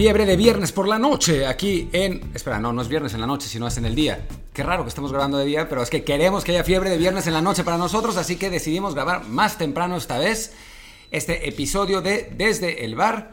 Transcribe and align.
Fiebre 0.00 0.24
de 0.24 0.38
viernes 0.38 0.72
por 0.72 0.88
la 0.88 0.98
noche, 0.98 1.46
aquí 1.46 1.90
en... 1.92 2.30
Espera, 2.32 2.58
no, 2.58 2.72
no 2.72 2.80
es 2.80 2.88
viernes 2.88 3.12
en 3.12 3.20
la 3.20 3.26
noche, 3.26 3.48
sino 3.48 3.66
es 3.66 3.76
en 3.76 3.84
el 3.84 3.94
día. 3.94 4.26
Qué 4.54 4.62
raro 4.62 4.82
que 4.82 4.88
estemos 4.88 5.12
grabando 5.12 5.36
de 5.36 5.44
día, 5.44 5.68
pero 5.68 5.82
es 5.82 5.90
que 5.90 6.04
queremos 6.04 6.42
que 6.42 6.52
haya 6.52 6.64
fiebre 6.64 6.88
de 6.88 6.96
viernes 6.96 7.26
en 7.26 7.34
la 7.34 7.42
noche 7.42 7.64
para 7.64 7.76
nosotros, 7.76 8.16
así 8.16 8.36
que 8.36 8.48
decidimos 8.48 8.94
grabar 8.94 9.28
más 9.28 9.58
temprano 9.58 9.98
esta 9.98 10.18
vez 10.18 10.54
este 11.10 11.46
episodio 11.50 12.00
de 12.00 12.32
Desde 12.34 12.86
el 12.86 12.94
Bar, 12.94 13.32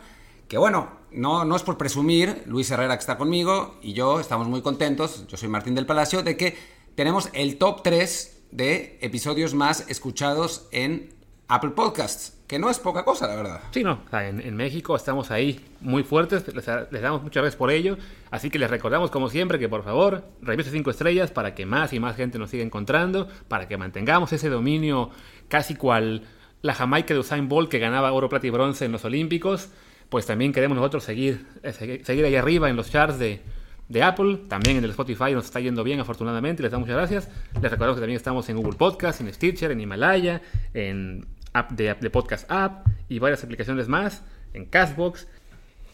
que 0.49 0.57
bueno, 0.57 0.89
no, 1.09 1.45
no 1.45 1.55
es 1.55 1.63
por 1.63 1.77
presumir, 1.77 2.43
Luis 2.47 2.69
Herrera 2.69 2.97
que 2.97 2.99
está 2.99 3.17
conmigo 3.17 3.77
y 3.81 3.93
yo 3.93 4.19
estamos 4.19 4.49
muy 4.49 4.61
contentos, 4.61 5.25
yo 5.25 5.37
soy 5.37 5.47
Martín 5.47 5.73
del 5.73 5.85
Palacio, 5.85 6.21
de 6.21 6.35
que 6.35 6.57
tenemos 6.95 7.29
el 7.31 7.57
top 7.59 7.81
3 7.81 8.39
de 8.51 8.99
episodios 8.99 9.53
más 9.53 9.85
escuchados 9.87 10.67
en 10.73 11.13
Apple 11.47 11.69
Podcasts, 11.69 12.36
que 12.47 12.59
no 12.59 12.69
es 12.69 12.79
poca 12.79 13.03
cosa, 13.03 13.27
la 13.27 13.35
verdad. 13.35 13.61
Sí, 13.71 13.83
no, 13.83 13.99
en, 14.13 14.55
México 14.55 14.95
estamos 14.95 15.31
ahí 15.31 15.59
muy 15.81 16.03
fuertes, 16.03 16.45
les, 16.55 16.65
damos 16.65 17.21
muchas 17.21 17.43
gracias 17.43 17.57
por 17.57 17.71
ello, 17.71 17.97
así 18.31 18.49
que 18.49 18.57
les 18.57 18.69
recordamos 18.69 19.11
como 19.11 19.29
siempre 19.29 19.59
que 19.59 19.67
por 19.67 19.83
favor 19.83 20.23
revise 20.41 20.71
5 20.71 20.89
estrellas 20.89 21.29
para 21.29 21.53
que 21.53 21.65
más 21.65 21.91
y 21.91 21.99
más 21.99 22.15
gente 22.15 22.39
nos 22.39 22.49
siga 22.49 22.63
encontrando, 22.63 23.27
para 23.49 23.67
que 23.67 23.77
mantengamos 23.77 24.31
ese 24.31 24.49
dominio 24.49 25.09
casi 25.49 25.75
cual 25.75 26.23
la 26.61 26.73
Jamaica 26.73 27.13
de 27.13 27.19
Usain 27.19 27.49
Bolt 27.49 27.69
que 27.69 27.79
ganaba 27.79 28.13
oro, 28.13 28.29
plata 28.29 28.47
y 28.47 28.49
bronce 28.49 28.85
en 28.85 28.93
los 28.93 29.03
Olímpicos, 29.03 29.69
pues 30.09 30.25
también 30.25 30.53
queremos 30.53 30.77
nosotros 30.77 31.03
seguir, 31.03 31.45
eh, 31.63 32.01
seguir 32.03 32.23
ahí 32.23 32.35
arriba 32.35 32.69
en 32.69 32.77
los 32.77 32.89
charts 32.89 33.19
de, 33.19 33.41
de 33.89 34.03
Apple, 34.03 34.39
también 34.47 34.77
en 34.77 34.85
el 34.85 34.91
Spotify 34.91 35.33
nos 35.33 35.45
está 35.45 35.59
yendo 35.59 35.83
bien 35.83 35.99
afortunadamente, 35.99 36.63
les 36.63 36.71
damos 36.71 36.87
muchas 36.87 36.97
gracias. 36.97 37.29
Les 37.61 37.69
recordamos 37.69 37.97
que 37.97 38.01
también 38.01 38.17
estamos 38.17 38.47
en 38.47 38.55
Google 38.55 38.77
Podcast, 38.77 39.19
en 39.19 39.33
Stitcher, 39.33 39.71
en 39.71 39.81
Himalaya, 39.81 40.41
en 40.73 41.25
app 41.53 41.71
de, 41.71 41.93
de 41.93 42.09
Podcast 42.09 42.49
App 42.51 42.87
y 43.09 43.19
varias 43.19 43.43
aplicaciones 43.43 43.87
más, 43.87 44.23
en 44.53 44.65
Castbox. 44.65 45.27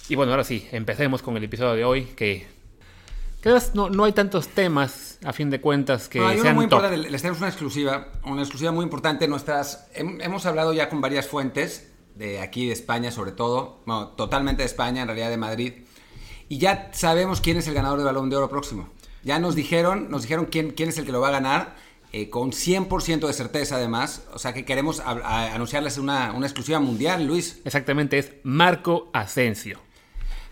Y 0.10 0.16
bueno, 0.16 0.32
ahora 0.32 0.44
sí, 0.44 0.68
empecemos 0.72 1.22
con 1.22 1.38
el 1.38 1.44
episodio 1.44 1.74
de 1.74 1.86
hoy 1.86 2.04
que 2.06 2.46
no, 3.74 3.90
no, 3.90 4.06
hay 4.06 4.14
tantos 4.14 4.48
temas, 4.50 5.20
a 5.24 5.34
fin 5.34 5.50
de 5.50 5.60
cuentas, 5.60 6.08
que 6.08 6.20
hay 6.20 6.40
sean 6.40 6.56
muy 6.56 6.64
importante, 6.64 6.98
les 6.98 7.22
tenemos 7.22 7.40
una 7.40 7.50
exclusiva, 7.50 8.08
una 8.24 8.42
exclusiva 8.42 8.72
muy 8.72 8.84
importante. 8.84 9.28
Nuestras, 9.28 9.90
hemos 9.94 10.46
hablado 10.46 10.72
ya 10.72 10.90
con 10.90 11.02
varias 11.02 11.28
fuentes, 11.28 11.92
de 12.16 12.40
aquí, 12.40 12.68
de 12.68 12.74
España 12.74 13.12
sobre 13.12 13.32
todo, 13.32 13.82
bueno, 13.86 14.10
totalmente 14.10 14.62
de 14.62 14.68
España, 14.68 15.02
en 15.02 15.08
realidad 15.08 15.30
de 15.30 15.38
Madrid, 15.38 15.74
y 16.48 16.58
ya 16.58 16.90
sabemos 16.94 17.42
quién 17.42 17.58
es 17.58 17.68
el 17.68 17.74
ganador 17.74 17.98
del 17.98 18.06
Balón 18.06 18.30
de 18.30 18.38
Oro 18.38 18.50
próximo. 18.50 18.90
Ya 19.24 19.40
nos 19.40 19.56
dijeron, 19.56 20.10
nos 20.10 20.22
dijeron 20.22 20.46
quién, 20.46 20.72
quién 20.72 20.90
es 20.90 20.98
el 20.98 21.06
que 21.06 21.12
lo 21.12 21.20
va 21.20 21.30
a 21.30 21.32
ganar, 21.32 21.76
eh, 22.16 22.30
con 22.30 22.52
100% 22.52 23.26
de 23.26 23.34
certeza 23.34 23.76
además. 23.76 24.24
O 24.34 24.40
sea 24.40 24.54
que 24.54 24.66
queremos 24.66 25.02
anunciarles 25.02 25.98
una, 25.98 26.32
una 26.32 26.46
exclusiva 26.46 26.80
mundial, 26.80 27.26
Luis. 27.26 27.60
Exactamente, 27.66 28.20
es 28.20 28.34
Marco 28.44 29.10
Asensio. 29.14 29.80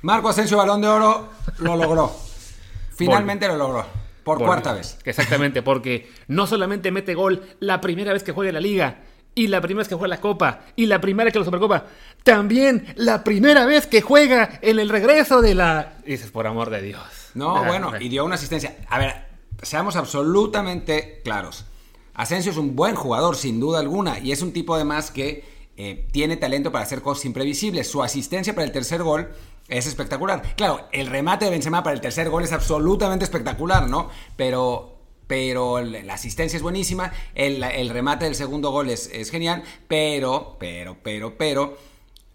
Marco 0.02 0.30
Asensio, 0.30 0.58
Balón 0.58 0.82
de 0.82 0.88
Oro, 0.88 1.30
lo 1.60 1.76
logró. 1.76 2.12
Finalmente 2.96 3.48
lo 3.48 3.58
logró. 3.58 3.86
Por 4.24 4.40
cuarta 4.40 4.74
vez. 4.74 4.98
Exactamente, 5.04 5.62
porque 5.62 6.12
no 6.28 6.48
solamente 6.48 6.92
mete 6.92 7.14
gol 7.14 7.44
la 7.60 7.80
primera 7.80 8.12
vez 8.12 8.24
que 8.24 8.32
juega 8.32 8.50
en 8.50 8.56
la 8.56 8.62
liga, 8.62 9.02
y 9.34 9.48
la 9.48 9.62
primera 9.62 9.80
vez 9.80 9.88
que 9.88 9.96
juega 9.96 10.16
la 10.16 10.22
Copa, 10.22 10.62
y 10.76 10.88
la 10.88 11.00
primera 11.00 11.26
vez 11.26 11.34
que 11.34 11.40
la 11.40 11.46
Supercopa, 11.46 11.86
también 12.24 12.86
la 12.96 13.24
primera 13.24 13.66
vez 13.66 13.88
que 13.88 14.02
juega 14.02 14.60
en 14.62 14.80
el 14.80 14.90
regreso 14.90 15.42
de 15.42 15.56
la... 15.56 15.94
Dices, 16.06 16.32
por 16.32 16.48
amor 16.48 16.70
de 16.70 16.82
Dios. 16.82 17.04
No, 17.34 17.56
ah, 17.56 17.68
bueno, 17.68 17.94
y 18.00 18.10
dio 18.10 18.26
una 18.26 18.36
asistencia. 18.36 18.76
A 18.90 19.00
ver, 19.00 19.31
seamos 19.62 19.96
absolutamente 19.96 21.22
claros. 21.24 21.66
Asensio 22.14 22.52
es 22.52 22.58
un 22.58 22.76
buen 22.76 22.96
jugador, 22.96 23.36
sin 23.36 23.60
duda 23.60 23.80
alguna, 23.80 24.20
y 24.20 24.32
es 24.32 24.42
un 24.42 24.52
tipo 24.52 24.76
además 24.76 25.12
que 25.12 25.46
eh, 25.78 26.08
tiene 26.12 26.38
talento 26.38 26.72
para 26.72 26.84
hacer 26.84 27.02
cosas 27.02 27.26
imprevisibles. 27.26 27.90
Su 27.90 28.04
asistencia 28.04 28.54
para 28.54 28.66
el 28.66 28.72
tercer 28.72 29.02
gol 29.02 29.32
es 29.68 29.88
espectacular. 29.88 30.56
Claro, 30.56 30.88
el 30.92 31.08
remate 31.08 31.46
de 31.46 31.52
Benzema 31.52 31.82
para 31.82 31.96
el 31.96 32.02
tercer 32.02 32.30
gol 32.30 32.44
es 32.44 32.52
absolutamente 32.52 33.24
espectacular, 33.24 33.88
¿no? 33.88 34.10
Pero, 34.36 34.98
pero 35.28 35.82
la 35.82 36.14
asistencia 36.14 36.58
es 36.58 36.64
buenísima, 36.64 37.12
el, 37.34 37.90
remate 37.90 38.26
del 38.26 38.36
segundo 38.36 38.72
gol 38.72 38.90
es, 38.90 39.10
genial, 39.32 39.64
pero, 39.88 40.58
pero, 40.60 40.98
pero, 41.02 41.38
pero, 41.38 41.78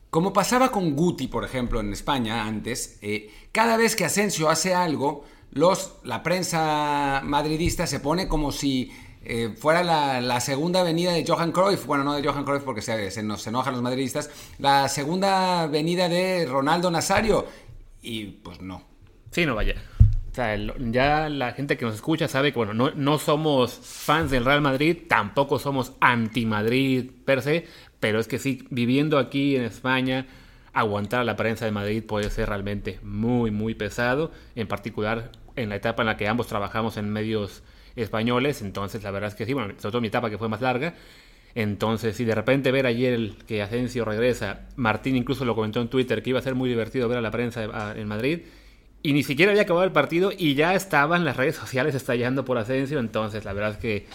como 0.09 0.33
pasaba 0.33 0.71
con 0.71 0.97
Guti, 0.97 1.29
por 1.29 1.45
ejemplo, 1.45 1.81
en 1.81 1.93
España 1.93 2.47
antes, 2.47 2.99
eh, 3.03 3.31
cada 3.53 3.77
vez 3.77 3.97
que 3.97 4.07
Asensio 4.07 4.49
hace 4.49 4.75
algo, 4.75 5.25
los, 5.57 5.95
la 6.05 6.23
prensa 6.23 7.23
madridista 7.25 7.87
se 7.87 7.99
pone 7.99 8.29
como 8.29 8.53
si 8.53 8.93
eh, 9.25 9.55
fuera 9.57 9.83
la, 10.21 10.41
segunda 10.41 10.83
venida 10.83 11.13
de 11.13 11.25
Johan 11.27 11.51
Cruyff, 11.51 11.87
bueno, 11.87 12.05
no 12.05 12.15
de 12.15 12.23
Johan 12.23 12.45
Cruyff 12.45 12.63
porque 12.63 12.83
se, 12.83 13.23
nos 13.23 13.47
enojan 13.47 13.73
los 13.73 13.83
madridistas, 13.83 14.31
la 14.59 14.87
segunda 14.89 15.67
venida 15.67 16.11
de 16.11 16.45
Ronaldo 16.47 16.91
Nazario, 16.91 17.47
y 18.03 18.27
pues 18.27 18.61
no. 18.61 18.83
Sí, 19.31 19.47
no 19.47 19.55
vaya. 19.55 19.75
O 20.31 20.35
sea, 20.35 20.57
ya 20.79 21.31
la 21.31 21.53
gente 21.53 21.79
que 21.79 21.87
nos 21.87 21.95
escucha 21.95 22.29
sabe 22.29 22.53
que, 22.53 22.59
bueno, 22.59 22.75
no, 22.75 22.91
no 22.91 23.19
somos 23.19 23.73
fans 23.73 24.31
del 24.31 24.45
Real 24.45 24.61
Madrid, 24.61 24.99
tampoco 25.09 25.59
somos 25.59 25.95
anti-Madrid 26.01 27.11
per 27.25 27.41
se, 27.41 27.67
pero 27.99 28.21
es 28.21 28.29
que 28.29 28.39
sí, 28.39 28.67
viviendo 28.69 29.19
aquí 29.19 29.57
en 29.57 29.65
España, 29.65 30.27
aguantar 30.75 31.21
a 31.21 31.25
la 31.25 31.37
prensa 31.37 31.65
de 31.65 31.73
Madrid 31.73 32.05
puede 32.05 32.29
ser 32.29 32.51
realmente 32.51 33.01
muy, 33.03 33.51
muy 33.51 33.75
pesado, 33.75 34.31
en 34.55 34.69
particular 34.69 35.33
en 35.57 35.69
la 35.69 35.77
etapa 35.77 36.03
en 36.03 36.07
la 36.07 36.17
que 36.17 36.29
ambos 36.29 36.47
trabajamos 36.47 36.97
en 36.97 37.11
medios 37.11 37.63
españoles, 37.97 38.63
entonces 38.63 39.03
la 39.03 39.11
verdad 39.11 39.29
es 39.29 39.35
que 39.35 39.47
sí, 39.47 39.55
bueno, 39.55 39.75
sobre 39.79 39.93
todo 39.93 40.01
mi 40.01 40.09
etapa 40.09 40.31
que 40.31 40.39
fue 40.39 40.49
más 40.49 40.61
larga, 40.61 40.95
entonces 41.55 42.15
si 42.15 42.25
de 42.25 42.35
repente 42.35 42.71
ver 42.71 42.87
ayer 42.87 43.33
que 43.47 43.63
Asensio 43.63 44.05
regresa, 44.05 44.69
Martín 44.77 45.17
incluso 45.17 45.45
lo 45.45 45.55
comentó 45.55 45.81
en 45.81 45.89
Twitter 45.89 46.23
que 46.23 46.31
iba 46.31 46.39
a 46.39 46.43
ser 46.43 46.55
muy 46.55 46.69
divertido 46.69 47.09
ver 47.09 47.19
a 47.19 47.23
la 47.23 47.31
prensa 47.31 47.95
en 47.97 48.07
Madrid, 48.07 48.41
y 49.03 49.13
ni 49.13 49.23
siquiera 49.23 49.53
había 49.53 49.63
acabado 49.63 49.85
el 49.85 49.93
partido 49.93 50.31
y 50.37 50.55
ya 50.55 50.75
estaban 50.75 51.25
las 51.25 51.37
redes 51.37 51.57
sociales 51.57 51.95
estallando 51.95 52.45
por 52.45 52.59
Asensio, 52.59 52.99
entonces 52.99 53.45
la 53.45 53.53
verdad 53.55 53.73
es 53.73 53.79
que, 53.79 54.07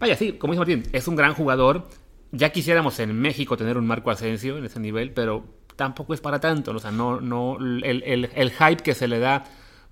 vaya, 0.00 0.16
sí, 0.16 0.32
como 0.32 0.54
dice 0.54 0.58
Martín, 0.58 0.82
es 0.92 1.06
un 1.06 1.14
gran 1.14 1.34
jugador, 1.34 1.86
ya 2.32 2.50
quisiéramos 2.50 2.98
en 2.98 3.14
México 3.14 3.56
tener 3.56 3.78
un 3.78 3.86
Marco 3.86 4.10
Asensio 4.10 4.58
en 4.58 4.64
ese 4.64 4.80
nivel, 4.80 5.12
pero 5.12 5.44
tampoco 5.76 6.12
es 6.12 6.20
para 6.20 6.40
tanto, 6.40 6.72
o 6.72 6.78
sea, 6.80 6.90
no, 6.90 7.20
no, 7.20 7.56
el, 7.58 8.28
el 8.34 8.50
hype 8.50 8.82
que 8.82 8.94
se 8.94 9.06
le 9.06 9.20
da 9.20 9.44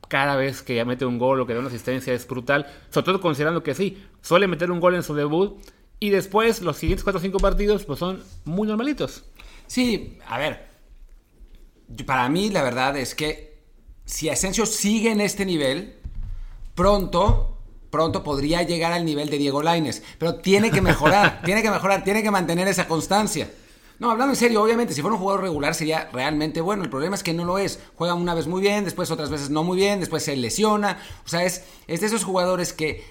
cada 0.09 0.37
vez 0.37 0.63
que 0.63 0.85
mete 0.85 1.05
un 1.05 1.19
gol 1.19 1.41
o 1.41 1.47
que 1.47 1.55
da 1.55 1.61
una 1.61 1.69
asistencia 1.69 2.13
es 2.13 2.27
brutal, 2.27 2.67
sobre 2.91 3.07
todo 3.07 3.21
considerando 3.21 3.63
que 3.63 3.75
sí, 3.75 4.03
suele 4.23 4.47
meter 4.47 4.71
un 4.71 4.81
gol 4.81 4.95
en 4.95 5.03
su 5.03 5.15
debut 5.15 5.59
y 5.99 6.11
después 6.11 6.63
los 6.63 6.77
siguientes 6.77 7.05
4 7.05 7.19
o 7.19 7.23
5 7.23 7.39
partidos 7.39 7.85
pues 7.85 7.99
son 7.99 8.23
muy 8.45 8.69
normalitos. 8.69 9.25
Sí, 9.67 10.19
a 10.29 10.39
ver, 10.39 10.69
para 12.07 12.29
mí 12.29 12.51
la 12.51 12.63
verdad 12.63 12.97
es 12.97 13.15
que 13.15 13.57
si 14.05 14.29
Asensio 14.29 14.67
sigue 14.67 15.11
en 15.11 15.21
este 15.21 15.45
nivel, 15.45 15.97
pronto, 16.75 17.59
pronto 17.91 18.23
podría 18.23 18.63
llegar 18.63 18.93
al 18.93 19.05
nivel 19.05 19.31
de 19.31 19.39
Diego 19.39 19.63
Laines, 19.63 20.03
pero 20.19 20.37
tiene 20.37 20.71
que 20.71 20.81
mejorar, 20.81 21.43
tiene 21.45 21.63
que 21.63 21.71
mejorar, 21.71 22.05
tiene 22.05 22.23
que 22.23 22.31
mantener 22.31 22.69
esa 22.69 22.87
constancia. 22.87 23.51
No, 23.99 24.11
hablando 24.11 24.33
en 24.33 24.37
serio, 24.37 24.63
obviamente, 24.63 24.93
si 24.93 25.01
fuera 25.01 25.15
un 25.15 25.21
jugador 25.21 25.43
regular 25.43 25.75
sería 25.75 26.11
realmente 26.13 26.61
bueno. 26.61 26.85
El 26.85 26.91
problema 26.91 27.17
es 27.17 27.23
que 27.23 27.33
no 27.33 27.45
lo 27.45 27.59
es. 27.59 27.81
Juega 27.95 28.15
una 28.15 28.35
vez 28.35 28.47
muy 28.47 28.61
bien, 28.61 28.85
después 28.85 29.11
otras 29.11 29.31
veces 29.31 29.49
no 29.51 29.65
muy 29.65 29.77
bien, 29.77 30.01
después 30.01 30.23
se 30.23 30.37
lesiona. 30.37 30.99
O 31.25 31.29
sea, 31.29 31.45
es, 31.45 31.65
es 31.87 32.01
de 32.01 32.07
esos 32.07 32.25
jugadores 32.25 32.73
que 32.73 33.05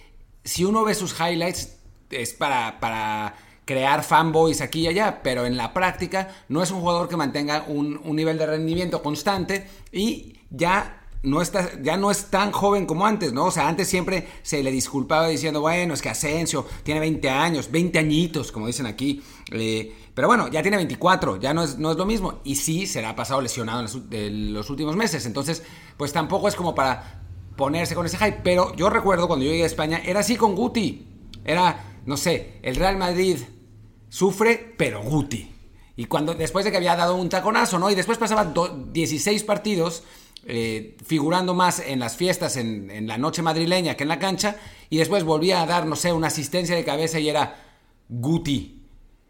si 0.43 0.63
uno 0.63 0.83
ve 0.83 0.93
sus 0.93 1.19
highlights 1.19 1.77
es 2.11 2.33
para, 2.33 2.79
para 2.79 3.35
crear 3.65 4.03
fanboys 4.03 4.61
aquí 4.61 4.81
y 4.81 4.87
allá, 4.87 5.21
pero 5.23 5.45
en 5.45 5.57
la 5.57 5.73
práctica 5.73 6.29
no 6.49 6.61
es 6.61 6.69
un 6.69 6.81
jugador 6.81 7.09
que 7.09 7.17
mantenga 7.17 7.65
un, 7.67 7.99
un 8.03 8.15
nivel 8.15 8.37
de 8.37 8.45
rendimiento 8.45 9.01
constante 9.01 9.67
y 9.91 10.37
ya 10.51 11.04
no 11.25 11.41
está, 11.41 11.81
ya 11.81 11.97
no 11.97 12.11
es 12.11 12.27
tan 12.27 12.51
joven 12.51 12.85
como 12.85 13.05
antes, 13.05 13.33
¿no? 13.33 13.45
O 13.45 13.51
sea, 13.51 13.67
antes 13.67 13.87
siempre 13.87 14.27
se 14.43 14.63
le 14.63 14.71
disculpaba 14.71 15.27
diciendo, 15.27 15.59
bueno, 15.59 15.93
es 15.93 16.01
que 16.01 16.09
Asensio 16.09 16.65
tiene 16.83 16.99
20 16.99 17.29
años, 17.29 17.71
20 17.71 17.99
añitos, 17.99 18.51
como 18.51 18.67
dicen 18.67 18.85
aquí. 18.85 19.21
Eh, 19.51 19.93
pero 20.13 20.27
bueno, 20.27 20.47
ya 20.47 20.61
tiene 20.61 20.77
24, 20.77 21.37
ya 21.37 21.53
no 21.53 21.63
es, 21.63 21.77
no 21.77 21.91
es 21.91 21.97
lo 21.97 22.05
mismo. 22.05 22.39
Y 22.43 22.55
sí, 22.55 22.87
se 22.87 23.01
le 23.01 23.07
ha 23.07 23.15
pasado 23.15 23.41
lesionado 23.41 23.85
en 24.11 24.53
los, 24.53 24.69
últimos 24.69 24.95
meses. 24.95 25.25
Entonces, 25.25 25.63
pues 25.97 26.13
tampoco 26.13 26.47
es 26.47 26.55
como 26.55 26.73
para 26.73 27.23
ponerse 27.57 27.95
con 27.95 28.05
ese 28.05 28.17
hype. 28.17 28.39
Pero 28.43 28.75
yo 28.75 28.89
recuerdo 28.89 29.27
cuando 29.27 29.45
yo 29.45 29.51
llegué 29.51 29.63
a 29.63 29.67
España, 29.67 30.01
era 30.05 30.21
así 30.21 30.35
con 30.37 30.55
Guti. 30.55 31.07
Era, 31.43 31.97
no 32.05 32.17
sé, 32.17 32.59
el 32.61 32.75
Real 32.75 32.97
Madrid 32.97 33.37
sufre, 34.09 34.73
pero 34.77 35.01
Guti. 35.03 35.51
Y 35.97 36.05
cuando, 36.05 36.33
después 36.33 36.65
de 36.65 36.71
que 36.71 36.77
había 36.77 36.95
dado 36.95 37.15
un 37.15 37.29
taconazo, 37.29 37.79
¿no? 37.79 37.89
Y 37.89 37.95
después 37.95 38.17
pasaba 38.17 38.53
16 38.91 39.43
partidos 39.43 40.03
eh, 40.47 40.95
figurando 41.03 41.55
más 41.55 41.79
en 41.79 41.99
las 41.99 42.15
fiestas, 42.15 42.55
en, 42.57 43.07
la 43.07 43.17
noche 43.17 43.41
madrileña 43.41 43.95
que 43.95 44.03
en 44.03 44.09
la 44.09 44.19
cancha, 44.19 44.57
y 44.91 44.97
después 44.97 45.23
volvía 45.23 45.61
a 45.61 45.65
dar, 45.65 45.87
no 45.87 45.95
sé, 45.95 46.13
una 46.13 46.27
asistencia 46.27 46.75
de 46.75 46.83
cabeza 46.83 47.19
y 47.19 47.29
era 47.29 47.63
Guti, 48.07 48.83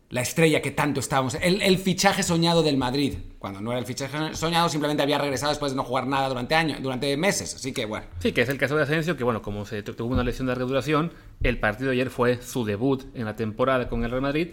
la 0.10 0.22
estrella 0.22 0.62
que 0.62 0.72
tanto 0.72 1.00
estábamos, 1.00 1.38
el, 1.42 1.78
fichaje 1.78 2.22
soñado 2.22 2.64
del 2.64 2.76
Madrid, 2.76 3.14
cuando 3.40 3.62
no 3.62 3.72
era 3.72 3.80
el 3.80 3.86
fichaje 3.86 4.36
soñado, 4.36 4.68
simplemente 4.68 5.04
había 5.04 5.18
regresado 5.18 5.52
después 5.52 5.72
de 5.72 5.78
no 5.78 5.84
jugar 5.86 6.06
nada 6.06 6.28
durante 6.28 6.54
años, 6.54 6.82
durante 6.82 7.16
meses, 7.16 7.56
así 7.56 7.72
que 7.72 7.86
bueno. 7.86 8.06
Sí, 8.20 8.34
que 8.34 8.42
es 8.42 8.50
el 8.50 8.58
caso 8.58 8.76
de 8.76 8.84
Asensio, 8.84 9.16
que 9.16 9.24
bueno, 9.24 9.42
como 9.42 9.66
se 9.66 9.84
tuvo 9.84 10.14
una 10.14 10.24
lesión 10.24 10.48
de 10.48 10.52
larga 10.52 10.66
duración, 10.66 11.14
el 11.42 11.60
partido 11.60 11.92
de 11.92 11.96
ayer 11.96 12.10
fue 12.10 12.42
su 12.42 12.66
debut 12.66 13.06
en 13.16 13.24
la 13.24 13.38
temporada 13.38 13.88
con 13.88 14.04
el 14.04 14.12
Real 14.12 14.22
Madrid, 14.22 14.50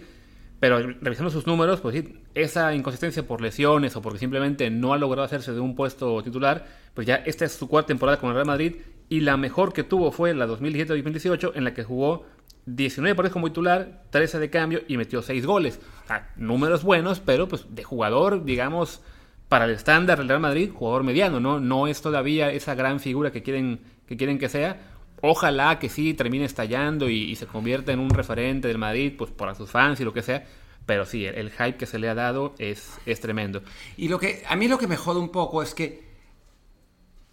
Pero 0.62 0.78
revisando 0.78 1.28
sus 1.28 1.44
números, 1.44 1.80
pues 1.80 1.96
sí, 1.96 2.20
esa 2.36 2.72
inconsistencia 2.72 3.26
por 3.26 3.40
lesiones 3.40 3.96
o 3.96 4.00
porque 4.00 4.20
simplemente 4.20 4.70
no 4.70 4.92
ha 4.92 4.96
logrado 4.96 5.24
hacerse 5.24 5.52
de 5.52 5.58
un 5.58 5.74
puesto 5.74 6.22
titular, 6.22 6.66
pues 6.94 7.04
ya 7.04 7.16
esta 7.16 7.44
es 7.44 7.50
su 7.50 7.66
cuarta 7.66 7.88
temporada 7.88 8.20
con 8.20 8.28
el 8.28 8.36
Real 8.36 8.46
Madrid 8.46 8.76
y 9.08 9.22
la 9.22 9.36
mejor 9.36 9.72
que 9.72 9.82
tuvo 9.82 10.12
fue 10.12 10.32
la 10.34 10.46
2017-2018 10.46 11.50
en 11.56 11.64
la 11.64 11.74
que 11.74 11.82
jugó 11.82 12.26
19 12.66 13.16
partidos 13.16 13.32
como 13.32 13.48
titular, 13.48 14.04
13 14.10 14.38
de 14.38 14.50
cambio 14.50 14.82
y 14.86 14.98
metió 14.98 15.20
6 15.20 15.44
goles. 15.44 15.80
O 16.04 16.06
sea, 16.06 16.30
números 16.36 16.84
buenos, 16.84 17.18
pero 17.18 17.48
pues 17.48 17.66
de 17.74 17.82
jugador, 17.82 18.44
digamos, 18.44 19.02
para 19.48 19.64
el 19.64 19.72
estándar 19.72 20.18
del 20.18 20.28
Real 20.28 20.38
Madrid, 20.38 20.70
jugador 20.72 21.02
mediano, 21.02 21.40
¿no? 21.40 21.58
No 21.58 21.88
es 21.88 22.00
todavía 22.02 22.52
esa 22.52 22.76
gran 22.76 23.00
figura 23.00 23.32
que 23.32 23.42
quieren 23.42 23.80
que, 24.06 24.16
quieren 24.16 24.38
que 24.38 24.48
sea. 24.48 24.91
Ojalá 25.24 25.78
que 25.78 25.88
sí 25.88 26.14
termine 26.14 26.44
estallando 26.44 27.08
y, 27.08 27.34
se 27.36 27.46
convierta 27.46 27.92
en 27.92 28.00
un 28.00 28.10
referente 28.10 28.66
del 28.66 28.78
Madrid, 28.78 29.14
pues 29.16 29.30
para 29.30 29.54
sus 29.54 29.70
fans 29.70 30.00
y 30.00 30.04
lo 30.04 30.12
que 30.12 30.20
sea. 30.20 30.44
Pero 30.84 31.06
sí, 31.06 31.24
el, 31.24 31.52
hype 31.52 31.76
que 31.76 31.86
se 31.86 32.00
le 32.00 32.08
ha 32.08 32.14
dado 32.14 32.56
es, 32.58 32.98
es 33.06 33.20
tremendo. 33.20 33.62
Y 33.96 34.08
lo 34.08 34.18
que 34.18 34.42
a 34.48 34.56
mí 34.56 34.66
lo 34.66 34.78
que 34.78 34.88
me 34.88 34.96
jode 34.96 35.20
un 35.20 35.30
poco 35.30 35.62
es 35.62 35.74
que 35.74 36.02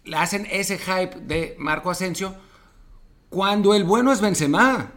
le 0.04 0.16
hacen 0.16 0.46
ese 0.50 0.78
hype 0.78 1.16
de 1.20 1.56
Marco 1.58 1.90
Asensio 1.90 2.34
cuando 3.28 3.74
el 3.74 3.82
bueno 3.82 4.12
es 4.12 4.20
Benzema. 4.20 4.92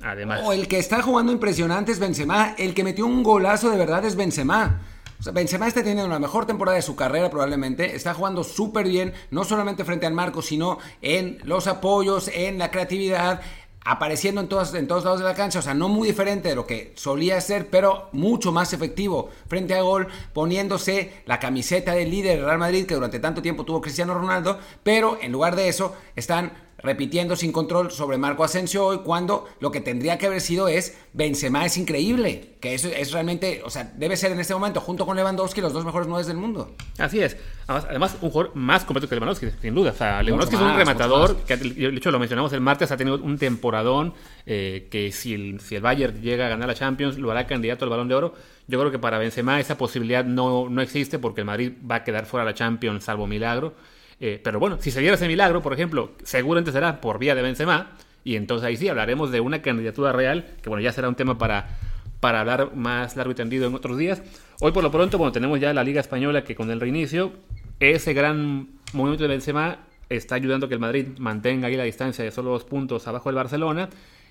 Además. 0.00 0.42
O 0.44 0.52
el 0.52 0.68
que 0.68 0.78
está 0.78 1.02
jugando 1.02 1.32
impresionante 1.32 1.90
es 1.90 1.98
Benzema. 1.98 2.54
El 2.56 2.74
que 2.74 2.84
metió 2.84 3.06
un 3.06 3.24
golazo 3.24 3.70
de 3.70 3.76
verdad 3.76 4.04
es 4.04 4.14
Benzema. 4.14 4.82
O 5.26 5.32
Benzema 5.32 5.68
está 5.68 5.82
teniendo 5.82 6.08
la 6.08 6.18
mejor 6.18 6.46
temporada 6.46 6.76
de 6.76 6.82
su 6.82 6.96
carrera 6.96 7.28
probablemente. 7.28 7.94
Está 7.94 8.14
jugando 8.14 8.42
súper 8.42 8.88
bien, 8.88 9.12
no 9.30 9.44
solamente 9.44 9.84
frente 9.84 10.06
al 10.06 10.14
marco, 10.14 10.40
sino 10.40 10.78
en 11.02 11.38
los 11.44 11.66
apoyos, 11.66 12.30
en 12.32 12.58
la 12.58 12.70
creatividad, 12.70 13.42
apareciendo 13.84 14.40
en 14.40 14.48
todos, 14.48 14.74
en 14.74 14.86
todos 14.86 15.04
lados 15.04 15.20
de 15.20 15.26
la 15.26 15.34
cancha, 15.34 15.58
o 15.58 15.62
sea, 15.62 15.74
no 15.74 15.88
muy 15.88 16.08
diferente 16.08 16.48
de 16.48 16.54
lo 16.54 16.66
que 16.66 16.92
solía 16.96 17.38
ser, 17.40 17.68
pero 17.68 18.08
mucho 18.12 18.50
más 18.50 18.72
efectivo 18.72 19.30
frente 19.46 19.74
a 19.74 19.82
gol, 19.82 20.08
poniéndose 20.32 21.22
la 21.26 21.38
camiseta 21.38 21.92
del 21.92 22.10
líder 22.10 22.42
Real 22.42 22.58
Madrid 22.58 22.86
que 22.86 22.94
durante 22.94 23.20
tanto 23.20 23.42
tiempo 23.42 23.64
tuvo 23.64 23.80
Cristiano 23.82 24.14
Ronaldo, 24.14 24.58
pero 24.82 25.18
en 25.20 25.32
lugar 25.32 25.54
de 25.54 25.68
eso 25.68 25.94
están 26.16 26.52
repitiendo 26.82 27.36
sin 27.36 27.52
control 27.52 27.90
sobre 27.90 28.18
Marco 28.18 28.44
Asensio 28.44 28.86
hoy 28.86 28.98
cuando 28.98 29.46
lo 29.60 29.70
que 29.70 29.80
tendría 29.80 30.18
que 30.18 30.26
haber 30.26 30.40
sido 30.40 30.68
es 30.68 30.98
Benzema 31.12 31.64
es 31.66 31.76
increíble, 31.76 32.54
que 32.60 32.74
eso 32.74 32.88
es 32.88 33.12
realmente, 33.12 33.62
o 33.64 33.70
sea, 33.70 33.92
debe 33.96 34.16
ser 34.16 34.32
en 34.32 34.40
este 34.40 34.54
momento 34.54 34.80
junto 34.80 35.06
con 35.06 35.16
Lewandowski 35.16 35.60
los 35.60 35.72
dos 35.72 35.84
mejores 35.84 36.08
nueve 36.08 36.26
del 36.26 36.36
mundo. 36.36 36.74
Así 36.98 37.20
es. 37.20 37.36
Además, 37.66 38.16
un 38.20 38.30
jugador 38.30 38.54
más 38.56 38.84
completo 38.84 39.08
que 39.08 39.14
Lewandowski, 39.14 39.48
sin 39.60 39.74
duda. 39.74 39.90
O 39.90 39.94
sea, 39.94 40.22
Lewandowski 40.22 40.56
es 40.56 40.62
un 40.62 40.76
rematador 40.76 41.36
que 41.38 41.56
de 41.56 41.96
hecho 41.96 42.10
lo 42.10 42.18
mencionamos 42.18 42.52
el 42.52 42.60
martes 42.60 42.90
ha 42.90 42.96
tenido 42.96 43.16
un 43.16 43.38
temporadón 43.38 44.14
eh, 44.46 44.88
que 44.90 45.12
si 45.12 45.34
el, 45.34 45.60
si 45.60 45.76
el 45.76 45.82
Bayern 45.82 46.20
llega 46.20 46.46
a 46.46 46.48
ganar 46.48 46.68
la 46.68 46.74
Champions 46.74 47.18
lo 47.18 47.30
hará 47.30 47.46
candidato 47.46 47.84
al 47.84 47.90
Balón 47.90 48.08
de 48.08 48.14
Oro. 48.14 48.34
Yo 48.66 48.78
creo 48.78 48.90
que 48.90 48.98
para 48.98 49.18
Benzema 49.18 49.58
esa 49.58 49.76
posibilidad 49.76 50.24
no, 50.24 50.68
no 50.68 50.80
existe 50.80 51.18
porque 51.18 51.40
el 51.40 51.46
Madrid 51.46 51.72
va 51.88 51.96
a 51.96 52.04
quedar 52.04 52.26
fuera 52.26 52.44
de 52.44 52.52
la 52.52 52.54
Champions 52.56 53.04
salvo 53.04 53.26
milagro. 53.26 53.74
Eh, 54.20 54.40
pero 54.44 54.60
bueno, 54.60 54.76
si 54.80 54.90
se 54.90 55.00
diera 55.00 55.14
ese 55.14 55.26
milagro, 55.26 55.62
por 55.62 55.72
ejemplo, 55.72 56.12
seguramente 56.22 56.72
será 56.72 57.00
por 57.00 57.18
vía 57.18 57.34
de 57.34 57.42
Benzema, 57.42 57.92
y 58.22 58.36
entonces 58.36 58.66
ahí 58.66 58.76
sí 58.76 58.86
hablaremos 58.88 59.30
de 59.30 59.40
una 59.40 59.62
candidatura 59.62 60.12
real, 60.12 60.46
que 60.62 60.68
bueno, 60.68 60.82
ya 60.82 60.92
será 60.92 61.08
un 61.08 61.14
tema 61.14 61.38
para, 61.38 61.78
para 62.20 62.40
hablar 62.40 62.76
más 62.76 63.16
largo 63.16 63.32
y 63.32 63.34
tendido 63.34 63.66
en 63.66 63.74
otros 63.74 63.96
días. 63.96 64.22
Hoy 64.60 64.72
por 64.72 64.82
lo 64.82 64.90
pronto, 64.90 65.16
bueno, 65.16 65.32
tenemos 65.32 65.58
ya 65.58 65.72
la 65.72 65.82
Liga 65.82 66.00
Española 66.00 66.44
que 66.44 66.54
con 66.54 66.70
el 66.70 66.80
reinicio, 66.80 67.32
ese 67.80 68.12
gran 68.12 68.68
movimiento 68.92 69.24
de 69.24 69.28
Benzema 69.28 69.78
está 70.10 70.34
ayudando 70.34 70.66
a 70.66 70.68
que 70.68 70.74
el 70.74 70.80
Madrid 70.80 71.06
mantenga 71.18 71.68
ahí 71.68 71.76
la 71.76 71.84
distancia 71.84 72.22
de 72.22 72.30
solo 72.30 72.50
dos 72.50 72.64
puntos 72.64 73.08
abajo 73.08 73.30
del 73.30 73.36
Barcelona, 73.36 73.88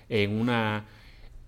en 0.08 0.38
una 0.38 0.84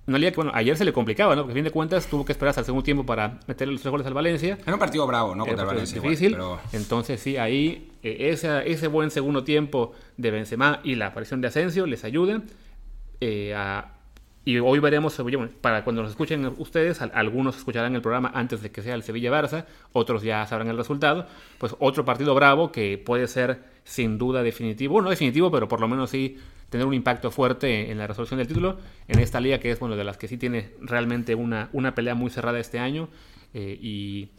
una 0.06 0.18
liga 0.18 0.30
que, 0.32 0.36
bueno, 0.36 0.50
ayer 0.54 0.76
se 0.76 0.84
le 0.84 0.92
complicaba, 0.92 1.36
¿no? 1.36 1.42
Porque 1.42 1.52
a 1.52 1.54
fin 1.54 1.64
de 1.64 1.70
cuentas 1.70 2.06
tuvo 2.06 2.24
que 2.24 2.32
esperar 2.32 2.50
hasta 2.50 2.62
el 2.62 2.66
segundo 2.66 2.84
tiempo 2.84 3.06
para 3.06 3.38
meterle 3.46 3.72
los 3.72 3.82
tres 3.82 3.90
goles 3.90 4.06
al 4.06 4.14
Valencia. 4.14 4.58
Era 4.62 4.74
un 4.74 4.80
partido 4.80 5.06
bravo, 5.06 5.34
¿no? 5.34 5.46
Contra 5.46 5.62
el 5.62 5.68
Valencia. 5.68 6.00
Difícil. 6.00 6.36
Entonces, 6.72 7.20
sí, 7.20 7.36
ahí 7.36 7.92
eh, 8.02 8.30
ese, 8.30 8.70
ese 8.70 8.88
buen 8.88 9.10
segundo 9.10 9.44
tiempo 9.44 9.92
de 10.16 10.30
Benzema 10.30 10.80
y 10.82 10.96
la 10.96 11.06
aparición 11.06 11.40
de 11.40 11.48
Asensio 11.48 11.86
les 11.86 12.04
ayudan 12.04 12.44
eh, 13.20 13.54
y 14.44 14.58
hoy 14.58 14.80
veremos, 14.80 15.16
para 15.60 15.84
cuando 15.84 16.02
nos 16.02 16.10
escuchen 16.10 16.52
ustedes, 16.58 17.00
algunos 17.00 17.56
escucharán 17.58 17.94
el 17.94 18.02
programa 18.02 18.32
antes 18.34 18.60
de 18.60 18.72
que 18.72 18.82
sea 18.82 18.96
el 18.96 19.04
Sevilla-Barça, 19.04 19.66
otros 19.92 20.24
ya 20.24 20.44
sabrán 20.46 20.68
el 20.68 20.76
resultado, 20.76 21.28
pues 21.58 21.76
otro 21.78 22.04
partido 22.04 22.34
bravo 22.34 22.72
que 22.72 22.98
puede 22.98 23.28
ser 23.28 23.62
sin 23.84 24.18
duda 24.18 24.42
definitivo, 24.42 25.00
no 25.00 25.10
definitivo, 25.10 25.52
pero 25.52 25.68
por 25.68 25.80
lo 25.80 25.86
menos 25.86 26.10
sí 26.10 26.38
tener 26.72 26.86
un 26.86 26.94
impacto 26.94 27.30
fuerte 27.30 27.90
en 27.90 27.98
la 27.98 28.06
resolución 28.06 28.38
del 28.38 28.48
título 28.48 28.78
en 29.06 29.18
esta 29.18 29.40
liga 29.40 29.58
que 29.58 29.70
es 29.70 29.78
bueno 29.78 29.94
de 29.94 30.04
las 30.04 30.16
que 30.16 30.26
sí 30.26 30.38
tiene 30.38 30.70
realmente 30.80 31.34
una, 31.34 31.68
una 31.74 31.94
pelea 31.94 32.14
muy 32.14 32.30
cerrada 32.30 32.58
este 32.58 32.78
año 32.78 33.10
eh, 33.52 33.78
y, 33.78 34.30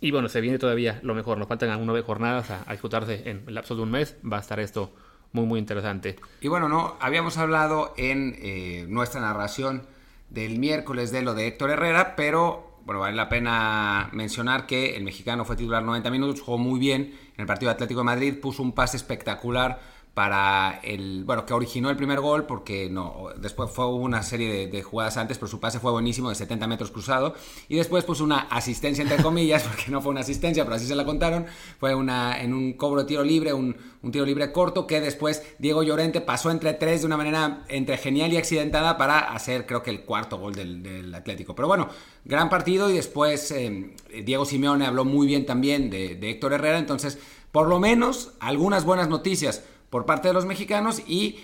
y, 0.00 0.12
bueno 0.12 0.28
se 0.28 0.40
viene 0.40 0.58
todavía 0.58 1.00
lo 1.02 1.16
mejor. 1.16 1.36
Nos 1.36 1.48
faltan 1.48 1.70
aún 1.70 1.84
nueve 1.84 2.02
jornadas 2.02 2.50
a, 2.52 2.70
disputarse 2.70 3.28
en 3.28 3.42
el 3.48 3.54
lapso 3.54 3.74
de 3.74 3.82
un 3.82 3.90
mes. 3.90 4.16
Va 4.24 4.36
a 4.36 4.40
estar 4.40 4.60
esto 4.60 4.94
muy 5.32 5.46
muy 5.46 5.58
interesante. 5.58 6.14
Y 6.40 6.46
bueno 6.46 6.68
no 6.68 6.96
habíamos 7.00 7.38
hablado 7.38 7.92
en 7.96 8.36
eh, 8.38 8.86
nuestra 8.88 9.20
narración 9.20 9.82
del 10.30 10.60
miércoles 10.60 11.10
de 11.10 11.22
lo 11.22 11.34
de 11.34 11.48
Héctor 11.48 11.70
Herrera 11.70 12.14
pero 12.14 12.78
bueno, 12.84 13.00
vale 13.00 13.16
la 13.16 13.28
pena 13.28 14.10
mencionar 14.12 14.66
que 14.66 14.96
el 14.96 15.02
mexicano 15.02 15.44
fue 15.44 15.56
titular 15.56 15.82
90 15.82 16.08
minutos, 16.12 16.40
jugó 16.40 16.56
muy 16.56 16.78
bien 16.78 17.18
en 17.34 17.40
el 17.40 17.46
partido 17.46 17.68
de 17.68 17.74
Atlético 17.74 18.00
de 18.00 18.04
Madrid, 18.04 18.40
puso 18.40 18.62
un 18.62 18.72
pase 18.72 18.96
espectacular 18.96 19.97
para 20.18 20.80
el, 20.82 21.22
bueno, 21.24 21.46
que 21.46 21.54
originó 21.54 21.90
el 21.90 21.96
primer 21.96 22.18
gol, 22.20 22.44
porque 22.44 22.90
no, 22.90 23.28
después 23.36 23.70
fue 23.70 23.86
una 23.86 24.24
serie 24.24 24.66
de, 24.66 24.82
jugadas 24.82 25.16
antes, 25.16 25.38
pero 25.38 25.46
su 25.46 25.60
pase 25.60 25.78
fue 25.78 25.92
buenísimo, 25.92 26.28
de 26.28 26.34
70 26.34 26.66
metros 26.66 26.90
cruzado, 26.90 27.34
y 27.68 27.76
después 27.76 28.04
puso 28.04 28.24
una 28.24 28.40
asistencia 28.50 29.02
entre 29.02 29.22
comillas, 29.22 29.62
porque 29.68 29.92
no 29.92 30.02
fue 30.02 30.10
una 30.10 30.22
asistencia, 30.22 30.64
pero 30.64 30.74
así 30.74 30.86
se 30.86 30.96
la 30.96 31.04
contaron, 31.04 31.46
fue 31.78 31.94
una, 31.94 32.42
en 32.42 32.52
un 32.52 32.72
cobro 32.72 33.02
de 33.02 33.06
tiro 33.06 33.22
libre, 33.22 33.52
un, 33.52 33.76
tiro 34.10 34.24
libre 34.24 34.50
corto, 34.50 34.88
que 34.88 35.00
después 35.00 35.44
Diego 35.60 35.84
Llorente 35.84 36.20
pasó 36.20 36.50
entre 36.50 36.74
tres 36.74 37.02
de 37.02 37.06
una 37.06 37.16
manera 37.16 37.64
entre 37.68 37.96
genial 37.96 38.32
y 38.32 38.38
accidentada 38.38 38.96
para 38.98 39.20
hacer, 39.20 39.66
creo 39.66 39.84
que 39.84 39.90
el 39.90 40.00
cuarto 40.00 40.38
gol 40.38 40.54
del, 40.54 41.14
Atlético. 41.14 41.54
Pero 41.54 41.68
bueno, 41.68 41.88
gran 42.24 42.48
partido, 42.48 42.90
y 42.90 42.94
después 42.94 43.52
eh, 43.52 43.94
Diego 44.24 44.44
Simeone 44.44 44.84
habló 44.84 45.04
muy 45.04 45.28
bien 45.28 45.46
también 45.46 45.90
de, 45.90 46.16
de 46.16 46.30
Héctor 46.30 46.54
Herrera, 46.54 46.78
entonces, 46.78 47.18
por 47.52 47.68
lo 47.68 47.78
menos, 47.78 48.32
algunas 48.40 48.84
buenas 48.84 49.08
noticias 49.08 49.62
por 49.90 50.06
parte 50.06 50.28
de 50.28 50.34
los 50.34 50.44
mexicanos 50.44 51.02
y 51.06 51.38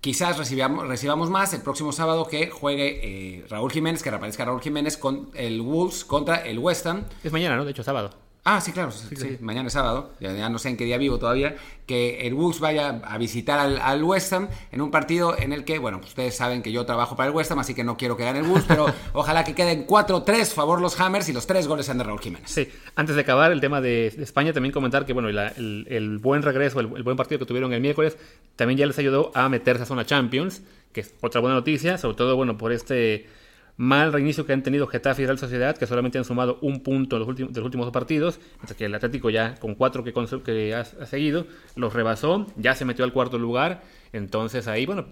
quizás 0.00 0.38
recibamos, 0.38 0.86
recibamos 0.86 1.30
más 1.30 1.54
el 1.54 1.62
próximo 1.62 1.92
sábado 1.92 2.26
que 2.26 2.50
juegue 2.50 3.00
eh, 3.02 3.46
Raúl 3.48 3.72
Jiménez, 3.72 4.02
que 4.02 4.10
reaparezca 4.10 4.44
Raúl 4.44 4.60
Jiménez 4.60 4.96
con 4.96 5.30
el 5.34 5.62
Wolves 5.62 6.04
contra 6.04 6.36
el 6.36 6.58
West 6.58 6.86
Ham. 6.86 7.04
Es 7.22 7.32
mañana, 7.32 7.56
¿no? 7.56 7.64
De 7.64 7.70
hecho, 7.70 7.82
sábado. 7.82 8.23
Ah, 8.46 8.60
sí, 8.60 8.72
claro, 8.72 8.90
sí, 8.90 9.38
mañana 9.40 9.68
es 9.68 9.72
sábado, 9.72 10.12
ya, 10.20 10.50
no 10.50 10.58
sé 10.58 10.68
en 10.68 10.76
qué 10.76 10.84
día 10.84 10.98
vivo 10.98 11.18
todavía, 11.18 11.56
que 11.86 12.26
el 12.26 12.34
Wolves 12.34 12.60
vaya 12.60 13.00
a 13.02 13.16
visitar 13.16 13.58
al, 13.58 14.04
West 14.04 14.30
Ham 14.34 14.48
en 14.70 14.82
un 14.82 14.90
partido 14.90 15.34
en 15.38 15.54
el 15.54 15.64
que, 15.64 15.78
bueno, 15.78 15.96
pues 15.98 16.10
ustedes 16.10 16.36
saben 16.36 16.62
que 16.62 16.70
yo 16.70 16.84
trabajo 16.84 17.16
para 17.16 17.30
el 17.30 17.34
West 17.34 17.50
Ham, 17.52 17.60
así 17.60 17.72
que 17.74 17.84
no 17.84 17.96
quiero 17.96 18.18
que 18.18 18.24
gane 18.24 18.40
el 18.40 18.44
Wolves, 18.44 18.66
pero 18.68 18.84
ojalá 19.14 19.44
que 19.44 19.54
queden 19.54 19.86
4-3 19.86 20.52
favor 20.52 20.82
los 20.82 21.00
Hammers 21.00 21.26
y 21.30 21.32
los 21.32 21.46
tres 21.46 21.66
goles 21.66 21.86
sean 21.86 21.96
de 21.96 22.04
Raúl 22.04 22.20
Jiménez. 22.20 22.50
Sí, 22.50 22.68
antes 22.96 23.14
de 23.14 23.22
acabar 23.22 23.50
el 23.50 23.62
tema 23.62 23.80
de, 23.80 24.08
España, 24.08 24.52
también 24.52 24.74
comentar 24.74 25.06
que, 25.06 25.14
bueno, 25.14 25.30
el, 25.30 26.18
buen 26.20 26.42
regreso, 26.42 26.80
el, 26.80 27.02
buen 27.02 27.16
partido 27.16 27.38
que 27.38 27.46
tuvieron 27.46 27.72
el 27.72 27.80
miércoles, 27.80 28.18
también 28.56 28.76
ya 28.76 28.84
les 28.84 28.98
ayudó 28.98 29.32
a 29.34 29.48
meterse 29.48 29.84
a 29.84 29.86
zona 29.86 30.04
Champions, 30.04 30.62
que 30.92 31.00
es 31.00 31.14
otra 31.22 31.40
buena 31.40 31.54
noticia, 31.56 31.96
sobre 31.96 32.18
todo, 32.18 32.36
bueno, 32.36 32.58
por 32.58 32.72
este 32.72 33.26
mal 33.76 34.12
reinicio 34.12 34.46
que 34.46 34.52
han 34.52 34.62
tenido 34.62 34.86
Getafe 34.86 35.22
y 35.22 35.26
Real 35.26 35.38
Sociedad, 35.38 35.76
que 35.76 35.86
solamente 35.86 36.18
han 36.18 36.24
sumado 36.24 36.58
un 36.62 36.80
punto 36.82 37.16
en 37.16 37.20
los 37.20 37.28
últimos, 37.28 37.52
de 37.52 37.60
los 37.60 37.66
últimos 37.66 37.86
dos 37.86 37.92
partidos, 37.92 38.38
mientras 38.56 38.76
que 38.76 38.84
el 38.84 38.94
Atlético 38.94 39.30
ya 39.30 39.56
con 39.56 39.74
cuatro 39.74 40.04
que, 40.04 40.12
que 40.44 40.74
ha, 40.74 40.84
seguido, 40.84 41.46
los 41.74 41.92
rebasó, 41.92 42.46
ya 42.56 42.74
se 42.74 42.84
metió 42.84 43.04
al 43.04 43.12
cuarto 43.12 43.38
lugar, 43.38 43.82
entonces 44.12 44.68
ahí, 44.68 44.86
bueno, 44.86 45.06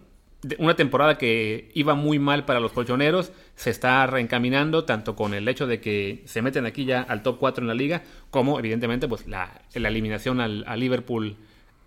una 0.58 0.74
temporada 0.74 1.18
que 1.18 1.70
iba 1.74 1.94
muy 1.94 2.18
mal 2.18 2.44
para 2.44 2.60
los 2.60 2.72
colchoneros, 2.72 3.32
se 3.54 3.70
está 3.70 4.06
reencaminando, 4.06 4.84
tanto 4.84 5.14
con 5.14 5.34
el 5.34 5.46
hecho 5.48 5.66
de 5.66 5.80
que 5.80 6.22
se 6.26 6.42
meten 6.42 6.66
aquí 6.66 6.84
ya 6.84 7.02
al 7.02 7.22
top 7.22 7.38
4 7.38 7.62
en 7.62 7.68
la 7.68 7.74
liga, 7.74 8.02
como 8.30 8.58
evidentemente 8.58 9.06
pues 9.06 9.26
la, 9.28 9.62
la 9.74 9.88
eliminación 9.88 10.40
al, 10.40 10.64
a 10.66 10.76
Liverpool 10.76 11.36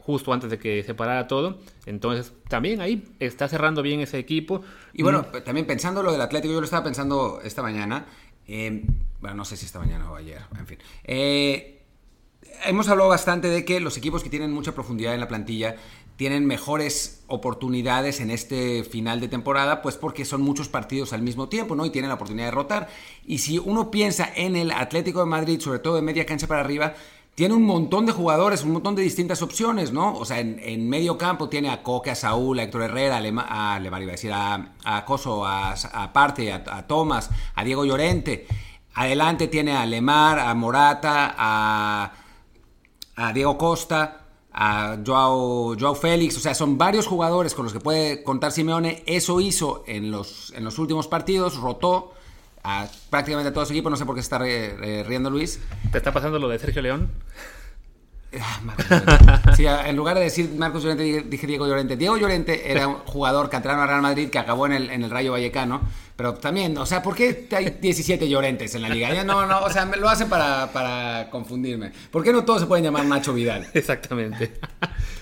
justo 0.06 0.32
antes 0.32 0.52
de 0.52 0.60
que 0.60 0.84
se 0.84 0.94
parara 0.94 1.28
todo. 1.28 1.58
Entonces, 1.86 2.34
también 2.48 2.80
ahí 2.80 3.04
está 3.20 3.48
cerrando 3.48 3.82
bien 3.82 4.02
ese 4.02 4.20
equipo. 4.20 4.62
Y 4.94 5.02
bueno, 5.02 5.26
mm. 5.34 5.44
también 5.44 5.66
pensando 5.66 6.04
lo 6.04 6.12
del 6.12 6.22
Atlético, 6.22 6.54
yo 6.54 6.60
lo 6.60 6.66
estaba 6.66 6.84
pensando 6.84 7.40
esta 7.44 7.62
mañana. 7.64 8.06
Eh, 8.48 8.84
bueno, 9.20 9.38
no 9.38 9.46
sé 9.46 9.58
si 9.58 9.66
esta 9.66 9.80
mañana 9.80 10.12
o 10.12 10.16
ayer, 10.16 10.42
en 10.58 10.68
fin. 10.68 10.78
Eh, 11.04 11.82
hemos 12.66 12.88
hablado 12.88 13.10
bastante 13.10 13.48
de 13.48 13.66
que 13.66 13.80
los 13.80 13.98
equipos 13.98 14.24
que 14.24 14.30
tienen 14.30 14.52
mucha 14.52 14.74
profundidad 14.74 15.16
en 15.16 15.20
la 15.20 15.28
plantilla 15.28 15.76
tienen 16.18 16.46
mejores 16.46 17.24
oportunidades 17.28 18.22
en 18.22 18.30
este 18.30 18.84
final 18.84 19.20
de 19.20 19.28
temporada, 19.28 19.82
pues 19.82 19.98
porque 19.98 20.24
son 20.24 20.42
muchos 20.42 20.70
partidos 20.70 21.12
al 21.12 21.22
mismo 21.22 21.50
tiempo, 21.50 21.76
¿no? 21.76 21.86
Y 21.86 21.90
tienen 21.90 22.10
la 22.10 22.16
oportunidad 22.16 22.46
de 22.46 22.52
rotar. 22.52 22.88
Y 23.26 23.40
si 23.40 23.58
uno 23.58 23.92
piensa 23.92 24.30
en 24.36 24.56
el 24.56 24.72
Atlético 24.72 25.20
de 25.20 25.26
Madrid, 25.26 25.60
sobre 25.60 25.80
todo 25.80 25.96
de 25.96 26.02
media 26.02 26.26
cancha 26.26 26.48
para 26.48 26.62
arriba, 26.62 26.94
tiene 27.36 27.54
un 27.54 27.64
montón 27.64 28.06
de 28.06 28.14
jugadores, 28.14 28.64
un 28.64 28.72
montón 28.72 28.96
de 28.96 29.02
distintas 29.02 29.42
opciones, 29.42 29.92
¿no? 29.92 30.16
O 30.16 30.24
sea, 30.24 30.40
en, 30.40 30.90
medio 30.90 31.18
campo 31.18 31.50
tiene 31.50 31.70
a 31.70 31.84
Coque, 31.84 32.12
a 32.12 32.16
Saúl, 32.16 32.60
a 32.60 32.64
Héctor 32.64 32.84
Herrera, 32.84 33.18
a, 33.18 33.22
Lema, 33.22 33.46
a, 33.50 33.80
iba 33.82 33.98
a 33.98 34.00
decir, 34.00 34.32
a, 34.34 35.04
Coso, 35.06 35.46
a, 35.46 35.74
a 35.74 36.14
Parte, 36.14 36.54
a, 36.54 36.64
a 36.66 36.88
Tomás, 36.88 37.30
a 37.54 37.64
Diego 37.66 37.84
Llorente. 37.84 38.48
Adelante 38.94 39.50
tiene 39.50 39.76
a 39.76 39.86
Lemar, 39.86 40.40
a 40.40 40.54
Morata, 40.56 41.36
a, 41.38 42.14
a 43.18 43.34
Diego 43.34 43.58
Costa, 43.58 44.22
a 44.54 44.98
Joao, 45.06 45.76
Joao 45.78 45.96
Félix. 45.96 46.38
O 46.38 46.40
sea, 46.40 46.56
son 46.56 46.78
varios 46.78 47.06
jugadores 47.06 47.54
con 47.54 47.66
los 47.66 47.74
que 47.74 47.82
puede 47.82 48.24
contar 48.24 48.54
Simeone. 48.54 49.04
Eso 49.06 49.42
hizo 49.42 49.84
en 49.88 50.10
los, 50.10 50.54
en 50.56 50.64
los 50.64 50.80
últimos 50.80 51.10
partidos, 51.10 51.58
rotó 51.58 52.14
a 52.66 52.88
prácticamente 53.10 53.50
a 53.50 53.54
todo 53.54 53.66
su 53.66 53.74
equipo. 53.74 53.90
No 53.90 53.96
sé 53.96 54.06
por 54.06 54.16
qué 54.16 54.22
está 54.22 54.40
riendo 54.40 55.30
Luis. 55.30 55.60
¿Te 55.92 56.00
está 56.00 56.12
pasando 56.12 56.40
lo 56.40 56.50
de 56.50 56.60
Sergio 56.60 56.82
León? 56.82 57.12
Ah, 58.38 59.54
sí, 59.56 59.66
en 59.66 59.96
lugar 59.96 60.18
de 60.18 60.24
decir 60.24 60.52
Marcos 60.58 60.84
Llorente, 60.84 61.24
dije 61.30 61.48
Diego 61.48 61.68
Llorente. 61.68 61.96
Diego 61.96 62.18
Llorente 62.18 62.72
era 62.72 62.88
un 62.88 62.96
jugador 63.06 63.50
que 63.50 63.56
entraron 63.56 63.82
a 63.82 63.88
Real 63.88 64.02
Madrid 64.02 64.30
que 64.30 64.40
acabó 64.40 64.66
en 64.66 64.74
el, 64.74 64.90
en 64.90 65.04
el 65.04 65.10
Rayo 65.10 65.32
Vallecano 65.32 65.82
pero 66.16 66.34
también, 66.36 66.78
o 66.78 66.86
sea, 66.86 67.02
¿por 67.02 67.14
qué 67.14 67.48
hay 67.52 67.78
17 67.82 68.30
llorentes 68.30 68.74
en 68.74 68.82
la 68.82 68.90
liga? 68.90 69.14
Ya 69.14 69.26
no, 69.26 69.46
no, 69.46 69.60
o 69.60 69.70
sea, 69.70 69.86
me 69.86 69.98
lo 69.98 70.08
hacen 70.08 70.30
para, 70.30 70.72
para 70.72 71.30
confundirme. 71.30 71.92
¿Por 72.10 72.24
qué 72.24 72.32
no 72.32 72.46
todos 72.46 72.62
se 72.62 72.68
pueden 72.68 72.86
llamar 72.86 73.06
Nacho 73.06 73.34
Vidal? 73.34 73.68
Exactamente. 73.74 74.54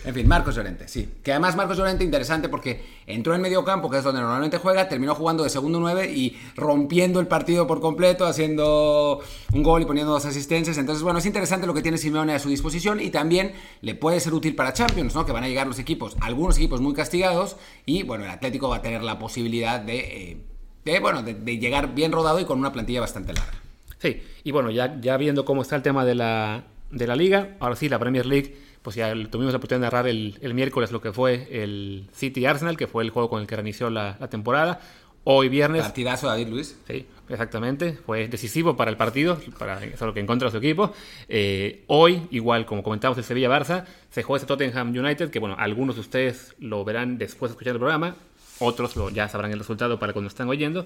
En 0.05 0.13
fin, 0.13 0.27
Marcos 0.27 0.55
Llorente, 0.55 0.87
sí. 0.87 1.09
Que 1.23 1.31
además 1.31 1.55
Marcos 1.55 1.77
Llorente, 1.77 2.03
interesante 2.03 2.47
porque 2.47 2.83
entró 3.07 3.33
en 3.33 3.41
medio 3.41 3.63
campo, 3.63 3.89
que 3.89 3.97
es 3.97 4.03
donde 4.03 4.21
normalmente 4.21 4.59
juega, 4.59 4.87
terminó 4.87 5.15
jugando 5.15 5.43
de 5.43 5.49
segundo 5.49 5.79
9 5.79 6.11
y 6.13 6.37
rompiendo 6.55 7.19
el 7.19 7.25
partido 7.25 7.65
por 7.65 7.81
completo, 7.81 8.27
haciendo 8.27 9.19
un 9.51 9.63
gol 9.63 9.81
y 9.81 9.85
poniendo 9.85 10.13
dos 10.13 10.25
asistencias. 10.25 10.77
Entonces, 10.77 11.01
bueno, 11.01 11.17
es 11.17 11.25
interesante 11.25 11.65
lo 11.65 11.73
que 11.73 11.81
tiene 11.81 11.97
Simeone 11.97 12.35
a 12.35 12.39
su 12.39 12.49
disposición 12.49 12.99
y 12.99 13.09
también 13.09 13.53
le 13.81 13.95
puede 13.95 14.19
ser 14.19 14.35
útil 14.35 14.53
para 14.53 14.73
Champions, 14.73 15.15
¿no? 15.15 15.25
Que 15.25 15.31
van 15.31 15.43
a 15.43 15.47
llegar 15.47 15.65
los 15.65 15.79
equipos, 15.79 16.15
algunos 16.21 16.57
equipos 16.57 16.81
muy 16.81 16.93
castigados 16.93 17.55
y, 17.87 18.03
bueno, 18.03 18.25
el 18.25 18.29
Atlético 18.29 18.69
va 18.69 18.77
a 18.77 18.81
tener 18.83 19.01
la 19.01 19.17
posibilidad 19.17 19.79
de... 19.79 19.97
Eh, 19.99 20.52
de, 20.85 20.99
bueno, 20.99 21.23
de, 21.23 21.57
llegar 21.57 21.93
bien 21.93 22.11
rodado 22.11 22.39
y 22.39 22.45
con 22.45 22.59
una 22.59 22.71
plantilla 22.71 23.01
bastante 23.01 23.33
larga. 23.33 23.53
Sí, 23.99 24.21
y 24.43 24.51
bueno, 24.51 24.69
ya, 24.69 24.99
ya 24.99 25.15
viendo 25.17 25.45
cómo 25.45 25.61
está 25.61 25.75
el 25.75 25.81
tema 25.81 26.03
de 26.03 26.15
la, 26.15 26.63
de 26.91 27.07
la 27.07 27.15
liga, 27.15 27.55
ahora 27.59 27.75
sí, 27.75 27.87
la 27.87 27.99
Premier 27.99 28.25
League, 28.25 28.57
pues 28.81 28.97
ya 28.97 29.13
tuvimos 29.29 29.53
la 29.53 29.57
oportunidad 29.57 29.79
de 29.79 29.85
narrar 29.85 30.07
el, 30.07 30.37
el 30.41 30.53
miércoles 30.53 30.91
lo 30.91 31.01
que 31.01 31.13
fue 31.13 31.47
el 31.51 32.09
City 32.13 32.45
Arsenal, 32.45 32.75
que 32.75 32.87
fue 32.87 33.03
el 33.03 33.11
juego 33.11 33.29
con 33.29 33.41
el 33.41 33.47
que 33.47 33.55
reinició 33.55 33.89
la, 33.89 34.17
la 34.19 34.29
temporada. 34.29 34.81
Hoy 35.25 35.47
viernes. 35.47 35.83
Partidazo 35.83 36.27
David 36.27 36.49
Luis. 36.49 36.77
Sí, 36.85 37.05
exactamente. 37.29 37.93
Fue 37.93 38.27
decisivo 38.27 38.75
para 38.75 38.91
el 38.91 38.97
partido, 38.97 39.39
para 39.57 39.79
lo 40.01 40.13
que 40.13 40.19
encontró 40.19 40.51
su 40.51 40.57
equipo. 40.57 40.91
Eh, 41.29 41.85
hoy, 41.87 42.27
igual 42.31 42.65
como 42.65 42.83
comentamos 42.83 43.17
el 43.17 43.23
Sevilla-Barça, 43.23 43.85
se 44.09 44.21
juega 44.21 44.39
ese 44.39 44.47
Tottenham 44.47 44.89
United, 44.89 45.29
que 45.29 45.39
bueno, 45.39 45.55
algunos 45.57 45.95
de 45.95 46.01
ustedes 46.01 46.53
lo 46.59 46.83
verán 46.83 47.17
después 47.17 47.51
de 47.51 47.53
escuchar 47.53 47.71
el 47.71 47.79
programa 47.79 48.17
otros 48.63 48.95
lo, 48.95 49.09
ya 49.09 49.29
sabrán 49.29 49.51
el 49.51 49.59
resultado 49.59 49.99
para 49.99 50.13
cuando 50.13 50.27
están 50.27 50.49
oyendo, 50.49 50.85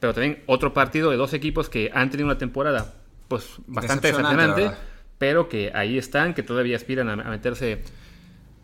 pero 0.00 0.14
también 0.14 0.42
otro 0.46 0.72
partido 0.72 1.10
de 1.10 1.16
dos 1.16 1.32
equipos 1.32 1.68
que 1.68 1.90
han 1.94 2.10
tenido 2.10 2.26
una 2.26 2.38
temporada 2.38 2.94
pues 3.28 3.44
bastante 3.66 4.08
decepcionante, 4.08 4.70
pero 5.18 5.48
que 5.48 5.70
ahí 5.74 5.98
están, 5.98 6.34
que 6.34 6.42
todavía 6.42 6.76
aspiran 6.76 7.08
a, 7.08 7.16
meterse 7.16 7.82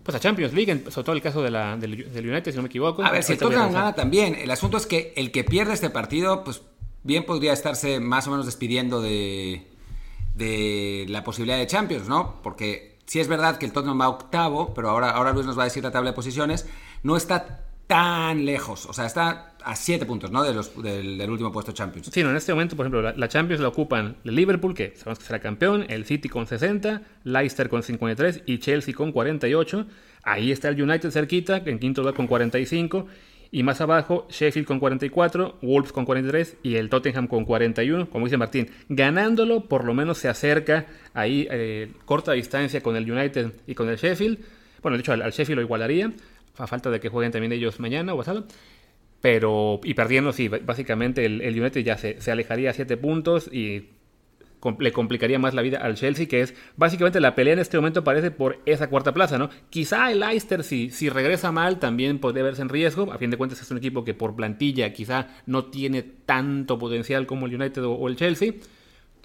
pues 0.03 0.15
a 0.15 0.21
Champions 0.21 0.53
League, 0.53 0.85
sobre 0.91 1.05
todo 1.05 1.17
el 1.17 1.23
caso 1.23 1.43
de 1.43 1.51
la, 1.51 1.77
del, 1.77 1.95
United, 1.95 2.51
si 2.51 2.57
no 2.57 2.63
me 2.63 2.69
equivoco. 2.69 3.05
A 3.05 3.11
ver, 3.11 3.23
si 3.23 3.37
Tottenham 3.37 3.73
gana 3.73 3.95
también. 3.95 4.35
El 4.35 4.51
asunto 4.51 4.77
es 4.77 4.87
que 4.87 5.13
el 5.17 5.31
que 5.31 5.45
pierde 5.45 5.73
este 5.73 5.91
partido, 5.91 6.45
pues 6.45 6.63
bien 7.03 7.25
podría 7.25 7.53
estarse 7.53 8.01
más 8.01 8.27
o 8.27 8.31
menos 8.31 8.47
despidiendo 8.47 9.01
de, 9.01 9.67
de 10.35 11.07
la 11.09 11.25
posibilidad 11.25 11.59
de 11.59 11.67
Champions, 11.67 12.09
¿no? 12.09 12.43
Porque 12.43 12.99
si 13.07 13.21
es 13.21 13.29
verdad 13.29 13.57
que 13.57 13.67
el 13.67 13.73
Tottenham 13.73 14.01
va 14.01 14.09
octavo, 14.09 14.75
pero 14.75 14.91
ahora, 14.91 15.11
ahora 15.11 15.33
Luis 15.33 15.47
nos 15.47 15.59
va 15.59 15.63
a 15.63 15.67
decir 15.67 15.83
la 15.83 15.91
tabla 15.91 16.11
de 16.11 16.15
posiciones, 16.15 16.67
no 17.03 17.17
está 17.17 17.64
tan 17.87 18.45
lejos. 18.45 18.87
O 18.87 18.93
sea, 18.93 19.07
está 19.07 19.55
a 19.63 19.77
7 19.77 20.07
puntos, 20.07 20.31
¿no? 20.31 20.43
De 20.43 20.55
los, 20.55 20.81
del, 20.83 21.31
último 21.31 21.53
puesto 21.53 21.73
Champions. 21.73 22.11
Sí, 22.13 22.23
no, 22.23 22.31
en 22.31 22.37
este 22.37 22.53
momento, 22.53 22.77
por 22.77 22.87
ejemplo, 22.87 23.13
la, 23.13 23.29
Champions 23.29 23.61
la 23.61 23.69
ocupan 23.69 24.17
el 24.25 24.35
Liverpool, 24.35 24.75
que 24.75 24.95
sabemos 24.97 25.19
que 25.19 25.25
será 25.25 25.41
campeón, 25.41 25.87
el 25.89 26.05
City 26.05 26.29
con 26.29 26.47
60, 26.47 27.03
Leicester 27.25 27.69
con 27.69 27.83
53 27.83 28.43
y 28.47 28.59
Chelsea 28.59 28.95
con 28.95 29.13
48. 29.13 29.87
Ahí 30.23 30.53
está 30.53 30.69
el 30.69 30.81
United 30.81 31.11
cerquita, 31.11 31.63
en 31.65 31.79
quinto 31.79 32.03
lugar 32.03 32.15
con 32.15 32.27
45. 32.27 33.07
Y 33.51 33.63
más 33.63 33.81
abajo, 33.81 34.27
Sheffield 34.31 34.67
con 34.67 34.81
44, 34.81 35.59
Wolves 35.63 35.93
con 35.93 36.05
43 36.05 36.57
y 36.65 36.75
el 36.75 36.89
Tottenham 36.89 37.29
con 37.29 37.45
41. 37.45 38.11
Como 38.11 38.27
dice 38.27 38.37
Martín, 38.37 38.69
ganándolo 38.89 39.69
por 39.69 39.85
lo 39.85 39.95
menos 39.95 40.19
se 40.19 40.29
acerca 40.29 40.87
ahí 41.13 41.47
eh, 41.51 41.93
corta 42.05 42.33
distancia 42.33 42.83
con 42.83 42.97
el 42.97 43.09
United 43.09 43.53
y 43.67 43.75
con 43.77 43.89
el 43.89 43.97
Sheffield. 43.97 44.41
Bueno, 44.83 44.97
de 44.97 45.03
hecho 45.03 45.13
al, 45.13 45.23
al 45.23 45.31
Sheffield 45.31 45.59
lo 45.59 45.63
igualaría 45.63 46.13
a 46.57 46.67
falta 46.67 46.91
de 46.91 47.01
que 47.01 47.09
jueguen 47.09 47.33
también 47.33 47.53
ellos 47.53 47.81
mañana 47.81 48.15
o 48.15 48.19
pasado. 48.19 48.47
Pero, 49.21 49.81
y 49.83 49.95
perdiendo, 49.95 50.33
sí, 50.33 50.49
básicamente 50.49 51.25
el, 51.25 51.41
United 51.41 51.81
ya 51.83 51.97
se, 51.97 52.19
alejaría 52.31 52.71
a 52.71 52.73
7 52.75 52.97
puntos 52.99 53.49
y 53.51 53.89
le 54.79 54.93
complicaría 54.93 55.39
más 55.39 55.55
la 55.55 55.63
vida 55.63 55.79
al 55.79 55.95
Chelsea, 55.95 56.27
que 56.27 56.43
es 56.43 56.55
básicamente 56.77 57.21
la 57.21 57.35
pelea 57.35 57.55
en 57.55 57.59
este 57.59 57.77
momento 57.77 58.05
parece 58.05 58.31
por 58.31 58.61
esa 58.67 58.89
cuarta 58.89 59.13
plaza, 59.15 59.39
¿no? 59.39 59.51
Quizá 59.71 60.11
el 60.11 60.21
Leicester, 60.21 60.63
si, 60.63 60.91
si 60.91 61.09
regresa 61.09 61.53
mal, 61.53 61.79
también 61.79 62.19
puede 62.19 62.43
verse 62.43 62.63
en 62.63 62.69
riesgo. 62.69 63.13
A 63.13 63.19
fin 63.19 63.31
de 63.31 63.37
cuentas 63.37 63.61
es 63.63 63.71
un 63.71 63.79
equipo 63.79 64.05
que 64.05 64.15
por 64.15 64.37
plantilla 64.37 64.93
quizá 64.93 65.29
no 65.47 65.67
tiene 65.67 66.03
tanto 66.03 66.79
potencial 66.79 67.27
como 67.27 67.47
el 67.47 67.55
United 67.55 67.83
o 67.83 68.09
el 68.09 68.17
Chelsea. 68.17 68.55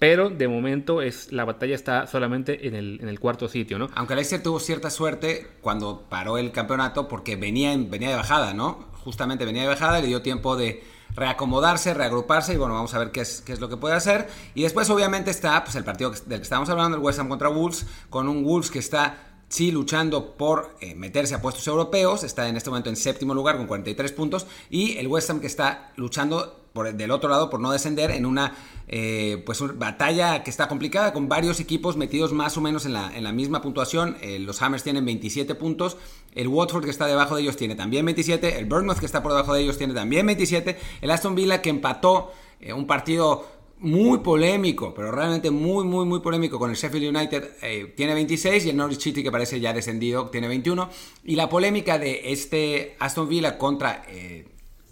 Pero 0.00 0.30
de 0.30 0.48
momento 0.48 1.02
es, 1.02 1.30
la 1.30 1.44
batalla 1.44 1.74
está 1.74 2.06
solamente 2.06 2.66
en 2.66 2.74
el, 2.74 2.98
en 3.02 3.08
el 3.08 3.20
cuarto 3.20 3.48
sitio, 3.48 3.78
¿no? 3.78 3.88
Aunque 3.94 4.14
Leicester 4.14 4.42
tuvo 4.42 4.58
cierta 4.58 4.88
suerte 4.90 5.46
cuando 5.60 6.06
paró 6.08 6.38
el 6.38 6.52
campeonato 6.52 7.06
porque 7.06 7.36
venía, 7.36 7.76
venía 7.76 8.08
de 8.08 8.16
bajada, 8.16 8.54
¿no? 8.54 8.86
Justamente 9.04 9.44
venía 9.44 9.62
de 9.62 9.68
bajada, 9.68 10.00
le 10.00 10.06
dio 10.06 10.22
tiempo 10.22 10.56
de 10.56 10.82
reacomodarse, 11.14 11.92
reagruparse 11.92 12.54
y 12.54 12.56
bueno, 12.56 12.74
vamos 12.74 12.94
a 12.94 12.98
ver 12.98 13.10
qué 13.10 13.20
es, 13.20 13.42
qué 13.42 13.52
es 13.52 13.60
lo 13.60 13.68
que 13.68 13.76
puede 13.76 13.94
hacer. 13.94 14.28
Y 14.54 14.62
después 14.62 14.88
obviamente 14.88 15.30
está 15.30 15.62
pues, 15.64 15.76
el 15.76 15.84
partido 15.84 16.10
del 16.10 16.38
que 16.38 16.44
estábamos 16.44 16.70
hablando, 16.70 16.96
el 16.96 17.02
West 17.02 17.18
Ham 17.18 17.28
contra 17.28 17.50
Wolves, 17.50 17.86
con 18.08 18.26
un 18.26 18.42
Wolves 18.42 18.70
que 18.70 18.78
está 18.78 19.26
sí 19.50 19.70
luchando 19.70 20.36
por 20.36 20.76
eh, 20.80 20.94
meterse 20.94 21.34
a 21.34 21.42
puestos 21.42 21.66
europeos, 21.66 22.24
está 22.24 22.48
en 22.48 22.56
este 22.56 22.70
momento 22.70 22.88
en 22.88 22.96
séptimo 22.96 23.34
lugar 23.34 23.58
con 23.58 23.66
43 23.66 24.12
puntos, 24.12 24.46
y 24.70 24.96
el 24.96 25.08
West 25.08 25.28
Ham 25.28 25.40
que 25.40 25.48
está 25.48 25.92
luchando 25.96 26.59
del 26.94 27.10
otro 27.10 27.28
lado 27.28 27.50
por 27.50 27.60
no 27.60 27.72
descender 27.72 28.10
en 28.10 28.26
una 28.26 28.54
eh, 28.88 29.42
pues 29.44 29.60
batalla 29.78 30.42
que 30.42 30.50
está 30.50 30.68
complicada 30.68 31.12
con 31.12 31.28
varios 31.28 31.60
equipos 31.60 31.96
metidos 31.96 32.32
más 32.32 32.56
o 32.56 32.60
menos 32.60 32.86
en 32.86 32.92
la, 32.92 33.14
en 33.16 33.24
la 33.24 33.32
misma 33.32 33.62
puntuación. 33.62 34.16
Eh, 34.20 34.38
los 34.38 34.60
Hammers 34.62 34.82
tienen 34.82 35.04
27 35.04 35.54
puntos, 35.54 35.96
el 36.34 36.48
Watford 36.48 36.84
que 36.84 36.90
está 36.90 37.06
debajo 37.06 37.36
de 37.36 37.42
ellos 37.42 37.56
tiene 37.56 37.74
también 37.74 38.04
27, 38.04 38.58
el 38.58 38.66
Bournemouth 38.66 38.98
que 38.98 39.06
está 39.06 39.22
por 39.22 39.32
debajo 39.32 39.54
de 39.54 39.62
ellos 39.62 39.78
tiene 39.78 39.94
también 39.94 40.26
27, 40.26 40.78
el 41.00 41.10
Aston 41.10 41.34
Villa 41.34 41.62
que 41.62 41.70
empató 41.70 42.32
un 42.74 42.86
partido 42.86 43.46
muy 43.80 44.18
polémico, 44.18 44.92
pero 44.94 45.10
realmente 45.10 45.50
muy, 45.50 45.84
muy, 45.84 46.04
muy 46.04 46.20
polémico 46.20 46.58
con 46.58 46.70
el 46.70 46.76
Sheffield 46.76 47.16
United, 47.16 47.50
eh, 47.62 47.92
tiene 47.96 48.12
26 48.12 48.66
y 48.66 48.70
el 48.70 48.76
Norwich 48.76 49.00
City, 49.00 49.22
que 49.22 49.30
parece 49.30 49.58
ya 49.58 49.72
descendido, 49.72 50.28
tiene 50.28 50.48
21. 50.48 50.88
Y 51.24 51.34
la 51.34 51.48
polémica 51.48 51.98
de 51.98 52.30
este 52.30 52.96
Aston 52.98 53.28
Villa 53.28 53.56
contra, 53.56 54.04
eh, 54.08 54.46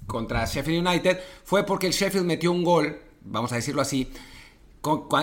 contra 0.08 0.44
Sheffield 0.44 0.84
United 0.84 1.20
fue 1.44 1.64
porque 1.64 1.86
el 1.86 1.92
Sheffield 1.92 2.26
metió 2.26 2.50
un 2.50 2.64
gol, 2.64 2.98
vamos 3.22 3.52
a 3.52 3.56
decirlo 3.56 3.80
así, 3.80 4.10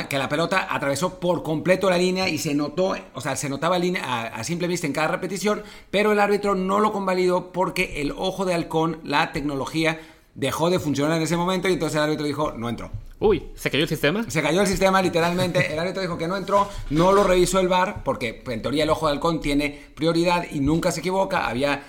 que 0.09 0.17
la 0.17 0.29
pelota 0.29 0.67
atravesó 0.69 1.19
por 1.19 1.41
completo 1.41 1.89
la 1.89 1.97
línea 1.97 2.29
y 2.29 2.37
se 2.37 2.53
notó, 2.53 2.95
o 3.13 3.21
sea, 3.21 3.35
se 3.35 3.49
notaba 3.49 3.79
línea 3.79 4.27
a, 4.27 4.43
simple 4.43 4.67
vista 4.67 4.85
en 4.85 4.93
cada 4.93 5.07
repetición, 5.07 5.63
pero 5.91 6.11
el 6.11 6.19
árbitro 6.19 6.55
no 6.55 6.79
lo 6.79 6.91
convalidó 6.91 7.51
porque 7.51 8.01
el 8.01 8.13
ojo 8.15 8.45
de 8.45 8.53
halcón, 8.53 8.99
la 9.03 9.31
tecnología, 9.31 9.99
dejó 10.35 10.69
de 10.69 10.79
funcionar 10.79 11.17
en 11.17 11.23
ese 11.23 11.37
momento 11.37 11.67
y 11.67 11.73
entonces 11.73 11.95
el 11.95 12.03
árbitro 12.03 12.25
dijo, 12.25 12.51
no 12.51 12.69
entró. 12.69 12.91
Uy, 13.19 13.43
¿se 13.55 13.71
cayó 13.71 13.83
el 13.83 13.89
sistema? 13.89 14.29
Se 14.29 14.41
cayó 14.41 14.61
el 14.61 14.67
sistema 14.67 15.01
literalmente. 15.01 15.71
El 15.71 15.79
árbitro 15.79 16.01
dijo 16.01 16.17
que 16.17 16.27
no 16.27 16.35
entró, 16.35 16.69
no 16.89 17.13
lo 17.13 17.23
revisó 17.23 17.59
el 17.59 17.69
VAR, 17.69 18.03
porque 18.03 18.43
en 18.45 18.61
teoría 18.61 18.83
el 18.83 18.89
ojo 18.89 19.07
de 19.07 19.13
halcón 19.13 19.39
tiene 19.39 19.85
prioridad 19.95 20.45
y 20.51 20.59
nunca 20.59 20.91
se 20.91 20.99
equivoca. 20.99 21.47
Había 21.47 21.81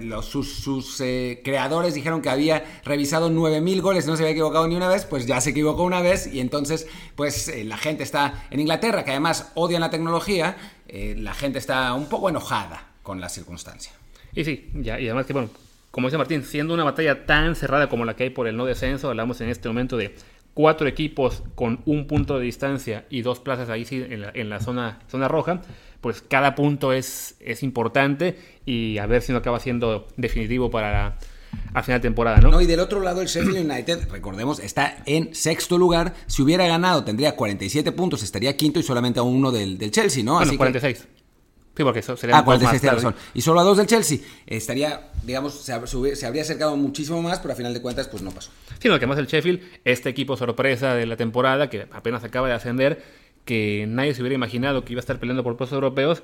los, 0.00 0.26
sus, 0.26 1.00
eh, 1.00 1.40
creadores 1.44 1.94
dijeron 1.94 2.22
que 2.22 2.30
había 2.30 2.80
revisado 2.84 3.30
9000 3.30 3.82
goles 3.82 4.06
no 4.06 4.16
se 4.16 4.22
había 4.22 4.32
equivocado 4.32 4.66
ni 4.68 4.76
una 4.76 4.88
vez, 4.88 5.06
pues 5.06 5.26
ya 5.26 5.40
se 5.40 5.50
equivocó 5.50 5.82
una 5.82 6.00
vez 6.00 6.32
y 6.32 6.40
entonces 6.40 6.86
pues 7.16 7.48
eh, 7.48 7.64
la 7.64 7.76
gente 7.76 8.04
está 8.04 8.46
en 8.50 8.60
Inglaterra, 8.60 9.04
que 9.04 9.10
además 9.10 9.50
odian 9.54 9.80
la 9.80 9.90
tecnología, 9.90 10.56
eh, 10.86 11.16
la 11.18 11.34
gente 11.34 11.58
está 11.58 11.92
un 11.94 12.08
poco 12.08 12.28
enojada 12.28 12.92
con 13.02 13.20
la 13.20 13.28
circunstancia. 13.28 13.92
Y 14.34 14.44
sí, 14.44 14.70
ya, 14.74 15.00
y 15.00 15.06
además 15.06 15.26
que 15.26 15.32
bueno, 15.32 15.50
como 15.90 16.06
dice 16.08 16.18
Martín, 16.18 16.42
siendo 16.44 16.74
una 16.74 16.84
batalla 16.84 17.26
tan 17.26 17.56
cerrada 17.56 17.88
como 17.88 18.04
la 18.04 18.14
que 18.16 18.24
hay 18.24 18.30
por 18.30 18.46
el 18.46 18.56
no 18.56 18.64
descenso, 18.66 19.08
hablamos 19.08 19.40
en 19.40 19.48
este 19.48 19.68
momento 19.68 19.96
de 19.96 20.14
cuatro 20.54 20.86
equipos 20.88 21.42
con 21.54 21.80
un 21.86 22.06
punto 22.06 22.38
de 22.38 22.44
distancia 22.44 23.06
y 23.08 23.22
dos 23.22 23.40
plazas 23.40 23.68
ahí 23.70 23.84
sí 23.84 24.04
en 24.08 24.50
la, 24.50 24.60
zona, 24.60 24.98
zona 25.08 25.28
roja, 25.28 25.62
pues 26.00 26.22
cada 26.22 26.54
punto 26.54 26.92
es, 26.92 27.36
es 27.40 27.62
importante 27.62 28.36
y 28.66 28.98
a 28.98 29.06
ver 29.06 29.22
si 29.22 29.32
no 29.32 29.38
acaba 29.38 29.60
siendo 29.60 30.08
definitivo 30.16 30.70
para 30.70 31.18
a 31.74 31.82
final 31.82 32.00
de 32.00 32.08
temporada, 32.08 32.38
¿no? 32.40 32.50
No, 32.50 32.60
y 32.60 32.66
del 32.66 32.78
otro 32.80 33.00
lado 33.00 33.20
el 33.22 33.26
Sheffield 33.26 33.70
United, 33.70 34.08
recordemos, 34.10 34.60
está 34.60 35.02
en 35.06 35.34
sexto 35.34 35.78
lugar. 35.78 36.14
Si 36.26 36.42
hubiera 36.42 36.66
ganado 36.66 37.02
tendría 37.04 37.34
47 37.34 37.90
puntos, 37.92 38.22
estaría 38.22 38.56
quinto 38.56 38.78
y 38.78 38.82
solamente 38.84 39.18
a 39.18 39.24
uno 39.24 39.50
del, 39.50 39.76
del 39.76 39.90
Chelsea, 39.90 40.22
¿no? 40.22 40.34
Bueno, 40.34 40.42
Así 40.44 40.52
que- 40.52 40.58
46. 40.58 41.08
Sí, 41.76 41.84
porque 41.84 42.00
eso 42.00 42.16
sería 42.16 42.36
Ah, 42.36 42.40
un 42.40 42.44
poco 42.44 42.58
46 42.58 42.82
más 42.82 43.02
tarde. 43.02 43.08
razón. 43.14 43.30
Y 43.32 43.40
solo 43.42 43.60
a 43.60 43.62
dos 43.62 43.76
del 43.76 43.86
Chelsea. 43.86 44.18
Estaría, 44.46 45.10
digamos, 45.24 45.54
se, 45.54 46.16
se 46.16 46.26
habría 46.26 46.42
acercado 46.42 46.76
muchísimo 46.76 47.22
más, 47.22 47.38
pero 47.38 47.52
a 47.52 47.56
final 47.56 47.72
de 47.72 47.80
cuentas, 47.80 48.08
pues 48.08 48.22
no 48.22 48.30
pasó. 48.32 48.50
Sino 48.80 48.98
que 48.98 49.06
más 49.06 49.18
el 49.18 49.26
Sheffield, 49.26 49.60
este 49.84 50.08
equipo 50.08 50.36
sorpresa 50.36 50.94
de 50.94 51.06
la 51.06 51.16
temporada, 51.16 51.70
que 51.70 51.86
apenas 51.92 52.24
acaba 52.24 52.48
de 52.48 52.54
ascender, 52.54 53.02
que 53.44 53.86
nadie 53.88 54.14
se 54.14 54.20
hubiera 54.20 54.34
imaginado 54.34 54.84
que 54.84 54.92
iba 54.92 54.98
a 54.98 55.02
estar 55.02 55.18
peleando 55.18 55.42
por 55.42 55.56
puestos 55.56 55.74
europeos, 55.76 56.22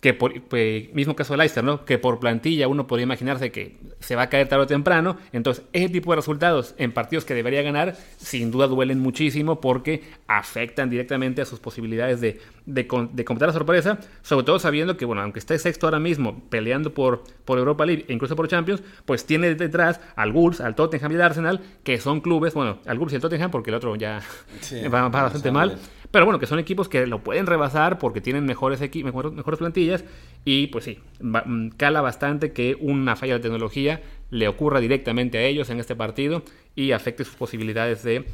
que 0.00 0.14
por, 0.14 0.40
pues, 0.42 0.92
mismo 0.94 1.16
caso 1.16 1.32
del 1.32 1.38
Leicester, 1.38 1.64
¿no? 1.64 1.84
Que 1.84 1.98
por 1.98 2.20
plantilla 2.20 2.68
uno 2.68 2.86
podría 2.86 3.04
imaginarse 3.04 3.50
que 3.50 3.76
se 4.00 4.14
va 4.14 4.22
a 4.22 4.28
caer 4.28 4.48
tarde 4.48 4.64
o 4.64 4.66
temprano. 4.66 5.16
Entonces, 5.32 5.64
ese 5.72 5.88
tipo 5.88 6.12
de 6.12 6.16
resultados 6.16 6.74
en 6.78 6.92
partidos 6.92 7.24
que 7.24 7.34
debería 7.34 7.62
ganar, 7.62 7.96
sin 8.18 8.50
duda 8.50 8.66
duelen 8.66 9.00
muchísimo 9.00 9.60
porque 9.60 10.02
afectan 10.28 10.90
directamente 10.90 11.42
a 11.42 11.44
sus 11.44 11.60
posibilidades 11.60 12.20
de, 12.20 12.40
de, 12.66 12.82
de 13.12 13.24
completar 13.24 13.48
la 13.48 13.52
sorpresa, 13.52 13.98
sobre 14.22 14.44
todo 14.44 14.58
sabiendo 14.58 14.96
que, 14.96 15.06
bueno, 15.06 15.22
aunque 15.22 15.38
esté 15.38 15.58
sexto 15.58 15.86
ahora 15.86 15.98
mismo 15.98 16.42
peleando 16.50 16.92
por, 16.92 17.24
por 17.44 17.58
Europa 17.58 17.86
League 17.86 18.04
e 18.08 18.12
incluso 18.12 18.36
por 18.36 18.48
Champions, 18.48 18.82
pues 19.06 19.24
tiene 19.24 19.54
detrás 19.54 20.00
al 20.14 20.32
Wolves, 20.32 20.60
al 20.60 20.74
Tottenham 20.74 21.12
y 21.12 21.14
al 21.16 21.22
Arsenal, 21.22 21.60
que 21.84 21.98
son 21.98 22.20
clubes, 22.20 22.54
bueno, 22.54 22.78
al 22.86 22.98
Wolves 22.98 23.14
y 23.14 23.16
al 23.16 23.22
Tottenham, 23.22 23.50
porque 23.50 23.70
el 23.70 23.76
otro 23.76 23.96
ya 23.96 24.20
Sí, 24.60 24.82
va, 24.92 25.08
va 25.08 25.22
bastante 25.22 25.50
mal. 25.50 25.78
Pero 26.16 26.24
bueno, 26.24 26.38
que 26.38 26.46
son 26.46 26.58
equipos 26.58 26.88
que 26.88 27.06
lo 27.06 27.22
pueden 27.22 27.44
rebasar 27.44 27.98
porque 27.98 28.22
tienen 28.22 28.46
mejores, 28.46 28.80
mejor- 28.80 29.32
mejores 29.32 29.58
plantillas 29.58 30.02
y 30.46 30.68
pues 30.68 30.84
sí, 30.86 30.98
mm, 31.20 31.68
cala 31.76 32.00
bastante 32.00 32.52
que 32.52 32.74
una 32.80 33.16
falla 33.16 33.34
de 33.34 33.40
tecnología 33.40 34.00
le 34.30 34.48
ocurra 34.48 34.80
directamente 34.80 35.36
a 35.36 35.42
ellos 35.42 35.68
en 35.68 35.78
este 35.78 35.94
partido 35.94 36.42
y 36.74 36.92
afecte 36.92 37.22
sus 37.22 37.34
posibilidades 37.34 38.02
de, 38.02 38.24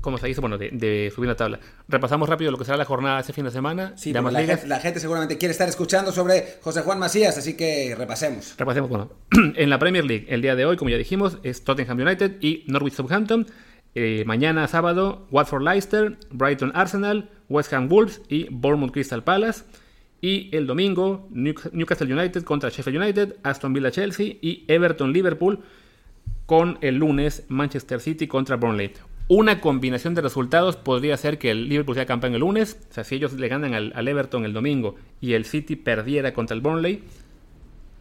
¿cómo 0.00 0.18
se 0.18 0.26
dice? 0.26 0.40
Bueno, 0.40 0.58
de, 0.58 0.70
de 0.72 1.12
subir 1.14 1.28
la 1.28 1.36
tabla. 1.36 1.60
Repasamos 1.88 2.28
rápido 2.28 2.50
lo 2.50 2.58
que 2.58 2.64
será 2.64 2.76
la 2.76 2.84
jornada 2.84 3.20
este 3.20 3.32
fin 3.32 3.44
de 3.44 3.52
semana. 3.52 3.92
Sí, 3.96 4.12
de 4.12 4.20
la, 4.20 4.40
gente, 4.42 4.66
la 4.66 4.80
gente 4.80 4.98
seguramente 4.98 5.38
quiere 5.38 5.52
estar 5.52 5.68
escuchando 5.68 6.10
sobre 6.10 6.58
José 6.60 6.82
Juan 6.82 6.98
Macías, 6.98 7.38
así 7.38 7.56
que 7.56 7.94
repasemos. 7.96 8.56
Repasemos, 8.58 8.90
bueno, 8.90 9.12
en 9.54 9.70
la 9.70 9.78
Premier 9.78 10.04
League, 10.04 10.26
el 10.28 10.42
día 10.42 10.56
de 10.56 10.64
hoy, 10.66 10.76
como 10.76 10.90
ya 10.90 10.96
dijimos, 10.98 11.38
es 11.44 11.62
Tottenham 11.62 12.00
United 12.00 12.38
y 12.40 12.64
Norwich 12.66 12.94
Southampton. 12.94 13.46
Eh, 13.98 14.24
mañana 14.26 14.68
sábado, 14.68 15.26
Watford 15.30 15.62
Leicester, 15.62 16.18
Brighton 16.30 16.70
Arsenal, 16.74 17.30
West 17.48 17.72
Ham 17.72 17.88
Wolves 17.88 18.20
y 18.28 18.46
Bournemouth 18.50 18.92
Crystal 18.92 19.24
Palace. 19.24 19.64
Y 20.20 20.54
el 20.54 20.66
domingo, 20.66 21.26
Newc- 21.32 21.72
Newcastle 21.72 22.12
United 22.12 22.42
contra 22.42 22.68
Sheffield 22.68 22.98
United, 23.02 23.36
Aston 23.42 23.72
Villa 23.72 23.90
Chelsea 23.90 24.36
y 24.42 24.64
Everton 24.68 25.14
Liverpool 25.14 25.60
con 26.44 26.76
el 26.82 26.96
lunes 26.96 27.44
Manchester 27.48 28.00
City 28.00 28.26
contra 28.26 28.56
Burnley. 28.56 28.92
Una 29.28 29.62
combinación 29.62 30.14
de 30.14 30.20
resultados 30.20 30.76
podría 30.76 31.16
ser 31.16 31.38
que 31.38 31.50
el 31.50 31.66
Liverpool 31.70 31.94
sea 31.94 32.04
campeón 32.04 32.34
el 32.34 32.40
lunes, 32.40 32.78
o 32.90 32.92
sea, 32.92 33.02
si 33.02 33.14
ellos 33.14 33.32
le 33.32 33.48
ganan 33.48 33.72
al, 33.72 33.92
al 33.96 34.08
Everton 34.08 34.44
el 34.44 34.52
domingo 34.52 34.96
y 35.22 35.32
el 35.32 35.46
City 35.46 35.74
perdiera 35.74 36.34
contra 36.34 36.54
el 36.54 36.60
Burnley, 36.60 37.02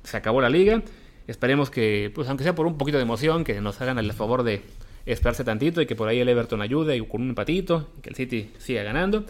se 0.03 0.17
acabó 0.17 0.41
la 0.41 0.49
liga. 0.49 0.83
Esperemos 1.27 1.69
que, 1.69 2.11
pues 2.13 2.27
aunque 2.27 2.43
sea 2.43 2.53
por 2.53 2.67
un 2.67 2.77
poquito 2.77 2.97
de 2.97 3.03
emoción, 3.03 3.45
que 3.45 3.61
nos 3.61 3.79
hagan 3.81 3.97
el 3.97 4.11
favor 4.11 4.43
de 4.43 4.61
esperarse 5.13 5.43
tantito 5.43 5.81
y 5.81 5.85
que 5.85 5.95
por 5.95 6.07
ahí 6.07 6.19
el 6.19 6.29
Everton 6.29 6.61
ayude 6.61 6.97
y 6.97 7.05
con 7.05 7.21
un 7.21 7.29
empatito, 7.29 7.89
y 7.97 8.01
que 8.01 8.09
el 8.09 8.15
City 8.15 8.51
siga 8.57 8.83
ganando, 8.83 9.25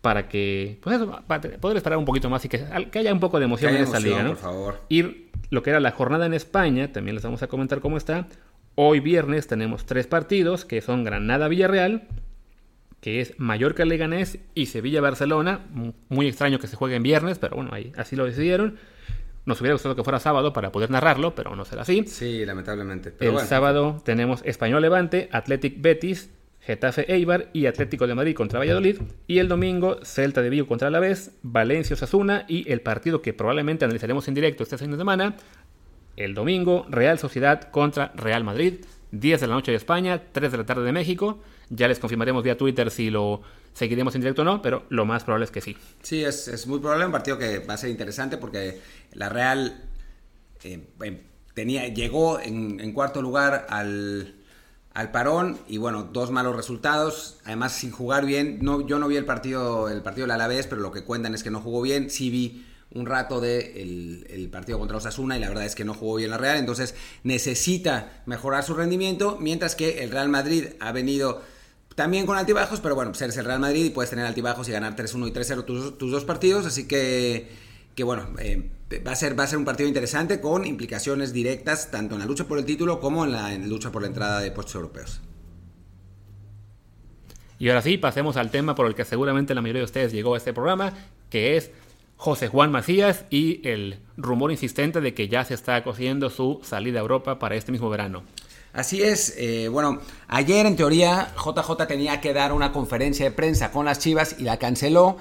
para 0.00 0.28
que, 0.28 0.78
pues 0.82 0.96
eso, 0.96 1.22
para 1.26 1.40
poder 1.58 1.76
esperar 1.76 1.98
un 1.98 2.04
poquito 2.04 2.28
más 2.30 2.44
y 2.44 2.48
que, 2.48 2.64
que 2.90 2.98
haya 2.98 3.12
un 3.12 3.20
poco 3.20 3.38
de 3.38 3.46
emoción 3.46 3.74
en 3.74 3.82
emoción, 3.82 4.02
liga, 4.04 4.22
¿no? 4.22 4.28
por 4.30 4.38
favor. 4.38 4.80
Y 4.88 5.26
lo 5.50 5.62
que 5.62 5.70
era 5.70 5.80
la 5.80 5.90
jornada 5.90 6.26
en 6.26 6.34
España, 6.34 6.92
también 6.92 7.14
les 7.14 7.24
vamos 7.24 7.42
a 7.42 7.46
comentar 7.48 7.80
cómo 7.80 7.96
está. 7.96 8.28
Hoy 8.74 9.00
viernes 9.00 9.46
tenemos 9.48 9.86
tres 9.86 10.06
partidos, 10.06 10.64
que 10.64 10.80
son 10.82 11.02
Granada-Villarreal, 11.04 12.06
que 13.00 13.20
es 13.20 13.34
Mallorca-Leganés 13.38 14.38
y 14.54 14.66
Sevilla-Barcelona. 14.66 15.60
M- 15.74 15.94
Muy 16.08 16.26
extraño 16.28 16.58
que 16.58 16.66
se 16.68 16.76
juegue 16.76 16.96
en 16.96 17.02
viernes, 17.02 17.38
pero 17.38 17.56
bueno, 17.56 17.70
ahí, 17.72 17.92
así 17.96 18.14
lo 18.14 18.24
decidieron. 18.24 18.76
Nos 19.48 19.62
hubiera 19.62 19.72
gustado 19.72 19.96
que 19.96 20.04
fuera 20.04 20.20
sábado 20.20 20.52
para 20.52 20.70
poder 20.70 20.90
narrarlo, 20.90 21.34
pero 21.34 21.56
no 21.56 21.64
será 21.64 21.80
así. 21.80 22.04
Sí, 22.06 22.44
lamentablemente. 22.44 23.14
El 23.18 23.30
bueno, 23.30 23.48
sábado 23.48 24.02
tenemos 24.04 24.42
Español 24.44 24.82
Levante, 24.82 25.30
Athletic 25.32 25.80
Betis, 25.80 26.28
Getafe 26.60 27.10
Eibar 27.10 27.48
y 27.54 27.64
Atlético 27.64 28.06
de 28.06 28.14
Madrid 28.14 28.34
contra 28.34 28.58
Valladolid. 28.58 29.00
Y 29.26 29.38
el 29.38 29.48
domingo 29.48 30.00
Celta 30.02 30.42
de 30.42 30.50
Vigo 30.50 30.66
contra 30.66 30.88
Alavés, 30.88 31.30
Valencia 31.42 31.94
Osasuna 31.94 32.44
y 32.46 32.70
el 32.70 32.82
partido 32.82 33.22
que 33.22 33.32
probablemente 33.32 33.86
analizaremos 33.86 34.28
en 34.28 34.34
directo 34.34 34.64
este 34.64 34.76
fin 34.76 34.90
de 34.90 34.98
semana. 34.98 35.34
El 36.16 36.34
domingo 36.34 36.84
Real 36.90 37.18
Sociedad 37.18 37.70
contra 37.70 38.12
Real 38.16 38.44
Madrid, 38.44 38.84
10 39.12 39.40
de 39.40 39.46
la 39.46 39.54
noche 39.54 39.70
de 39.70 39.78
España, 39.78 40.24
3 40.30 40.52
de 40.52 40.58
la 40.58 40.66
tarde 40.66 40.84
de 40.84 40.92
México. 40.92 41.38
Ya 41.70 41.88
les 41.88 41.98
confirmaremos 41.98 42.42
vía 42.42 42.56
Twitter 42.56 42.90
si 42.90 43.10
lo 43.10 43.42
seguiremos 43.74 44.14
en 44.14 44.22
directo 44.22 44.42
o 44.42 44.44
no, 44.44 44.60
pero 44.60 44.84
lo 44.88 45.04
más 45.04 45.24
probable 45.24 45.44
es 45.44 45.50
que 45.50 45.60
sí. 45.60 45.76
Sí, 46.02 46.24
es, 46.24 46.48
es 46.48 46.66
muy 46.66 46.80
probable 46.80 47.06
un 47.06 47.12
partido 47.12 47.38
que 47.38 47.60
va 47.60 47.74
a 47.74 47.76
ser 47.76 47.90
interesante 47.90 48.36
porque 48.36 48.80
la 49.12 49.28
Real 49.28 49.84
eh, 50.64 50.88
eh, 51.04 51.22
tenía, 51.54 51.88
llegó 51.88 52.40
en, 52.40 52.92
cuarto 52.92 53.22
lugar 53.22 53.66
al, 53.68 54.34
al 54.94 55.10
parón 55.12 55.58
y 55.68 55.76
bueno, 55.76 56.08
dos 56.12 56.30
malos 56.30 56.56
resultados, 56.56 57.38
además 57.44 57.72
sin 57.72 57.90
jugar 57.90 58.26
bien. 58.26 58.58
No, 58.62 58.86
yo 58.86 58.98
no 58.98 59.08
vi 59.08 59.16
el 59.16 59.24
partido, 59.24 59.88
el 59.88 60.02
partido 60.02 60.26
del 60.26 60.32
Alavés, 60.32 60.66
pero 60.66 60.80
lo 60.80 60.90
que 60.90 61.04
cuentan 61.04 61.34
es 61.34 61.42
que 61.42 61.50
no 61.50 61.60
jugó 61.60 61.82
bien. 61.82 62.10
Sí 62.10 62.30
vi 62.30 62.64
un 62.90 63.06
rato 63.06 63.40
de 63.40 63.82
el 64.30 64.48
partido 64.50 64.78
contra 64.78 64.96
Osasuna 64.96 65.36
y 65.36 65.40
la 65.40 65.48
verdad 65.48 65.66
es 65.66 65.74
que 65.74 65.84
no 65.84 65.94
jugó 65.94 66.16
bien 66.16 66.30
la 66.30 66.38
Real, 66.38 66.56
entonces 66.56 66.94
necesita 67.22 68.22
mejorar 68.24 68.64
su 68.64 68.74
rendimiento, 68.74 69.36
mientras 69.38 69.74
que 69.74 70.02
el 70.02 70.10
Real 70.10 70.30
Madrid 70.30 70.68
ha 70.80 70.90
venido 70.92 71.42
también 71.98 72.26
con 72.26 72.38
altibajos, 72.38 72.78
pero 72.78 72.94
bueno, 72.94 73.10
pues 73.10 73.20
eres 73.22 73.36
el 73.38 73.44
Real 73.44 73.58
Madrid 73.58 73.86
y 73.86 73.90
puedes 73.90 74.08
tener 74.08 74.24
altibajos 74.24 74.68
y 74.68 74.70
ganar 74.70 74.94
3-1 74.94 75.28
y 75.28 75.32
3-0 75.32 75.64
tus, 75.64 75.98
tus 75.98 76.12
dos 76.12 76.24
partidos, 76.24 76.64
así 76.64 76.86
que, 76.86 77.48
que 77.96 78.04
bueno, 78.04 78.28
eh, 78.38 78.70
va, 79.04 79.10
a 79.10 79.16
ser, 79.16 79.36
va 79.36 79.42
a 79.42 79.46
ser 79.48 79.58
un 79.58 79.64
partido 79.64 79.88
interesante 79.88 80.40
con 80.40 80.64
implicaciones 80.64 81.32
directas 81.32 81.90
tanto 81.90 82.14
en 82.14 82.20
la 82.20 82.26
lucha 82.26 82.44
por 82.44 82.56
el 82.56 82.64
título 82.64 83.00
como 83.00 83.24
en 83.24 83.32
la 83.32 83.52
en 83.52 83.68
lucha 83.68 83.90
por 83.90 84.02
la 84.02 84.08
entrada 84.08 84.38
de 84.38 84.52
puestos 84.52 84.76
europeos. 84.76 85.20
Y 87.58 87.68
ahora 87.68 87.82
sí, 87.82 87.98
pasemos 87.98 88.36
al 88.36 88.52
tema 88.52 88.76
por 88.76 88.86
el 88.86 88.94
que 88.94 89.04
seguramente 89.04 89.52
la 89.52 89.60
mayoría 89.60 89.80
de 89.80 89.86
ustedes 89.86 90.12
llegó 90.12 90.34
a 90.34 90.38
este 90.38 90.52
programa, 90.52 90.92
que 91.30 91.56
es 91.56 91.72
José 92.16 92.46
Juan 92.46 92.70
Macías 92.70 93.24
y 93.28 93.60
el 93.68 93.98
rumor 94.16 94.52
insistente 94.52 95.00
de 95.00 95.14
que 95.14 95.26
ya 95.26 95.44
se 95.44 95.54
está 95.54 95.82
cosiendo 95.82 96.30
su 96.30 96.60
salida 96.62 97.00
a 97.00 97.02
Europa 97.02 97.40
para 97.40 97.56
este 97.56 97.72
mismo 97.72 97.90
verano. 97.90 98.22
Así 98.72 99.02
es, 99.02 99.34
eh, 99.38 99.68
bueno, 99.68 100.00
ayer 100.28 100.66
en 100.66 100.76
teoría 100.76 101.34
JJ 101.36 101.86
tenía 101.86 102.20
que 102.20 102.34
dar 102.34 102.52
una 102.52 102.70
conferencia 102.70 103.24
de 103.24 103.32
prensa 103.32 103.70
con 103.70 103.86
las 103.86 103.98
Chivas 103.98 104.36
y 104.38 104.42
la 104.42 104.58
canceló, 104.58 105.16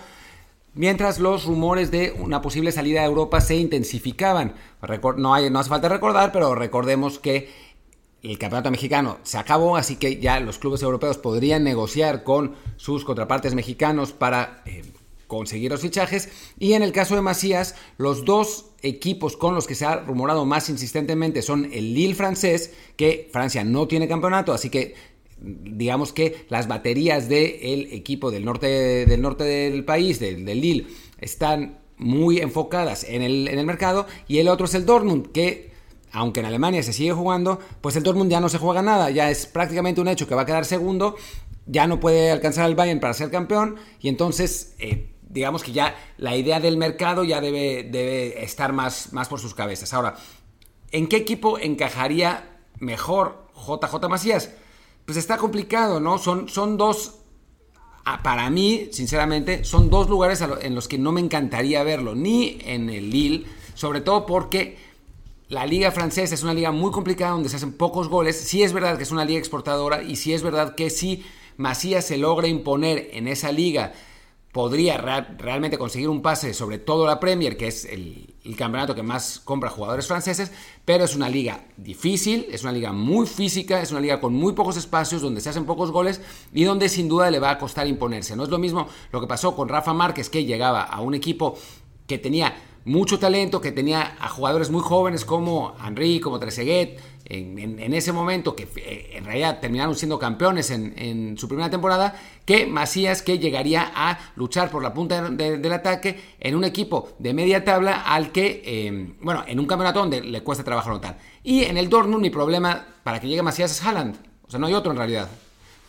mientras 0.73 1.19
los 1.19 1.45
rumores 1.45 1.89
de 1.89 2.11
una 2.11 2.41
posible 2.41 2.71
salida 2.71 3.01
a 3.01 3.05
Europa 3.05 3.39
se 3.39 3.55
intensificaban. 3.55 4.53
No 5.17 5.33
hace 5.33 5.69
falta 5.69 5.89
recordar, 5.89 6.31
pero 6.31 6.55
recordemos 6.55 7.19
que 7.19 7.49
el 8.21 8.37
campeonato 8.37 8.71
mexicano 8.71 9.19
se 9.23 9.37
acabó, 9.37 9.77
así 9.77 9.95
que 9.95 10.19
ya 10.19 10.39
los 10.39 10.57
clubes 10.57 10.81
europeos 10.81 11.17
podrían 11.17 11.63
negociar 11.63 12.23
con 12.23 12.55
sus 12.75 13.05
contrapartes 13.05 13.53
mexicanos 13.53 14.11
para 14.11 14.61
eh, 14.65 14.83
conseguir 15.27 15.71
los 15.71 15.81
fichajes. 15.81 16.29
Y 16.57 16.73
en 16.73 16.83
el 16.83 16.91
caso 16.91 17.15
de 17.15 17.21
Macías, 17.21 17.75
los 17.97 18.25
dos 18.25 18.71
equipos 18.81 19.37
con 19.37 19.53
los 19.55 19.67
que 19.67 19.75
se 19.75 19.85
ha 19.85 19.97
rumorado 19.97 20.45
más 20.45 20.69
insistentemente 20.69 21.41
son 21.41 21.65
el 21.71 21.93
Lille 21.93 22.15
francés, 22.15 22.73
que 22.95 23.29
Francia 23.31 23.63
no 23.63 23.87
tiene 23.87 24.07
campeonato, 24.07 24.53
así 24.53 24.69
que 24.69 24.95
digamos 25.39 26.13
que 26.13 26.45
las 26.49 26.67
baterías 26.67 27.29
del 27.29 27.89
equipo 27.91 28.31
del 28.31 28.43
norte, 28.43 29.05
del 29.05 29.21
norte 29.21 29.43
del 29.43 29.85
país, 29.85 30.19
del, 30.19 30.45
del 30.45 30.61
Lille, 30.61 30.87
están 31.19 31.79
muy 31.97 32.39
enfocadas 32.39 33.03
en 33.03 33.21
el, 33.21 33.47
en 33.47 33.59
el 33.59 33.65
mercado. 33.65 34.07
Y 34.27 34.39
el 34.39 34.47
otro 34.47 34.65
es 34.65 34.73
el 34.73 34.85
Dortmund, 34.85 35.31
que 35.31 35.71
aunque 36.11 36.39
en 36.39 36.45
Alemania 36.45 36.81
se 36.83 36.93
sigue 36.93 37.11
jugando, 37.11 37.59
pues 37.81 37.95
el 37.95 38.03
Dortmund 38.03 38.31
ya 38.31 38.39
no 38.39 38.49
se 38.49 38.57
juega 38.57 38.81
nada, 38.81 39.09
ya 39.11 39.29
es 39.29 39.45
prácticamente 39.45 40.01
un 40.01 40.07
hecho 40.07 40.27
que 40.27 40.35
va 40.35 40.43
a 40.43 40.45
quedar 40.45 40.65
segundo, 40.65 41.15
ya 41.65 41.85
no 41.85 41.99
puede 41.99 42.31
alcanzar 42.31 42.65
al 42.65 42.75
Bayern 42.75 42.99
para 42.99 43.13
ser 43.13 43.29
campeón 43.29 43.75
y 43.99 44.07
entonces 44.07 44.73
eh, 44.79 45.11
digamos 45.29 45.63
que 45.63 45.71
ya 45.71 45.95
la 46.17 46.35
idea 46.35 46.59
del 46.59 46.77
mercado 46.77 47.23
ya 47.23 47.41
debe, 47.41 47.83
debe 47.83 48.43
estar 48.43 48.73
más, 48.73 49.13
más 49.13 49.27
por 49.27 49.39
sus 49.39 49.53
cabezas. 49.53 49.93
Ahora, 49.93 50.15
¿en 50.91 51.07
qué 51.07 51.17
equipo 51.17 51.59
encajaría 51.59 52.59
mejor 52.79 53.47
JJ 53.55 54.07
Macías? 54.09 54.51
Pues 55.05 55.17
está 55.17 55.37
complicado, 55.37 55.99
¿no? 55.99 56.17
Son, 56.17 56.49
son 56.49 56.77
dos, 56.77 57.19
ah, 58.05 58.21
para 58.23 58.49
mí, 58.49 58.89
sinceramente, 58.91 59.63
son 59.63 59.89
dos 59.89 60.09
lugares 60.09 60.41
en 60.41 60.75
los 60.75 60.87
que 60.87 60.97
no 60.97 61.11
me 61.11 61.21
encantaría 61.21 61.83
verlo, 61.83 62.15
ni 62.15 62.57
en 62.63 62.89
el 62.89 63.09
Lille, 63.09 63.45
sobre 63.73 64.01
todo 64.01 64.25
porque 64.25 64.77
la 65.49 65.65
liga 65.65 65.91
francesa 65.91 66.35
es 66.35 66.43
una 66.43 66.53
liga 66.53 66.71
muy 66.71 66.91
complicada 66.91 67.31
donde 67.31 67.47
se 67.47 67.55
hacen 67.55 67.73
pocos 67.73 68.09
goles. 68.09 68.37
Sí 68.37 68.63
es 68.63 68.73
verdad 68.73 68.97
que 68.97 69.03
es 69.03 69.11
una 69.11 69.23
liga 69.23 69.39
exportadora 69.39 70.03
y 70.03 70.17
sí 70.17 70.33
es 70.33 70.43
verdad 70.43 70.75
que 70.75 70.89
si 70.89 71.23
Macías 71.55 72.05
se 72.05 72.17
logra 72.17 72.47
imponer 72.47 73.09
en 73.13 73.27
esa 73.27 73.51
liga 73.51 73.93
podría 74.57 74.97
realmente 74.97 75.77
conseguir 75.77 76.09
un 76.09 76.23
pase 76.23 76.51
sobre 76.51 76.79
todo 76.79 77.05
la 77.05 77.19
Premier, 77.19 77.57
que 77.57 77.67
es 77.67 77.85
el, 77.85 78.33
campeonato 78.57 78.95
que 78.95 79.03
más 79.03 79.39
compra 79.39 79.69
jugadores 79.69 80.07
franceses, 80.07 80.51
pero 80.83 81.03
es 81.03 81.15
una 81.15 81.29
liga 81.29 81.65
difícil, 81.77 82.47
es 82.51 82.63
una 82.63 82.71
liga 82.71 82.91
muy 82.91 83.27
física, 83.27 83.79
es 83.83 83.91
una 83.91 83.99
liga 83.99 84.19
con 84.19 84.33
muy 84.33 84.53
pocos 84.53 84.75
espacios, 84.75 85.21
donde 85.21 85.41
se 85.41 85.49
hacen 85.49 85.67
pocos 85.67 85.91
goles 85.91 86.21
y 86.51 86.63
donde 86.63 86.89
sin 86.89 87.07
duda 87.07 87.29
le 87.29 87.37
va 87.37 87.51
a 87.51 87.59
costar 87.59 87.85
imponerse. 87.85 88.35
No 88.35 88.45
es 88.45 88.49
lo 88.49 88.57
mismo 88.57 88.87
lo 89.11 89.21
que 89.21 89.27
pasó 89.27 89.55
con 89.55 89.69
Rafa 89.69 89.93
Márquez, 89.93 90.27
que 90.27 90.43
llegaba 90.43 90.81
a 90.81 91.01
un 91.01 91.13
equipo 91.13 91.55
que 92.07 92.17
tenía 92.17 92.55
mucho 92.87 93.19
talento, 93.19 93.59
que 93.59 93.73
tenía 93.73 94.15
a 94.19 94.29
jugadores 94.29 94.71
muy 94.71 94.81
jóvenes 94.81 95.25
como 95.25 95.75
Henry, 95.85 96.21
como 96.21 96.39
Trezeguet, 96.39 96.97
en, 97.25 97.93
ese 97.93 98.13
momento, 98.13 98.55
que 98.55 98.69
eh, 98.77 99.17
en 99.17 99.25
realidad 99.25 99.59
terminaron 99.59 99.95
siendo 99.95 100.17
campeones 100.17 100.71
en, 100.71 101.37
su 101.37 101.49
primera 101.49 101.69
temporada, 101.69 102.15
que 102.45 102.65
Macías 102.65 103.21
que 103.21 103.39
llegaría 103.39 103.91
a 103.93 104.17
luchar 104.37 104.71
por 104.71 104.81
la 104.81 104.93
punta 104.93 105.29
del 105.29 105.73
ataque 105.73 106.17
en 106.39 106.55
un 106.55 106.63
equipo 106.63 107.09
de 107.19 107.33
media 107.33 107.65
tabla 107.65 108.03
al 108.03 108.31
que, 108.31 108.63
eh, 108.65 109.15
bueno, 109.19 109.43
en 109.45 109.59
un 109.59 109.65
campeonato 109.65 109.99
donde 109.99 110.21
le 110.21 110.41
cuesta 110.41 110.63
trabajo 110.63 110.89
notar. 110.89 111.19
Y 111.43 111.65
en 111.65 111.75
el 111.75 111.89
Dortmund 111.89 112.21
mi 112.21 112.29
problema 112.29 112.85
para 113.03 113.19
que 113.19 113.27
llegue 113.27 113.41
Macías 113.41 113.71
es 113.71 113.83
Haaland, 113.83 114.15
o 114.47 114.49
sea, 114.49 114.59
no 114.61 114.67
hay 114.67 114.73
otro 114.73 114.91
en 114.91 114.97
realidad. 114.97 115.29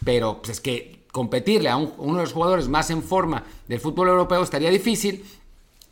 Pero 0.05 0.39
pues, 0.39 0.51
es 0.51 0.61
que 0.61 0.99
competirle 1.13 1.69
a 1.69 1.77
uno 1.77 2.17
de 2.17 2.23
los 2.23 2.33
jugadores 2.33 2.69
más 2.69 2.91
en 2.91 3.03
forma 3.03 3.45
del 3.67 3.81
fútbol 3.81 4.09
europeo 4.09 4.43
estaría 4.43 4.71
difícil 4.71 5.25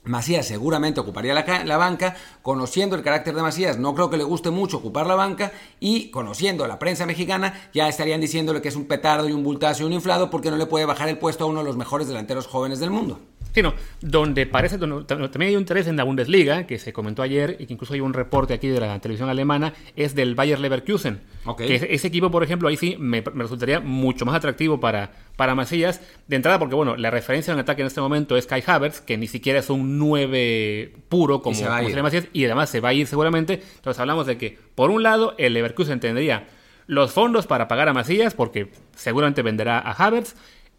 Macías 0.07 0.47
seguramente 0.47 1.01
ocuparía 1.01 1.35
la, 1.35 1.77
banca, 1.77 2.17
conociendo 2.43 2.97
el 2.97 3.03
carácter 3.03 3.35
de 3.35 3.43
Macías, 3.43 3.79
no 3.79 3.95
creo 3.95 4.09
que 4.09 4.17
le 4.17 4.25
guste 4.25 4.51
mucho 4.51 4.79
ocupar 4.79 5.07
la 5.07 5.15
banca 5.15 5.53
y 5.81 6.11
conociendo 6.11 6.65
a 6.65 6.69
la 6.69 6.79
prensa 6.79 7.07
mexicana 7.07 7.69
ya 7.75 7.89
estarían 7.89 8.21
diciéndole 8.21 8.63
que 8.63 8.69
es 8.69 8.77
un 8.77 8.87
petardo 8.87 9.29
y 9.29 9.33
un 9.33 9.43
bultazo 9.43 9.83
y 9.83 9.87
un 9.87 9.93
inflado 9.93 10.31
porque 10.31 10.51
no 10.51 10.57
le 10.57 10.67
puede 10.67 10.87
bajar 10.87 11.09
el 11.09 11.19
puesto 11.19 11.45
a 11.45 11.49
uno 11.49 11.61
de 11.61 11.67
los 11.67 11.77
mejores 11.77 12.09
delanteros 12.09 12.47
jóvenes 12.47 12.79
del 12.79 12.91
mundo. 12.91 13.21
Sí, 13.57 13.63
no, 13.63 13.73
donde 14.03 14.45
parece, 14.45 14.77
también 14.77 15.41
hay 15.41 15.57
un 15.57 15.63
interés 15.63 15.87
en 15.87 15.97
la 15.97 16.05
Bundesliga, 16.05 16.67
que 16.67 16.79
se 16.79 16.93
comentó 16.93 17.23
ayer 17.23 17.57
y 17.59 17.65
que 17.65 17.73
incluso 17.73 17.95
hay 17.95 18.01
un 18.01 18.13
reporte 18.13 18.53
aquí 18.53 18.69
de 18.69 18.79
la 18.81 19.01
televisión 19.01 19.31
alemana, 19.31 19.73
es 19.97 20.15
del 20.15 20.35
Bayer 20.35 20.61
Leverkusen. 20.61 21.23
Que 21.57 21.77
ese, 21.89 22.07
equipo, 22.07 22.31
por 22.31 22.45
ejemplo, 22.45 22.69
ahí 22.69 22.77
sí 22.77 22.97
me, 22.99 23.23
resultaría 23.23 23.81
mucho 23.81 24.27
más 24.27 24.35
atractivo 24.35 24.79
para, 24.79 25.11
para 25.37 25.55
Macías. 25.55 26.03
De 26.29 26.37
entrada, 26.37 26.59
porque 26.59 26.75
bueno, 26.75 26.99
la 26.99 27.11
referencia 27.11 27.55
en 27.55 27.59
ataque 27.59 27.81
en 27.81 27.87
este 27.87 28.03
momento 28.03 28.37
es 28.37 28.47
Kai 28.47 28.63
Havertz, 28.67 29.01
que 29.01 29.17
ni 29.17 29.27
siquiera 29.27 29.61
es 29.61 29.71
un 29.71 29.99
9 29.99 30.93
puro 31.09 31.41
como, 31.41 31.59
como 31.59 32.03
Macías, 32.03 32.29
y 32.35 32.45
además 32.45 32.69
se 32.69 32.81
va 32.81 32.91
a 32.91 32.93
ir 32.93 33.07
seguramente. 33.07 33.63
Entonces 33.77 33.99
hablamos 33.99 34.27
de 34.27 34.37
que, 34.37 34.59
por 34.75 34.91
un 34.91 35.03
lado, 35.03 35.35
el 35.39 35.55
Leverkusen 35.55 35.99
tendría 35.99 36.47
los 36.87 37.11
fondos 37.11 37.47
para 37.47 37.69
pagar 37.69 37.89
a 37.89 37.95
Macías, 37.95 38.35
porque 38.35 38.71
seguramente 38.95 39.41
venderá 39.41 39.79
a 39.79 39.93
Havertz, 39.93 40.35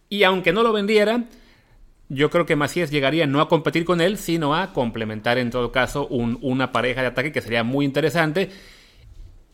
y 0.09 0.21
aunque 0.21 0.53
no 0.53 0.61
lo 0.61 0.73
vendiera, 0.73 1.23
yo 2.09 2.29
creo 2.29 2.45
que 2.45 2.55
Macías 2.55 2.91
llegaría 2.91 3.27
no 3.27 3.41
a 3.41 3.49
competir 3.49 3.83
con 3.85 3.99
él, 4.01 4.17
sino 4.17 4.55
a 4.55 4.73
complementar 4.73 5.37
en 5.37 5.49
todo 5.49 5.71
caso 5.71 6.07
una 6.07 6.71
pareja 6.71 7.01
de 7.01 7.07
ataque 7.07 7.31
que 7.31 7.41
sería 7.41 7.63
muy 7.63 7.85
interesante. 7.85 8.49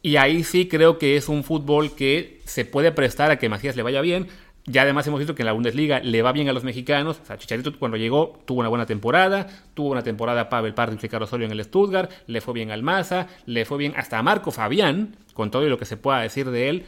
Y 0.02 0.18
ahí 0.18 0.44
sí 0.44 0.68
creo 0.68 0.98
que 0.98 1.16
es 1.16 1.30
un 1.30 1.44
fútbol 1.44 1.96
que 1.96 2.42
se 2.46 2.66
puede 2.66 2.92
prestar 2.92 3.32
a 3.32 3.40
que 3.40 3.50
Macías 3.50 3.76
le 3.76 3.84
vaya 3.84 4.02
bien. 4.02 4.28
Ya 4.66 4.84
además 4.84 5.08
hemos 5.08 5.20
visto 5.20 5.36
que 5.36 5.42
en 5.42 5.48
la 5.48 5.54
Bundesliga 5.54 6.00
le 6.00 6.22
va 6.22 6.32
bien 6.32 6.48
a 6.48 6.54
los 6.54 6.64
mexicanos. 6.64 7.20
O 7.22 7.26
sea, 7.26 7.38
Chicharito 7.38 7.78
cuando 7.80 7.98
llegó 7.98 8.40
tuvo 8.46 8.60
una 8.60 8.70
buena 8.70 8.86
temporada. 8.86 9.48
Tuvo 9.74 9.92
una 9.92 10.04
temporada 10.04 10.50
Pavel 10.50 10.74
Pardo 10.74 10.96
y 10.96 11.00
Ricardo 11.00 11.26
Osorio 11.26 11.46
en 11.46 11.54
el 11.54 11.64
Stuttgart. 11.64 12.12
Le 12.28 12.42
fue 12.42 12.54
bien 12.54 12.72
al 12.72 12.84
Maza. 12.84 13.28
Le 13.46 13.66
fue 13.66 13.78
bien 13.78 13.94
hasta 13.96 14.20
a 14.20 14.24
Marco 14.24 14.52
Fabián, 14.52 15.16
con 15.34 15.52
todo 15.52 15.64
lo 15.64 15.78
que 15.78 15.86
se 15.86 15.98
pueda 15.98 16.20
decir 16.20 16.50
de 16.50 16.70
él 16.70 16.86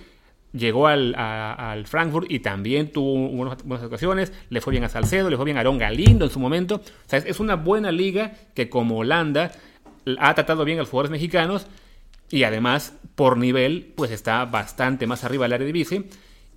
llegó 0.56 0.88
al, 0.88 1.16
al, 1.16 1.86
Frankfurt 1.86 2.32
y 2.32 2.40
también 2.40 2.92
tuvo 2.92 3.30
buenas, 3.30 3.64
buenas, 3.64 3.86
ocasiones, 3.86 4.34
le 4.50 4.62
fue 4.62 4.72
bien 4.72 4.84
a 4.84 4.90
Salcedo, 4.90 5.30
le 5.30 5.36
fue 5.36 5.46
bien 5.46 5.58
a 5.58 5.62
Aaron 5.62 5.78
Galindo 5.78 6.26
en 6.26 6.32
su 6.32 6.40
momento. 6.40 6.76
O 6.76 7.10
sea, 7.10 7.20
es, 7.20 7.40
una 7.40 7.56
buena 7.56 7.92
liga 7.92 8.34
que 8.54 8.70
como 8.70 8.98
Holanda 8.98 9.52
ha 10.20 10.34
tratado 10.36 10.66
bien 10.66 10.78
a 10.78 10.82
los 10.82 10.90
jugadores 10.90 11.12
mexicanos 11.12 11.68
y 12.30 12.44
además 12.44 12.94
por 13.16 13.38
nivel 13.38 13.94
pues 13.96 14.12
está 14.12 14.46
bastante 14.46 15.08
más 15.08 15.24
arriba 15.24 15.46
del 15.46 15.54
área 15.54 15.68
división 15.68 16.06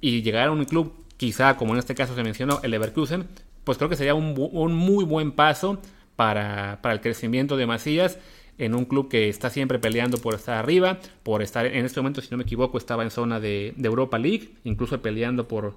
y 0.00 0.22
llegar 0.22 0.48
a 0.48 0.52
un 0.52 0.64
club 0.64 0.92
quizá 1.16 1.56
como 1.56 1.72
en 1.72 1.78
este 1.78 1.94
caso 1.94 2.14
se 2.14 2.22
mencionó 2.22 2.60
el 2.62 2.70
Leverkusen, 2.70 3.26
pues 3.64 3.78
creo 3.78 3.90
que 3.90 3.96
sería 3.96 4.14
un, 4.14 4.34
un 4.52 4.74
muy 4.74 5.04
buen 5.04 5.32
paso 5.32 5.80
para, 6.16 6.78
para 6.82 6.94
el 6.94 7.00
crecimiento 7.00 7.56
de 7.56 7.66
Macías 7.66 8.18
en 8.58 8.74
un 8.74 8.84
club 8.84 9.08
que 9.08 9.28
está 9.28 9.50
siempre 9.50 9.78
peleando 9.78 10.18
por 10.18 10.34
estar 10.34 10.56
arriba, 10.56 10.98
por 11.22 11.42
estar, 11.42 11.66
en 11.66 11.86
este 11.86 12.00
momento, 12.00 12.20
si 12.20 12.28
no 12.30 12.36
me 12.36 12.42
equivoco, 12.42 12.76
estaba 12.76 13.02
en 13.04 13.10
zona 13.10 13.40
de, 13.40 13.74
Europa 13.82 14.18
League, 14.18 14.54
incluso 14.64 15.00
peleando 15.00 15.48
por, 15.48 15.74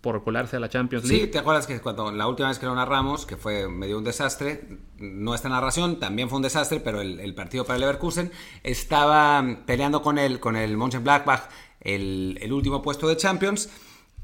por 0.00 0.22
colarse 0.22 0.56
a 0.56 0.60
la 0.60 0.68
Champions 0.68 1.06
League. 1.06 1.24
Sí, 1.24 1.30
¿te 1.30 1.38
acuerdas 1.38 1.66
que 1.66 1.80
cuando 1.80 2.12
la 2.12 2.28
última 2.28 2.48
vez 2.48 2.58
que 2.58 2.66
lo 2.66 2.74
narramos, 2.74 3.26
que 3.26 3.36
fue 3.36 3.68
medio 3.68 3.98
un 3.98 4.04
desastre, 4.04 4.78
no 4.98 5.34
esta 5.34 5.48
narración, 5.48 5.98
también 5.98 6.28
fue 6.28 6.36
un 6.36 6.42
desastre, 6.42 6.80
pero 6.80 7.00
el, 7.00 7.34
partido 7.34 7.64
para 7.64 7.76
el 7.76 7.80
Leverkusen 7.80 8.30
estaba 8.62 9.44
peleando 9.66 10.02
con 10.02 10.18
el, 10.18 10.38
con 10.38 10.54
el 10.54 10.76
Mönchengladbach 10.76 11.48
el, 11.80 12.38
el 12.42 12.52
último 12.52 12.82
puesto 12.82 13.08
de 13.08 13.16
Champions 13.16 13.70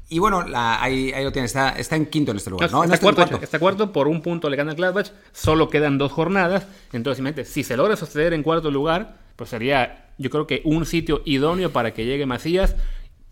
y 0.07 0.19
bueno, 0.19 0.45
ahí, 0.53 1.11
lo 1.23 1.31
tiene, 1.31 1.47
está, 1.47 1.69
está, 1.69 1.95
en 1.95 2.05
quinto 2.05 2.31
en 2.31 2.37
este 2.37 2.51
lugar. 2.51 2.71
¿no? 2.71 2.83
Está, 2.83 2.99
cuarto, 2.99 3.39
está, 3.41 3.59
cuarto, 3.59 3.91
por 3.91 4.07
un 4.07 4.21
punto 4.21 4.49
le 4.49 4.55
gana 4.55 4.71
el 4.71 4.77
Gladbach, 4.77 5.09
solo 5.33 5.69
quedan 5.69 5.97
dos 5.97 6.11
jornadas. 6.11 6.67
Entonces, 6.93 7.47
si 7.47 7.63
se 7.63 7.75
logra 7.75 7.95
sostener 7.95 8.33
en 8.33 8.43
cuarto 8.43 8.69
lugar, 8.69 9.17
pues 9.35 9.49
sería, 9.49 10.09
yo 10.17 10.29
creo 10.29 10.45
que 10.45 10.61
un 10.63 10.85
sitio 10.85 11.21
idóneo 11.25 11.71
para 11.71 11.93
que 11.93 12.05
llegue 12.05 12.25
Macías 12.27 12.75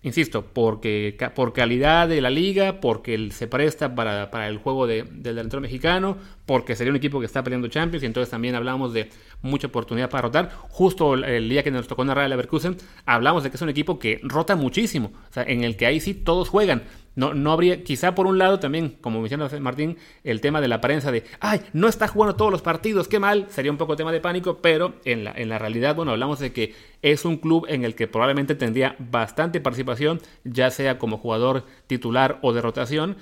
Insisto, 0.03 0.45
porque 0.51 1.17
por 1.33 1.53
calidad 1.53 2.09
de 2.09 2.19
la 2.19 2.29
liga, 2.29 2.81
porque 2.81 3.31
se 3.31 3.47
presta 3.47 3.95
para, 3.95 4.47
el 4.49 4.57
juego 4.57 4.85
de, 4.85 5.03
del 5.03 5.35
delantero 5.35 5.61
mexicano, 5.61 6.17
porque 6.45 6.75
sería 6.75 6.91
un 6.91 6.97
equipo 6.97 7.21
que 7.21 7.25
está 7.25 7.41
peleando 7.41 7.69
Champions 7.69 8.03
y 8.03 8.07
entonces 8.07 8.29
también 8.29 8.53
hablamos 8.55 8.93
de 8.93 9.09
mucha 9.41 9.67
oportunidad 9.67 10.09
para 10.09 10.23
rotar. 10.23 10.51
Justo 10.69 11.13
el, 11.13 11.47
día 11.47 11.63
que 11.63 11.71
nos 11.71 11.87
tocó 11.87 12.03
narrar 12.03 12.25
el 12.25 12.31
Leverkusen, 12.31 12.75
hablamos 13.05 13.43
de 13.43 13.49
que 13.49 13.55
es 13.55 13.61
un 13.61 13.69
equipo 13.69 13.97
que 13.97 14.19
rota 14.23 14.57
muchísimo, 14.57 15.13
o 15.29 15.33
sea, 15.33 15.43
en 15.43 15.63
el 15.63 15.77
que 15.77 15.85
ahí 15.85 16.01
sí 16.01 16.13
todos 16.13 16.49
juegan. 16.49 16.83
No, 17.15 17.33
no 17.33 17.51
habría, 17.51 17.83
quizá 17.83 18.15
por 18.15 18.25
un 18.25 18.39
lado 18.39 18.59
también, 18.59 18.97
como 19.01 19.21
menciona 19.21 19.47
Martín, 19.59 19.97
el 20.23 20.41
tema 20.41 20.61
de 20.61 20.67
la 20.67 20.81
prensa 20.81 21.11
de, 21.11 21.23
ay, 21.39 21.61
no 21.71 21.87
está 21.87 22.07
jugando 22.07 22.35
todos 22.35 22.51
los 22.51 22.63
partidos, 22.63 23.07
qué 23.07 23.19
mal, 23.19 23.45
sería 23.49 23.71
un 23.71 23.77
poco 23.77 23.95
tema 23.95 24.11
de 24.11 24.19
pánico, 24.19 24.57
pero 24.61 24.95
en 25.05 25.23
la, 25.23 25.31
en 25.31 25.49
la 25.49 25.59
realidad, 25.59 25.95
bueno, 25.95 26.11
hablamos 26.11 26.39
de 26.39 26.51
que 26.53 26.73
es 27.03 27.23
un 27.23 27.37
club 27.37 27.67
en 27.69 27.85
el 27.85 27.93
que 27.93 28.07
probablemente 28.07 28.55
tendría 28.55 28.95
bastante 28.97 29.61
participación, 29.61 30.21
ya 30.43 30.71
sea 30.71 30.97
como 30.97 31.19
jugador 31.19 31.65
titular 31.85 32.39
o 32.41 32.51
de 32.51 32.61
rotación, 32.61 33.17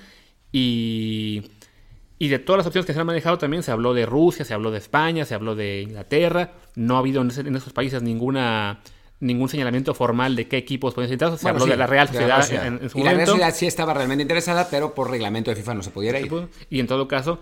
y, 0.53 1.43
y 2.17 2.29
de 2.29 2.39
todas 2.39 2.59
las 2.59 2.67
opciones 2.67 2.85
que 2.85 2.93
se 2.93 2.99
han 2.99 3.07
manejado 3.07 3.37
también 3.37 3.63
se 3.63 3.71
habló 3.71 3.93
de 3.93 4.05
Rusia, 4.05 4.45
se 4.45 4.53
habló 4.53 4.71
de 4.71 4.77
España, 4.77 5.25
se 5.25 5.35
habló 5.35 5.55
de 5.55 5.81
Inglaterra, 5.81 6.53
no 6.75 6.95
ha 6.95 6.99
habido 6.99 7.21
en, 7.21 7.31
en 7.31 7.55
esos 7.57 7.73
países 7.73 8.01
ninguna 8.01 8.79
ningún 9.21 9.47
señalamiento 9.47 9.93
formal 9.93 10.35
de 10.35 10.47
qué 10.47 10.57
equipos 10.57 10.93
pueden 10.93 11.09
ser 11.09 11.37
Se 11.37 11.47
habló 11.47 11.65
de 11.65 11.77
la 11.77 11.87
Real 11.87 12.07
Sociedad 12.07 12.39
en, 12.51 12.89
su 12.89 12.99
y 12.99 13.03
la 13.03 13.13
Real 13.13 13.27
Sociedad 13.27 13.55
sí 13.55 13.67
estaba 13.67 13.93
realmente 13.93 14.23
interesada, 14.23 14.67
pero 14.69 14.93
por 14.93 15.09
reglamento 15.09 15.51
de 15.51 15.55
FIFA 15.55 15.75
no 15.75 15.83
se 15.83 15.91
pudiera 15.91 16.19
ir. 16.19 16.31
Y 16.69 16.79
en 16.79 16.87
todo 16.87 17.07
caso, 17.07 17.39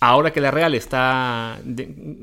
ahora 0.00 0.32
que 0.32 0.40
la 0.40 0.50
Real 0.50 0.74
está 0.74 1.58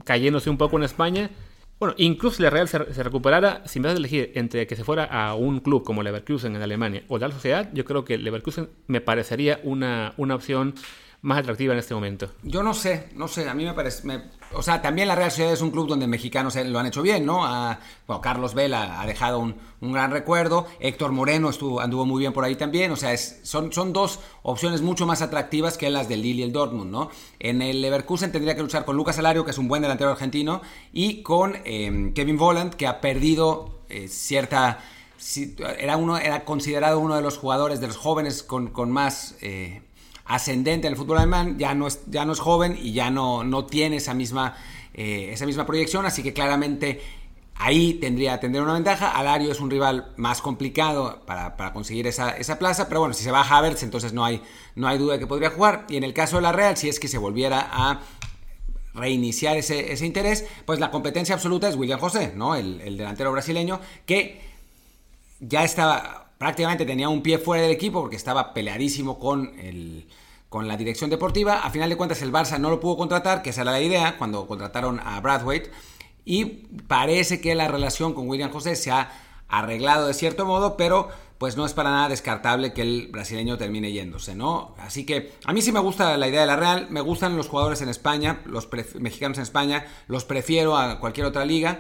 cayéndose 0.04 0.50
un 0.50 0.58
poco 0.58 0.78
en 0.78 0.84
España, 0.84 1.32
bueno, 1.80 1.96
incluso 1.98 2.38
si 2.38 2.44
la 2.44 2.52
Real 2.52 2.68
se, 2.68 2.78
recuperara, 2.78 3.64
si 3.66 3.80
me 3.80 3.88
das 3.88 3.96
a 3.96 3.98
elegir 3.98 4.32
entre 4.36 4.68
que 4.68 4.76
se 4.76 4.84
fuera 4.84 5.06
a 5.06 5.34
un 5.34 5.62
club 5.62 5.84
como 5.84 6.04
Leverkusen 6.04 6.56
en 6.56 6.62
Alemania 6.62 7.04
o 7.08 7.18
la 7.18 7.28
Real 7.28 7.34
Sociedad, 7.34 7.70
yo 7.74 7.86
creo 7.86 8.06
que 8.06 8.20
Leverkusen 8.20 8.70
me 8.88 9.02
parecería 9.02 9.60
una, 9.64 10.14
una 10.18 10.36
opción 10.36 10.76
más 11.22 11.38
atractiva 11.40 11.74
en 11.74 11.80
este 11.80 11.94
momento? 11.94 12.32
Yo 12.42 12.64
no 12.64 12.74
sé, 12.74 13.10
no 13.16 13.28
sé, 13.28 13.48
a 13.48 13.54
mí 13.54 13.64
me 13.64 13.74
parece... 13.74 14.04
o 14.54 14.64
sea, 14.64 14.82
también 14.82 15.08
la 15.08 15.16
Real 15.16 15.30
Sociedad 15.30 15.54
es 15.54 15.62
un 15.62 15.70
club 15.70 15.88
donde 15.88 16.08
mexicanos 16.08 16.56
lo 16.56 16.80
han 16.80 16.88
hecho 16.88 17.04
bien, 17.04 17.26
¿no? 17.26 17.42
bueno, 18.08 18.22
Carlos 18.22 18.56
Vela 18.56 19.00
ha 19.00 19.06
dejado 19.06 19.40
un, 19.40 19.56
gran 19.82 20.12
recuerdo, 20.12 20.66
Héctor 20.80 21.12
Moreno 21.12 21.50
estuvo, 21.50 21.80
anduvo 21.80 22.06
muy 22.06 22.20
bien 22.20 22.34
por 22.34 22.44
ahí 22.44 22.56
también, 22.56 22.92
o 22.92 22.96
sea, 22.96 23.16
son, 23.18 23.72
son 23.72 23.94
dos 23.94 24.20
opciones 24.42 24.82
mucho 24.82 25.06
más 25.06 25.22
atractivas 25.22 25.78
que 25.78 25.90
las 25.90 26.10
del 26.10 26.24
Lille 26.24 26.42
y 26.42 26.44
el 26.44 26.52
Dortmund, 26.52 26.92
¿no? 26.92 27.10
En 27.40 27.62
el 27.62 27.82
Leverkusen 27.82 28.32
tendría 28.32 28.56
que 28.56 28.62
luchar 28.62 28.86
con 28.86 28.98
Lucas 28.98 29.20
Alario, 29.20 29.46
que 29.46 29.52
es 29.52 29.58
un 29.58 29.68
buen 29.68 29.84
delantero 29.84 30.12
argentino, 30.12 30.62
y 30.92 31.22
con 31.22 31.58
em, 31.66 32.14
Kevin 32.14 32.38
Volant, 32.38 32.74
que 32.74 32.88
ha 32.88 33.00
perdido 33.00 33.82
eh, 33.90 34.08
cierta... 34.08 34.80
Era, 35.78 35.98
uno, 35.98 36.18
era 36.18 36.46
considerado 36.46 36.98
uno 37.00 37.16
de 37.16 37.22
los 37.22 37.38
jugadores, 37.38 37.80
de 37.80 37.86
los 37.86 37.98
jóvenes 37.98 38.42
con, 38.42 38.70
con 38.70 38.90
más... 38.90 39.36
Eh, 39.42 39.84
ascendente 40.32 40.88
en 40.88 40.94
el 40.94 40.98
fútbol 40.98 41.18
alemán, 41.18 41.58
ya 41.60 41.76
no 41.76 41.88
es, 41.88 42.02
ya 42.08 42.24
no 42.24 42.32
es 42.32 42.40
joven 42.40 42.80
y 42.82 42.94
ya 42.94 43.12
no, 43.12 43.44
no 43.44 43.66
tiene 43.66 43.98
esa 43.98 44.14
misma, 44.14 44.56
eh, 44.94 45.30
esa 45.34 45.46
misma 45.46 45.66
proyección, 45.66 46.06
así 46.06 46.24
que 46.24 46.32
claramente 46.32 47.02
ahí 47.56 47.96
tendría, 47.96 48.40
tendría 48.40 48.64
una 48.64 48.74
ventaja. 48.74 49.12
Alario 49.12 49.52
es 49.52 49.60
un 49.60 49.70
rival 49.70 50.14
más 50.16 50.42
complicado 50.42 51.22
para, 51.26 51.74
conseguir 51.74 52.08
esa, 52.08 52.36
plaza, 52.58 52.88
pero 52.88 53.02
bueno, 53.02 53.14
si 53.14 53.26
se 53.26 53.32
va 53.32 53.42
a 53.42 53.58
Havertz, 53.58 53.84
entonces 53.84 54.14
no 54.14 54.24
hay, 54.24 54.42
no 54.76 54.88
hay 54.88 54.98
duda 54.98 55.14
de 55.14 55.20
que 55.20 55.28
podría 55.28 55.50
jugar. 55.50 55.86
Y 55.90 55.98
en 55.98 56.06
el 56.06 56.14
caso 56.14 56.38
de 56.38 56.44
la 56.44 56.54
Real, 56.54 56.78
si 56.78 56.88
es 56.88 57.00
que 57.00 57.10
se 57.10 57.18
volviera 57.18 57.68
a 57.70 58.00
reiniciar 58.94 59.58
ese, 59.58 59.92
ese 59.92 60.06
interés, 60.06 60.46
pues 60.66 60.80
la 60.80 60.92
competencia 60.92 61.36
absoluta 61.36 61.68
es 61.68 61.76
William 61.76 62.00
José, 62.00 62.32
¿no? 62.36 62.56
El, 62.56 62.80
el 62.80 62.96
delantero 62.96 63.34
brasileño, 63.34 63.82
que 64.06 64.42
ya 65.42 65.66
estaba 65.66 66.32
prácticamente 66.38 66.86
tenía 66.88 67.08
un 67.08 67.22
pie 67.22 67.38
fuera 67.38 67.62
del 67.62 67.72
equipo 67.72 68.02
porque 68.02 68.16
estaba 68.16 68.52
peleadísimo 68.52 69.20
con 69.20 69.60
el, 69.60 70.08
con 70.52 70.68
la 70.68 70.76
dirección 70.76 71.10
deportiva. 71.10 71.62
A 71.62 71.70
final 71.70 71.90
de 71.90 71.96
cuentas 71.96 72.22
el 72.22 72.34
Barça 72.34 72.60
no 72.60 72.70
lo 72.70 72.82
pudo 72.82 72.98
contratar, 72.98 73.42
que 73.42 73.52
esa 73.52 73.62
era 73.62 73.72
la 73.72 73.80
idea 73.80 74.18
cuando 74.18 74.48
contrataron 74.48 75.00
a 75.00 75.18
Bradwaite. 75.22 75.72
Y 76.26 76.44
parece 76.90 77.40
que 77.40 77.56
la 77.56 77.70
relación 77.70 78.14
con 78.14 78.28
William 78.28 78.52
José 78.52 78.76
se 78.76 78.92
ha 78.92 79.14
arreglado 79.48 80.08
de 80.08 80.14
cierto 80.14 80.46
modo, 80.46 80.76
pero 80.76 81.08
pues 81.38 81.56
no 81.56 81.66
es 81.66 81.72
para 81.72 81.90
nada 81.90 82.10
descartable 82.10 82.74
que 82.74 82.82
el 82.82 83.08
brasileño 83.14 83.58
termine 83.58 83.94
yéndose, 83.94 84.36
¿no? 84.36 84.76
Así 84.78 85.06
que 85.06 85.32
a 85.46 85.54
mí 85.54 85.62
sí 85.62 85.72
me 85.72 85.80
gusta 85.80 86.18
la 86.18 86.28
idea 86.28 86.42
de 86.42 86.48
la 86.48 86.58
Real, 86.58 86.88
me 86.90 87.00
gustan 87.00 87.38
los 87.38 87.48
jugadores 87.48 87.82
en 87.82 87.88
España, 87.88 88.42
los 88.44 88.68
mexicanos 89.00 89.38
en 89.38 89.44
España, 89.44 89.86
los 90.08 90.26
prefiero 90.26 90.76
a 90.76 91.00
cualquier 91.00 91.28
otra 91.28 91.46
liga. 91.46 91.80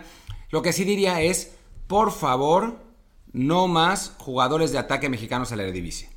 Lo 0.49 0.61
que 0.61 0.71
sí 0.71 0.85
diría 0.85 1.19
es, 1.19 1.57
por 1.87 2.13
favor, 2.13 2.79
no 3.33 3.67
más 3.67 4.15
jugadores 4.17 4.71
de 4.71 4.77
ataque 4.77 5.09
mexicanos 5.09 5.51
a 5.51 5.57
la 5.57 5.63
Eredivisie. 5.63 6.09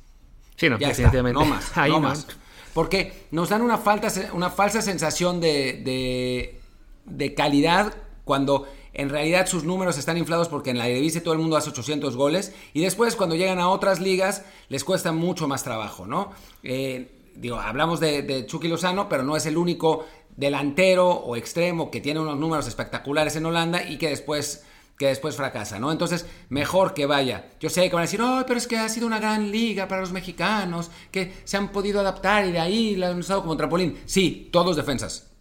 Sí, 0.55 0.69
no, 0.69 0.79
ya 0.79 0.87
definitivamente. 0.87 1.37
no 1.37 1.45
más, 1.45 1.71
no, 1.89 1.99
más. 1.99 2.27
Porque 2.75 3.13
nos 3.31 3.47
dan 3.47 3.61
una, 3.61 3.77
falsa 3.77 4.81
sensación 4.81 5.39
de, 5.39 5.81
de, 5.85 6.59
de 7.05 7.33
calidad 7.33 7.93
cuando 8.25 8.67
en 8.91 9.07
realidad 9.07 9.47
sus 9.47 9.63
números 9.63 9.97
están 9.97 10.17
inflados 10.17 10.49
porque 10.49 10.71
en 10.71 10.77
la 10.77 10.89
Eredivisie 10.89 11.21
todo 11.21 11.33
el 11.33 11.39
mundo 11.39 11.55
hace 11.55 11.69
800 11.69 12.17
goles 12.17 12.53
y 12.73 12.81
después 12.81 13.15
cuando 13.15 13.37
llegan 13.37 13.59
a 13.59 13.69
otras 13.69 14.01
ligas 14.01 14.43
les 14.67 14.83
cuesta 14.83 15.13
mucho 15.13 15.47
más 15.47 15.63
trabajo, 15.63 16.05
¿no? 16.05 16.33
Eh, 16.63 17.31
digo, 17.37 17.61
hablamos 17.61 18.01
de, 18.01 18.23
de, 18.23 18.45
Chucky 18.45 18.67
Lozano, 18.67 19.07
pero 19.07 19.23
no 19.23 19.37
es 19.37 19.45
el 19.45 19.55
único 19.55 20.05
delantero 20.35 21.11
o 21.11 21.37
extremo 21.37 21.89
que 21.89 22.01
tiene 22.01 22.19
unos 22.19 22.37
números 22.37 22.67
espectaculares 22.67 23.37
en 23.37 23.45
Holanda 23.45 23.89
y 23.89 23.97
que 23.97 24.09
después 24.09 24.65
que 24.97 25.07
después 25.07 25.35
fracasa, 25.35 25.79
¿no? 25.79 25.91
Entonces, 25.91 26.25
mejor 26.49 26.93
que 26.93 27.05
vaya. 27.05 27.49
Yo 27.59 27.69
sé 27.69 27.89
que 27.89 27.95
van 27.95 28.03
a 28.03 28.05
decir, 28.05 28.21
oh, 28.21 28.43
pero 28.47 28.57
es 28.57 28.67
que 28.67 28.77
ha 28.77 28.87
sido 28.87 29.07
una 29.07 29.19
gran 29.19 29.51
liga 29.51 29.87
para 29.87 30.01
los 30.01 30.11
mexicanos, 30.11 30.89
que 31.11 31.33
se 31.43 31.57
han 31.57 31.71
podido 31.71 31.99
adaptar 31.99 32.45
y 32.45 32.51
de 32.51 32.59
ahí 32.59 32.95
la 32.95 33.09
han 33.09 33.19
usado 33.19 33.41
como 33.41 33.57
trampolín. 33.57 33.99
Sí, 34.05 34.49
todos 34.51 34.75
defensas. 34.75 35.31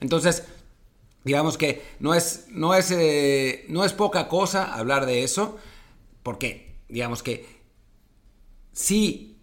Entonces, 0.00 0.44
digamos 1.24 1.56
que 1.56 1.82
no 2.00 2.14
es, 2.14 2.46
no 2.50 2.74
es, 2.74 2.90
eh, 2.90 3.66
no 3.68 3.84
es 3.84 3.92
poca 3.92 4.28
cosa 4.28 4.74
hablar 4.74 5.06
de 5.06 5.22
eso, 5.22 5.58
porque, 6.22 6.76
digamos 6.88 7.22
que 7.22 7.56
si 8.72 9.35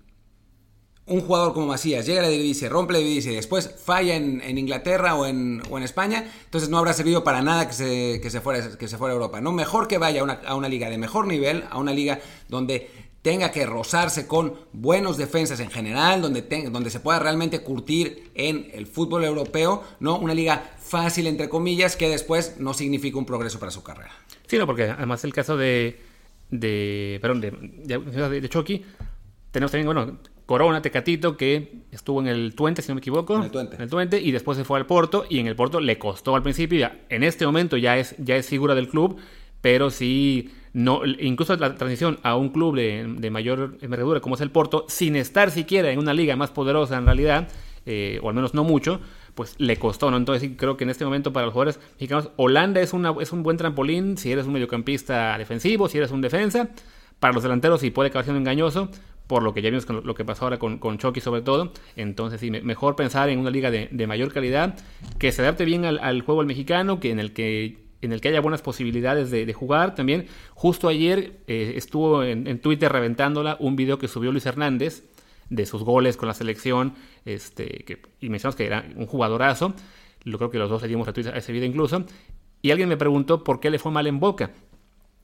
un 1.06 1.22
jugador 1.22 1.54
como 1.54 1.68
Macías 1.68 2.06
llega 2.06 2.22
a 2.22 2.24
la 2.24 2.30
división, 2.30 2.72
rompe 2.72 2.94
la 2.94 3.00
división 3.00 3.34
y 3.34 3.38
después 3.38 3.76
falla 3.84 4.16
en, 4.16 4.58
Inglaterra 4.58 5.16
o 5.16 5.26
en, 5.26 5.62
o 5.70 5.78
en, 5.78 5.84
España, 5.84 6.26
entonces 6.46 6.70
no 6.70 6.78
habrá 6.78 6.94
servido 6.94 7.24
para 7.24 7.42
nada 7.42 7.68
que 7.68 7.74
se, 7.74 8.22
que 8.22 8.30
se, 8.30 8.40
fuera, 8.40 8.78
que 8.78 8.88
se 8.88 8.98
fuera 8.98 9.14
a 9.14 9.16
Europa. 9.16 9.42
No, 9.42 9.52
mejor 9.52 9.88
que 9.88 9.98
vaya 9.98 10.22
a 10.22 10.24
una, 10.24 10.34
a 10.46 10.56
una 10.56 10.70
liga 10.70 10.90
de 10.90 10.98
mejor 10.98 11.28
nivel, 11.28 11.66
a 11.70 11.78
una 11.78 11.92
liga 11.92 12.20
donde 12.48 12.90
tenga 13.22 13.52
que 13.52 13.66
rozarse 13.66 14.28
con 14.28 14.54
buenos 14.74 15.18
defensas 15.18 15.60
en 15.60 15.72
general, 15.72 16.22
donde, 16.22 16.42
donde 16.70 16.90
se 16.90 17.00
pueda 17.00 17.20
realmente 17.20 17.62
curtir 17.62 18.32
en 18.36 18.70
el 18.74 18.86
fútbol 18.86 19.24
europeo, 19.24 19.84
no 20.00 20.20
una 20.20 20.34
liga 20.34 20.76
fácil, 20.78 21.28
entre 21.28 21.50
comillas, 21.50 21.96
que 21.96 22.10
después 22.10 22.58
no 22.60 22.74
significa 22.74 23.18
un 23.18 23.26
progreso 23.26 23.60
para 23.60 23.72
su 23.72 23.82
carrera. 23.82 24.12
Sí, 24.48 24.58
no, 24.58 24.66
porque 24.66 24.84
además 24.84 25.24
el 25.24 25.34
caso 25.34 25.56
de, 25.56 26.00
de 26.52 27.18
perdón, 27.22 27.42
de, 27.42 27.52
de, 27.52 28.42
de 28.42 28.50
Chucky, 28.50 28.86
tenemos 29.52 29.72
también, 29.72 29.86
bueno, 29.86 30.20
Corona, 30.54 30.84
Tecatito, 30.84 31.36
que 31.36 31.80
estuvo 31.92 32.22
en 32.22 32.28
el 32.28 32.54
Twente, 32.54 32.84
si 32.84 32.90
no 32.90 32.94
me 32.94 33.00
equivoco. 33.00 33.38
En 33.38 33.42
el 33.42 33.50
Twente. 33.50 33.76
En 33.76 33.82
el 33.82 33.90
Twente, 33.90 34.22
y 34.22 34.32
después 34.32 34.56
se 34.56 34.64
fue 34.64 34.78
al 34.78 34.86
Porto, 34.86 35.26
y 35.28 35.40
en 35.40 35.48
el 35.48 35.56
Porto 35.56 35.80
le 35.80 35.98
costó 35.98 36.36
al 36.36 36.44
principio, 36.44 36.78
ya, 36.78 37.00
en 37.10 37.24
este 37.24 37.44
momento 37.48 37.76
ya 37.76 37.98
es, 37.98 38.14
ya 38.20 38.36
es 38.36 38.50
figura 38.50 38.76
del 38.76 38.88
club, 38.88 39.18
pero 39.62 39.90
sí, 39.90 40.52
no, 40.74 41.08
incluso 41.08 41.56
la 41.56 41.74
transición 41.74 42.20
a 42.22 42.36
un 42.36 42.50
club 42.50 42.76
de, 42.76 43.30
mayor 43.32 43.80
envergadura 43.82 44.20
como 44.20 44.36
es 44.36 44.42
el 44.42 44.52
Porto, 44.52 44.86
sin 44.90 45.16
estar 45.16 45.50
siquiera 45.50 45.90
en 45.90 45.98
una 45.98 46.14
liga 46.14 46.36
más 46.36 46.52
poderosa 46.52 47.00
en 47.00 47.08
realidad, 47.08 47.48
eh, 47.88 48.20
o 48.22 48.30
al 48.30 48.36
menos 48.36 48.54
no 48.54 48.64
mucho, 48.64 49.02
pues 49.34 49.56
le 49.58 49.78
costó, 49.78 50.12
¿no? 50.12 50.18
Entonces 50.18 50.52
creo 50.56 50.78
que 50.78 50.84
en 50.84 50.92
este 50.92 51.04
momento 51.04 51.34
para 51.34 51.48
los 51.48 51.54
jugadores 51.54 51.80
mexicanos, 51.94 52.30
Holanda 52.36 52.80
es, 52.80 52.94
una, 52.94 53.16
es 53.20 53.32
un 53.32 53.42
buen 53.42 53.58
trampolín 53.58 54.18
si 54.18 54.32
eres 54.32 54.46
un 54.46 54.54
mediocampista 54.54 55.36
defensivo, 55.36 55.90
si 55.90 55.98
eres 55.98 56.12
un 56.12 56.22
defensa. 56.22 56.70
Para 57.20 57.34
los 57.34 57.42
delanteros 57.42 57.82
sí 57.82 57.90
puede 57.90 58.10
acabar 58.10 58.26
siendo 58.26 58.40
engañoso, 58.40 58.90
por 59.34 59.42
lo 59.42 59.52
que 59.52 59.64
ya 59.64 59.72
vimos 59.72 59.88
con 59.88 60.06
lo 60.06 60.14
que 60.14 60.24
pasó 60.24 60.46
ahora 60.46 60.60
con, 60.60 60.78
con 60.78 61.00
Chucky 61.00 61.20
sobre 61.20 61.42
todo. 61.42 61.72
Entonces 61.96 62.40
sí, 62.40 62.52
mejor 62.52 62.96
pensar 62.96 63.30
en 63.30 63.40
una 63.40 63.50
liga 63.50 63.72
de, 63.72 64.06
mayor 64.06 64.32
calidad, 64.32 64.78
que 65.18 65.32
se 65.32 65.42
adapte 65.42 65.66
bien 65.66 65.86
al, 65.86 66.22
juego 66.22 66.42
al 66.42 66.46
mexicano, 66.46 67.00
que 67.00 67.10
en 67.10 67.20
el 67.20 67.34
que 67.34 67.80
en 68.04 68.12
el 68.12 68.22
que 68.22 68.28
haya 68.28 68.42
buenas 68.42 68.62
posibilidades 68.62 69.32
de, 69.32 69.52
jugar. 69.54 69.96
También, 69.96 70.28
justo 70.54 70.88
ayer 70.88 71.40
eh, 71.48 71.74
estuvo 71.78 72.24
en, 72.24 72.60
Twitter 72.60 72.92
reventándola 72.92 73.58
un 73.60 73.76
video 73.76 73.98
que 73.98 74.08
subió 74.08 74.32
Luis 74.32 74.46
Hernández 74.46 75.04
de 75.50 75.66
sus 75.66 75.82
goles 75.82 76.16
con 76.16 76.28
la 76.28 76.36
selección, 76.36 76.94
este, 77.26 77.86
que, 77.86 78.04
y 78.20 78.30
mencionamos 78.30 78.56
que 78.56 78.68
era 78.68 78.86
un 78.96 79.08
jugadorazo. 79.08 79.74
Lo 80.26 80.38
creo 80.38 80.52
que 80.52 80.60
los 80.60 80.70
dos 80.70 80.84
le 80.84 80.90
dimos 80.90 81.08
a 81.08 81.12
ese 81.12 81.52
video 81.52 81.68
incluso. 81.68 82.06
Y 82.62 82.70
alguien 82.70 82.88
me 82.88 82.98
preguntó 82.98 83.44
por 83.44 83.60
qué 83.60 83.72
le 83.72 83.80
fue 83.80 83.92
mal 83.92 84.06
en 84.06 84.20
Boca. 84.20 84.52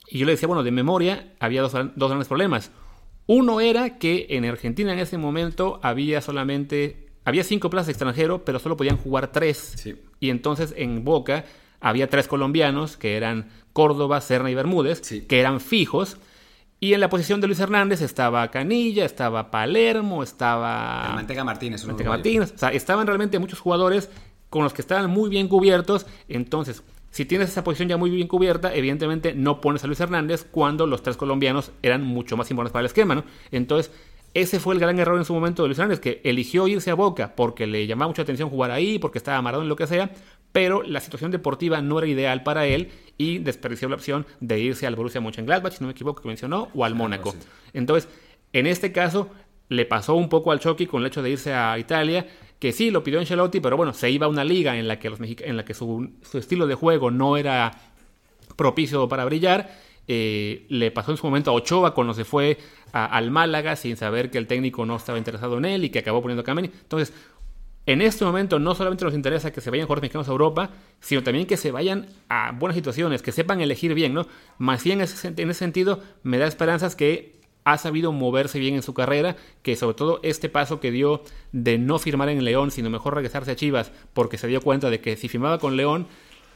Y 0.08 0.18
yo 0.18 0.26
le 0.26 0.32
decía, 0.32 0.48
bueno, 0.48 0.64
de 0.64 0.72
memoria 0.72 1.32
había 1.38 1.62
dos, 1.62 1.74
dos 1.94 2.08
grandes 2.08 2.26
problemas. 2.26 2.72
Uno 3.32 3.60
era 3.60 3.96
que 3.96 4.26
en 4.30 4.44
Argentina 4.44 4.92
en 4.92 4.98
ese 4.98 5.16
momento 5.16 5.78
había 5.84 6.20
solamente, 6.20 7.06
había 7.24 7.44
cinco 7.44 7.70
plazas 7.70 7.90
extranjeros, 7.90 8.40
pero 8.44 8.58
solo 8.58 8.76
podían 8.76 8.96
jugar 8.96 9.30
tres. 9.30 9.88
Y 10.18 10.30
entonces 10.30 10.74
en 10.76 11.04
Boca 11.04 11.44
había 11.78 12.10
tres 12.10 12.26
colombianos, 12.26 12.96
que 12.96 13.16
eran 13.16 13.48
Córdoba, 13.72 14.20
Serna 14.20 14.50
y 14.50 14.56
Bermúdez, 14.56 15.00
que 15.28 15.38
eran 15.38 15.60
fijos. 15.60 16.16
Y 16.80 16.92
en 16.92 16.98
la 16.98 17.08
posición 17.08 17.40
de 17.40 17.46
Luis 17.46 17.60
Hernández 17.60 18.02
estaba 18.02 18.50
Canilla, 18.50 19.04
estaba 19.04 19.52
Palermo, 19.52 20.24
estaba... 20.24 21.12
Manteca 21.14 21.44
Martínez. 21.44 21.86
Manteca 21.86 22.10
Martínez. 22.10 22.52
O 22.56 22.58
sea, 22.58 22.70
estaban 22.70 23.06
realmente 23.06 23.38
muchos 23.38 23.60
jugadores 23.60 24.10
con 24.48 24.64
los 24.64 24.72
que 24.72 24.82
estaban 24.82 25.08
muy 25.08 25.30
bien 25.30 25.46
cubiertos. 25.46 26.04
Entonces, 26.26 26.82
si 27.10 27.24
tienes 27.24 27.50
esa 27.50 27.64
posición 27.64 27.88
ya 27.88 27.96
muy 27.96 28.10
bien 28.10 28.28
cubierta, 28.28 28.74
evidentemente 28.74 29.34
no 29.34 29.60
pones 29.60 29.82
a 29.84 29.86
Luis 29.86 30.00
Hernández 30.00 30.46
cuando 30.48 30.86
los 30.86 31.02
tres 31.02 31.16
colombianos 31.16 31.72
eran 31.82 32.04
mucho 32.04 32.36
más 32.36 32.50
importantes 32.50 32.72
para 32.72 32.80
el 32.80 32.86
esquema, 32.86 33.14
¿no? 33.14 33.24
Entonces, 33.50 33.92
ese 34.32 34.60
fue 34.60 34.74
el 34.74 34.80
gran 34.80 34.98
error 35.00 35.18
en 35.18 35.24
su 35.24 35.34
momento 35.34 35.62
de 35.62 35.68
Luis 35.68 35.78
Hernández, 35.78 35.98
que 35.98 36.20
eligió 36.22 36.68
irse 36.68 36.90
a 36.90 36.94
Boca 36.94 37.34
porque 37.34 37.66
le 37.66 37.86
llamaba 37.86 38.08
mucha 38.08 38.22
atención 38.22 38.48
jugar 38.48 38.70
ahí, 38.70 39.00
porque 39.00 39.18
estaba 39.18 39.38
amarrado 39.38 39.64
en 39.64 39.68
lo 39.68 39.74
que 39.74 39.88
sea, 39.88 40.12
pero 40.52 40.82
la 40.82 41.00
situación 41.00 41.32
deportiva 41.32 41.80
no 41.82 41.98
era 41.98 42.06
ideal 42.06 42.42
para 42.44 42.66
él 42.66 42.90
y 43.18 43.38
desperdició 43.38 43.88
la 43.88 43.96
opción 43.96 44.26
de 44.40 44.60
irse 44.60 44.86
al 44.86 44.94
Borussia 44.94 45.20
Mönchengladbach, 45.20 45.72
si 45.72 45.80
no 45.80 45.88
me 45.88 45.92
equivoco, 45.92 46.22
que 46.22 46.28
mencionó, 46.28 46.68
o 46.74 46.84
al 46.84 46.94
Mónaco. 46.94 47.34
Entonces, 47.72 48.08
en 48.52 48.66
este 48.66 48.92
caso, 48.92 49.30
le 49.68 49.84
pasó 49.84 50.14
un 50.14 50.28
poco 50.28 50.52
al 50.52 50.60
Chucky 50.60 50.86
con 50.86 51.02
el 51.02 51.08
hecho 51.08 51.22
de 51.22 51.30
irse 51.30 51.52
a 51.52 51.78
Italia 51.78 52.26
que 52.60 52.72
sí, 52.72 52.90
lo 52.90 53.02
pidió 53.02 53.18
Ancelotti, 53.18 53.58
pero 53.58 53.76
bueno, 53.76 53.94
se 53.94 54.10
iba 54.10 54.26
a 54.26 54.28
una 54.28 54.44
liga 54.44 54.76
en 54.76 54.86
la 54.86 54.98
que, 54.98 55.08
los 55.08 55.18
en 55.20 55.56
la 55.56 55.64
que 55.64 55.72
su, 55.72 56.12
estilo 56.34 56.66
de 56.66 56.74
juego 56.74 57.10
no 57.10 57.38
era 57.38 57.72
propicio 58.54 59.08
para 59.08 59.24
brillar. 59.24 59.90
Eh, 60.06 60.66
le 60.68 60.90
pasó 60.90 61.12
en 61.12 61.16
su 61.16 61.26
momento 61.26 61.50
a 61.50 61.54
Ochoa 61.54 61.94
cuando 61.94 62.12
se 62.12 62.24
fue 62.24 62.58
al 62.92 63.30
Málaga 63.30 63.76
sin 63.76 63.96
saber 63.96 64.30
que 64.30 64.38
el 64.38 64.46
técnico 64.46 64.84
no 64.84 64.96
estaba 64.96 65.18
interesado 65.18 65.56
en 65.56 65.64
él 65.64 65.84
y 65.84 65.90
que 65.90 66.00
acabó 66.00 66.20
poniendo 66.20 66.44
Kameni. 66.44 66.68
Entonces, 66.68 67.14
en 67.86 68.02
este 68.02 68.26
momento 68.26 68.58
no 68.58 68.74
solamente 68.74 69.06
nos 69.06 69.14
interesa 69.14 69.52
que 69.52 69.62
se 69.62 69.70
vayan 69.70 69.86
jugadores 69.86 70.02
mexicanos 70.02 70.28
a 70.28 70.32
Europa, 70.32 70.70
sino 71.00 71.22
también 71.22 71.46
que 71.46 71.56
se 71.56 71.70
vayan 71.70 72.08
a 72.28 72.52
buenas 72.52 72.76
situaciones, 72.76 73.22
que 73.22 73.32
sepan 73.32 73.62
elegir 73.62 73.94
bien, 73.94 74.12
¿no? 74.12 74.26
Más 74.58 74.84
bien 74.84 74.98
en 74.98 75.04
ese, 75.04 75.28
en 75.28 75.50
ese 75.50 75.60
sentido 75.60 76.02
me 76.22 76.36
da 76.36 76.46
esperanzas 76.46 76.94
que 76.94 77.39
ha 77.64 77.78
sabido 77.78 78.12
moverse 78.12 78.58
bien 78.58 78.74
en 78.74 78.82
su 78.82 78.94
carrera, 78.94 79.36
que 79.62 79.76
sobre 79.76 79.94
todo 79.94 80.20
este 80.22 80.48
paso 80.48 80.80
que 80.80 80.90
dio 80.90 81.22
de 81.52 81.78
no 81.78 81.98
firmar 81.98 82.28
en 82.28 82.44
León, 82.44 82.70
sino 82.70 82.90
mejor 82.90 83.14
regresarse 83.14 83.50
a 83.50 83.56
Chivas, 83.56 83.92
porque 84.12 84.38
se 84.38 84.46
dio 84.46 84.60
cuenta 84.60 84.90
de 84.90 85.00
que 85.00 85.16
si 85.16 85.28
firmaba 85.28 85.58
con 85.58 85.76
León, 85.76 86.06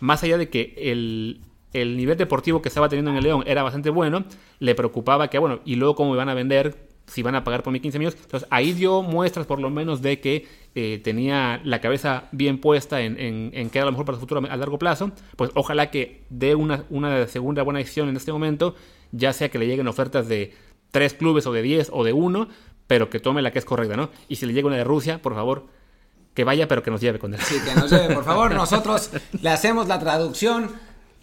más 0.01 0.23
allá 0.23 0.39
de 0.39 0.49
que 0.49 0.75
el, 0.77 1.41
el 1.73 1.97
nivel 1.97 2.17
deportivo 2.17 2.63
que 2.63 2.69
estaba 2.69 2.89
teniendo 2.89 3.11
en 3.11 3.19
el 3.19 3.25
León 3.25 3.45
era 3.47 3.63
bastante 3.63 3.91
bueno, 3.91 4.25
le 4.59 4.75
preocupaba 4.75 5.29
que, 5.29 5.39
bueno, 5.39 5.61
y 5.65 5.77
luego 5.77 5.95
cómo 5.95 6.15
iban 6.15 6.29
a 6.29 6.35
vender, 6.35 6.77
si 7.07 7.23
van 7.23 7.35
a 7.35 7.45
pagar 7.45 7.63
por 7.63 7.73
mí 7.73 7.81
15 7.81 7.99
millones. 7.99 8.19
Entonces 8.23 8.49
ahí 8.51 8.73
dio 8.73 9.03
muestras 9.03 9.47
por 9.47 9.61
lo 9.61 9.71
menos 9.71 10.03
de 10.03 10.21
que 10.21 10.47
eh, 10.75 11.01
tenía 11.03 11.61
la 11.65 11.81
cabeza 11.81 12.29
bien 12.33 12.59
puesta 12.59 13.03
en, 13.03 13.19
en, 13.21 13.51
en, 13.53 13.71
que 13.71 13.79
era 13.79 13.87
lo 13.87 13.93
mejor 13.93 14.07
para 14.07 14.17
su 14.17 14.21
futuro 14.21 14.41
a 14.49 14.57
largo 14.57 14.79
plazo. 14.79 15.13
Pues 15.37 15.51
ojalá 15.55 15.91
que 15.91 16.23
dé 16.31 16.55
una, 16.55 16.85
una 16.91 17.27
segunda 17.27 17.63
buena 17.63 17.79
decisión 17.79 18.09
en 18.09 18.17
este 18.17 18.33
momento, 18.33 18.75
ya 19.13 19.33
sea 19.33 19.51
que 19.51 19.59
le 19.59 19.67
lleguen 19.67 19.87
ofertas 19.89 20.29
de 20.29 20.53
tres 20.95 21.13
clubes 21.13 21.45
o 21.49 21.53
de 21.53 21.61
diez 21.61 21.91
o 21.93 22.05
de 22.05 22.13
uno, 22.13 22.47
pero 22.87 23.11
que 23.11 23.19
tome 23.19 23.43
la 23.43 23.51
que 23.51 23.59
es 23.59 23.65
correcta, 23.65 23.97
¿no? 23.97 24.11
Y 24.29 24.37
si 24.37 24.47
le 24.47 24.53
llega 24.53 24.69
una 24.69 24.77
de 24.77 24.85
Rusia, 24.85 25.21
por 25.21 25.35
favor, 25.35 25.67
que 26.35 26.45
vaya, 26.45 26.69
pero 26.69 26.85
que 26.85 26.93
nos 26.93 27.01
lleve 27.01 27.19
con 27.19 27.35
él. 27.35 27.41
Sí, 27.41 27.57
que 27.65 27.75
nos 27.75 27.91
lleve, 27.91 28.15
por 28.15 28.25
favor. 28.25 28.55
Nosotros 28.55 29.11
le 29.43 29.51
hacemos 29.51 29.89
la 29.89 29.99
traducción 29.99 30.71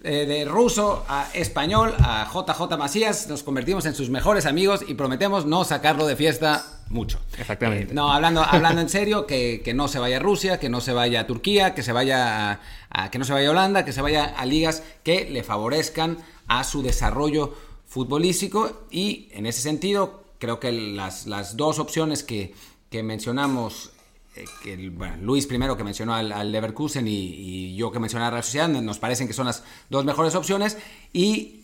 eh, 0.04 0.26
de 0.26 0.44
ruso 0.44 1.06
a 1.08 1.30
español 1.34 1.94
a 2.00 2.30
JJ 2.30 2.78
Macías. 2.78 3.30
Nos 3.30 3.44
convertimos 3.44 3.86
en 3.86 3.96
sus 3.96 4.10
mejores 4.10 4.46
amigos 4.46 4.84
y 4.86 4.96
prometemos 4.96 5.46
no 5.46 5.64
sacarlo 5.64 6.06
de 6.06 6.18
fiesta 6.18 6.66
mucho. 6.90 7.22
Exactamente. 7.40 7.94
Eh, 7.94 7.96
no, 7.96 8.12
hablando, 8.12 8.44
hablando 8.44 8.82
en 8.82 8.90
serio, 8.90 9.26
que, 9.26 9.62
que, 9.64 9.74
no 9.74 9.88
se 9.88 10.00
vaya 10.00 10.18
a 10.18 10.20
Rusia, 10.20 10.60
que 10.60 10.68
no 10.68 10.82
se 10.82 10.92
vaya 10.92 11.22
a 11.22 11.28
Turquía, 11.28 11.74
que 11.74 11.82
se 11.82 11.94
vaya 11.94 12.60
a, 12.90 13.10
que 13.10 13.20
no 13.20 13.24
se 13.24 13.32
vaya 13.32 13.48
a 13.48 13.52
Holanda, 13.52 13.86
que 13.86 13.94
se 13.94 14.02
vaya 14.02 14.26
a 14.26 14.46
ligas 14.46 14.84
que 15.04 15.30
le 15.30 15.44
favorezcan 15.44 16.18
a 16.50 16.66
su 16.66 16.84
desarrollo 16.84 17.54
futbolístico 17.92 18.88
y 18.90 19.28
en 19.34 19.46
ese 19.46 19.62
sentido 19.62 20.24
creo 20.40 20.62
que 20.62 20.72
las, 20.72 21.28
las 21.28 21.58
dos 21.58 21.78
opciones 21.78 22.24
que, 22.24 22.54
que 22.90 23.04
mencionamos, 23.04 23.92
eh, 24.38 24.46
que 24.64 24.74
el- 24.74 24.92
bueno, 24.92 25.18
Luis 25.22 25.46
primero 25.46 25.76
que 25.76 25.84
mencionó 25.84 26.14
al, 26.16 26.32
al 26.32 26.54
Leverkusen 26.54 27.06
y, 27.06 27.12
y 27.12 27.76
yo 27.76 27.92
que 27.92 28.00
mencioné 28.00 28.26
a 28.26 28.32
la 28.32 28.42
Sociedad, 28.42 28.70
nos 28.70 28.98
parecen 28.98 29.28
que 29.28 29.34
son 29.34 29.46
las 29.46 29.64
dos 29.90 30.06
mejores 30.06 30.36
opciones. 30.36 30.78
Y 31.12 31.58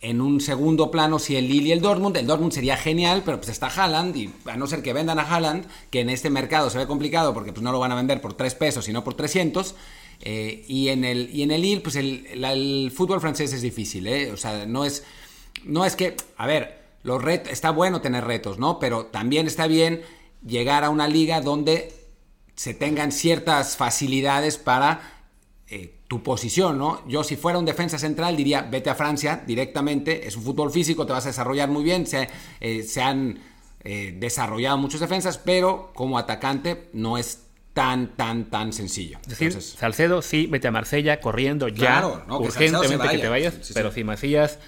en 0.00 0.20
un 0.20 0.40
segundo 0.40 0.92
plano, 0.92 1.18
si 1.18 1.34
el 1.34 1.48
Lille 1.48 1.70
y 1.70 1.72
el 1.72 1.80
Dortmund, 1.80 2.16
el 2.16 2.26
Dortmund 2.28 2.52
sería 2.52 2.76
genial, 2.76 3.22
pero 3.24 3.38
pues 3.38 3.48
está 3.48 3.66
Haaland 3.66 4.16
y 4.16 4.30
a 4.46 4.56
no 4.56 4.68
ser 4.68 4.80
que 4.80 4.92
vendan 4.92 5.18
a 5.18 5.22
Haaland, 5.22 5.66
que 5.90 6.00
en 6.02 6.08
este 6.08 6.30
mercado 6.30 6.70
se 6.70 6.78
ve 6.78 6.86
complicado 6.86 7.34
porque 7.34 7.52
pues 7.52 7.64
no 7.64 7.72
lo 7.72 7.80
van 7.80 7.90
a 7.90 7.96
vender 7.96 8.20
por 8.20 8.34
3 8.34 8.54
pesos, 8.54 8.84
sino 8.84 9.02
por 9.02 9.14
300. 9.14 9.74
eh, 10.20 10.64
y 10.68 10.88
en 10.88 11.04
el 11.04 11.30
y 11.34 11.42
en 11.42 11.50
el 11.50 11.62
Lille, 11.62 11.80
pues 11.80 11.96
el, 11.96 12.28
la- 12.36 12.52
el 12.52 12.92
fútbol 12.94 13.20
francés 13.20 13.52
es 13.52 13.60
difícil, 13.60 14.06
¿eh? 14.06 14.30
O 14.32 14.36
sea, 14.36 14.66
no 14.66 14.84
es 14.84 15.02
no 15.64 15.84
es 15.84 15.96
que, 15.96 16.16
a 16.36 16.46
ver, 16.46 16.78
los 17.02 17.22
ret 17.22 17.46
está 17.48 17.70
bueno 17.70 18.00
tener 18.00 18.24
retos, 18.24 18.58
¿no? 18.58 18.78
Pero 18.78 19.06
también 19.06 19.46
está 19.46 19.66
bien 19.66 20.02
llegar 20.44 20.84
a 20.84 20.90
una 20.90 21.08
liga 21.08 21.40
donde 21.40 21.92
se 22.54 22.74
tengan 22.74 23.12
ciertas 23.12 23.76
facilidades 23.76 24.58
para 24.58 25.00
eh, 25.68 25.94
tu 26.08 26.22
posición, 26.22 26.78
¿no? 26.78 27.06
Yo 27.06 27.22
si 27.22 27.36
fuera 27.36 27.58
un 27.58 27.64
defensa 27.64 27.98
central 27.98 28.36
diría, 28.36 28.62
vete 28.62 28.90
a 28.90 28.94
Francia 28.94 29.42
directamente, 29.46 30.26
es 30.26 30.36
un 30.36 30.42
fútbol 30.42 30.70
físico, 30.72 31.06
te 31.06 31.12
vas 31.12 31.24
a 31.26 31.28
desarrollar 31.28 31.68
muy 31.68 31.84
bien, 31.84 32.06
se, 32.06 32.28
eh, 32.60 32.82
se 32.82 33.02
han 33.02 33.38
eh, 33.84 34.14
desarrollado 34.18 34.76
muchos 34.78 35.00
defensas, 35.00 35.38
pero 35.38 35.92
como 35.94 36.18
atacante 36.18 36.88
no 36.94 37.16
es 37.18 37.42
tan, 37.74 38.16
tan, 38.16 38.50
tan 38.50 38.72
sencillo. 38.72 39.18
Es 39.22 39.28
decir, 39.28 39.48
Entonces, 39.48 39.76
Salcedo, 39.78 40.20
sí, 40.22 40.46
vete 40.46 40.66
a 40.66 40.72
Marsella 40.72 41.20
corriendo 41.20 41.68
ya, 41.68 41.76
Claro, 42.00 42.24
no, 42.26 42.38
urgentemente 42.40 43.08
que 43.08 43.18
te 43.18 43.28
vaya. 43.28 43.30
vayas. 43.30 43.54
Sí, 43.54 43.60
sí. 43.64 43.72
pero 43.74 43.92
si 43.92 44.02
Macías, 44.02 44.58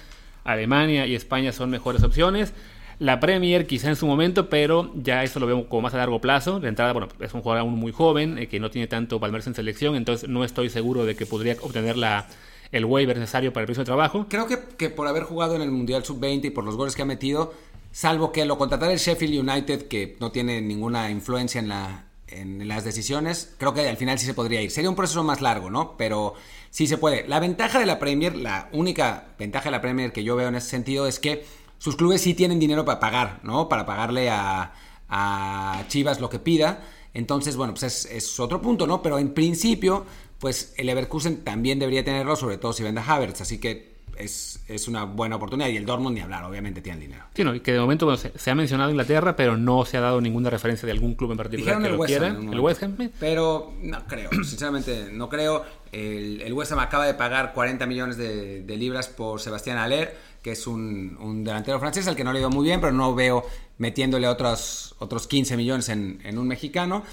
Alemania 0.43 1.05
y 1.07 1.15
España 1.15 1.51
son 1.51 1.69
mejores 1.69 2.03
opciones. 2.03 2.53
La 2.99 3.19
Premier 3.19 3.65
quizá 3.65 3.89
en 3.89 3.95
su 3.95 4.05
momento, 4.05 4.47
pero 4.47 4.91
ya 4.95 5.23
eso 5.23 5.39
lo 5.39 5.47
veo 5.47 5.67
como 5.67 5.81
más 5.81 5.93
a 5.95 5.97
largo 5.97 6.21
plazo. 6.21 6.59
De 6.59 6.67
entrada, 6.67 6.93
bueno, 6.93 7.07
es 7.19 7.33
un 7.33 7.41
jugador 7.41 7.61
aún 7.61 7.73
muy 7.73 7.91
joven, 7.91 8.37
eh, 8.37 8.47
que 8.47 8.59
no 8.59 8.69
tiene 8.69 8.87
tanto 8.87 9.19
palmarés 9.19 9.47
en 9.47 9.55
selección, 9.55 9.95
entonces 9.95 10.29
no 10.29 10.43
estoy 10.43 10.69
seguro 10.69 11.05
de 11.05 11.15
que 11.15 11.25
podría 11.25 11.55
obtener 11.61 11.97
la, 11.97 12.27
el 12.71 12.85
waiver 12.85 13.17
necesario 13.17 13.51
para 13.53 13.63
el 13.63 13.65
precio 13.65 13.81
de 13.81 13.85
trabajo. 13.85 14.27
Creo 14.29 14.45
que, 14.45 14.59
que 14.77 14.91
por 14.91 15.07
haber 15.07 15.23
jugado 15.23 15.55
en 15.55 15.63
el 15.63 15.71
Mundial 15.71 16.05
Sub-20 16.05 16.45
y 16.45 16.49
por 16.51 16.63
los 16.63 16.75
goles 16.75 16.95
que 16.95 17.01
ha 17.01 17.05
metido, 17.05 17.53
salvo 17.91 18.31
que 18.31 18.45
lo 18.45 18.59
contratara 18.59 18.93
el 18.93 18.99
Sheffield 18.99 19.49
United, 19.49 19.87
que 19.87 20.15
no 20.19 20.31
tiene 20.31 20.61
ninguna 20.61 21.09
influencia 21.09 21.59
en, 21.59 21.69
la, 21.69 22.05
en 22.31 22.67
las 22.67 22.83
decisiones, 22.83 23.53
creo 23.57 23.73
que 23.73 23.87
al 23.87 23.97
final 23.97 24.17
sí 24.19 24.25
se 24.25 24.33
podría 24.33 24.61
ir. 24.61 24.71
Sería 24.71 24.89
un 24.89 24.95
proceso 24.95 25.23
más 25.23 25.41
largo, 25.41 25.69
¿no? 25.69 25.97
Pero 25.97 26.33
sí 26.69 26.87
se 26.87 26.97
puede. 26.97 27.27
La 27.27 27.39
ventaja 27.39 27.79
de 27.79 27.85
la 27.85 27.99
Premier, 27.99 28.35
la 28.35 28.69
única 28.71 29.33
ventaja 29.37 29.65
de 29.65 29.71
la 29.71 29.81
Premier 29.81 30.11
que 30.11 30.23
yo 30.23 30.35
veo 30.35 30.47
en 30.47 30.55
ese 30.55 30.69
sentido 30.69 31.07
es 31.07 31.19
que 31.19 31.45
sus 31.77 31.95
clubes 31.95 32.21
sí 32.21 32.33
tienen 32.33 32.59
dinero 32.59 32.85
para 32.85 32.99
pagar, 32.99 33.39
¿no? 33.43 33.67
Para 33.69 33.85
pagarle 33.85 34.29
a, 34.29 34.73
a 35.09 35.83
Chivas 35.87 36.19
lo 36.19 36.29
que 36.29 36.39
pida. 36.39 36.81
Entonces, 37.13 37.55
bueno, 37.57 37.73
pues 37.73 38.05
es, 38.05 38.39
otro 38.39 38.61
punto, 38.61 38.87
¿no? 38.87 39.01
Pero 39.01 39.19
en 39.19 39.33
principio, 39.33 40.05
pues 40.39 40.73
el 40.77 40.87
Leverkusen 40.87 41.43
también 41.43 41.77
debería 41.77 42.03
tenerlo, 42.03 42.35
sobre 42.35 42.57
todo 42.57 42.73
si 42.73 42.83
vende 42.83 43.01
a 43.01 43.05
Havertz. 43.05 43.41
Así 43.41 43.59
que 43.59 43.90
es, 44.17 44.63
es 44.67 44.87
una 44.87 45.03
buena 45.05 45.35
oportunidad. 45.35 45.69
Y 45.69 45.77
el 45.77 45.85
Dortmund 45.85 46.15
ni 46.15 46.21
hablar, 46.21 46.43
obviamente 46.43 46.81
tienen 46.81 47.01
dinero. 47.01 47.25
Sí, 47.35 47.43
no, 47.43 47.55
y 47.55 47.59
que 47.59 47.73
de 47.73 47.79
momento 47.79 48.05
bueno, 48.05 48.17
se, 48.17 48.37
se 48.37 48.51
ha 48.51 48.55
mencionado 48.55 48.89
Inglaterra, 48.89 49.35
pero 49.35 49.57
no 49.57 49.85
se 49.85 49.97
ha 49.97 50.01
dado 50.01 50.21
ninguna 50.21 50.49
referencia 50.49 50.85
de 50.85 50.91
algún 50.91 51.15
club 51.15 51.31
en 51.31 51.37
particular 51.37 51.77
Dijeron 51.77 51.83
que 51.83 51.89
el 51.89 51.95
lo 51.95 52.01
West 52.01 52.13
Ham 52.13 52.35
quiera. 52.35 52.53
El. 52.53 52.59
West 52.59 52.83
Ham, 52.83 53.11
Pero 53.19 53.73
no 53.81 54.07
creo, 54.07 54.29
sinceramente 54.43 55.09
no 55.11 55.29
creo. 55.29 55.63
El, 55.91 56.41
el 56.41 56.53
West 56.53 56.71
Ham 56.71 56.79
acaba 56.79 57.05
de 57.05 57.13
pagar 57.13 57.53
40 57.53 57.85
millones 57.85 58.17
de, 58.17 58.61
de 58.61 58.77
libras 58.77 59.07
por 59.09 59.41
Sebastián 59.41 59.77
Aller, 59.77 60.15
que 60.41 60.51
es 60.51 60.65
un, 60.67 61.17
un 61.19 61.43
delantero 61.43 61.79
francés 61.79 62.07
al 62.07 62.15
que 62.15 62.23
no 62.23 62.33
le 62.33 62.39
ido 62.39 62.49
muy 62.49 62.65
bien, 62.65 62.79
pero 62.79 62.93
no 62.93 63.13
veo 63.13 63.45
metiéndole 63.77 64.27
otros, 64.27 64.95
otros 64.99 65.27
15 65.27 65.57
millones 65.57 65.89
en, 65.89 66.19
en 66.23 66.37
un 66.37 66.47
mexicano. 66.47 67.03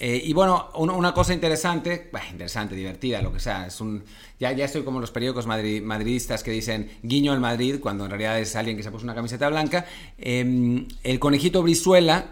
Eh, 0.00 0.20
y 0.24 0.32
bueno, 0.32 0.70
un- 0.74 0.90
una 0.90 1.14
cosa 1.14 1.32
interesante, 1.34 2.08
bah, 2.12 2.22
interesante, 2.30 2.74
divertida, 2.74 3.22
lo 3.22 3.32
que 3.32 3.38
sea, 3.40 3.66
es 3.68 3.80
un, 3.80 4.02
ya, 4.40 4.50
ya 4.52 4.64
estoy 4.64 4.82
como 4.82 5.00
los 5.00 5.10
periódicos 5.12 5.46
madri- 5.46 5.80
madridistas 5.80 6.42
que 6.42 6.50
dicen 6.50 6.90
guiño 7.02 7.32
al 7.32 7.40
Madrid, 7.40 7.78
cuando 7.80 8.04
en 8.04 8.10
realidad 8.10 8.38
es 8.40 8.56
alguien 8.56 8.76
que 8.76 8.82
se 8.82 8.90
puso 8.90 9.04
una 9.04 9.14
camiseta 9.14 9.48
blanca. 9.48 9.86
Eh, 10.18 10.86
el 11.04 11.18
conejito 11.20 11.62
Brizuela, 11.62 12.26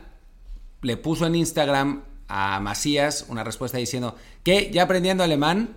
le 0.82 0.96
puso 0.96 1.26
en 1.26 1.36
Instagram 1.36 2.02
a 2.28 2.58
Macías 2.60 3.26
una 3.28 3.44
respuesta 3.44 3.78
diciendo 3.78 4.16
que 4.42 4.70
ya 4.72 4.82
aprendiendo 4.82 5.22
alemán 5.22 5.68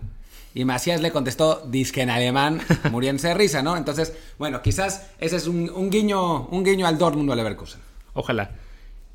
y 0.55 0.65
Macías 0.65 1.01
le 1.01 1.11
contestó 1.11 1.63
disque 1.67 2.01
en 2.01 2.09
alemán 2.09 2.61
muriéndose 2.91 3.27
de 3.27 3.33
risa, 3.35 3.61
¿no? 3.61 3.77
Entonces, 3.77 4.13
bueno, 4.39 4.61
quizás 4.63 5.05
ese 5.19 5.35
es 5.35 5.47
un, 5.47 5.69
un 5.69 5.89
guiño 5.91 6.47
un 6.47 6.63
guiño 6.63 6.87
al 6.87 6.97
Dortmund 6.97 7.29
o 7.29 7.33
al 7.33 7.37
Leverkusen. 7.37 7.79
Ojalá. 8.13 8.49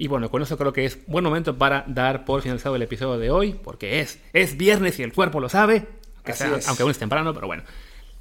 Y 0.00 0.08
bueno, 0.08 0.30
con 0.30 0.40
eso 0.40 0.56
creo 0.56 0.72
que 0.72 0.86
es 0.86 0.98
buen 1.06 1.22
momento 1.22 1.58
para 1.58 1.84
dar 1.86 2.24
por 2.24 2.40
finalizado 2.40 2.74
el 2.74 2.80
episodio 2.80 3.18
de 3.18 3.30
hoy, 3.30 3.52
porque 3.52 4.00
es, 4.00 4.18
es 4.32 4.56
viernes 4.56 4.98
y 4.98 5.02
el 5.02 5.12
cuerpo 5.12 5.40
lo 5.40 5.48
sabe, 5.50 5.86
sea- 6.24 6.56
es. 6.56 6.66
aunque 6.68 6.82
aún 6.82 6.90
es 6.90 6.98
temprano, 6.98 7.34
pero 7.34 7.46
bueno. 7.46 7.62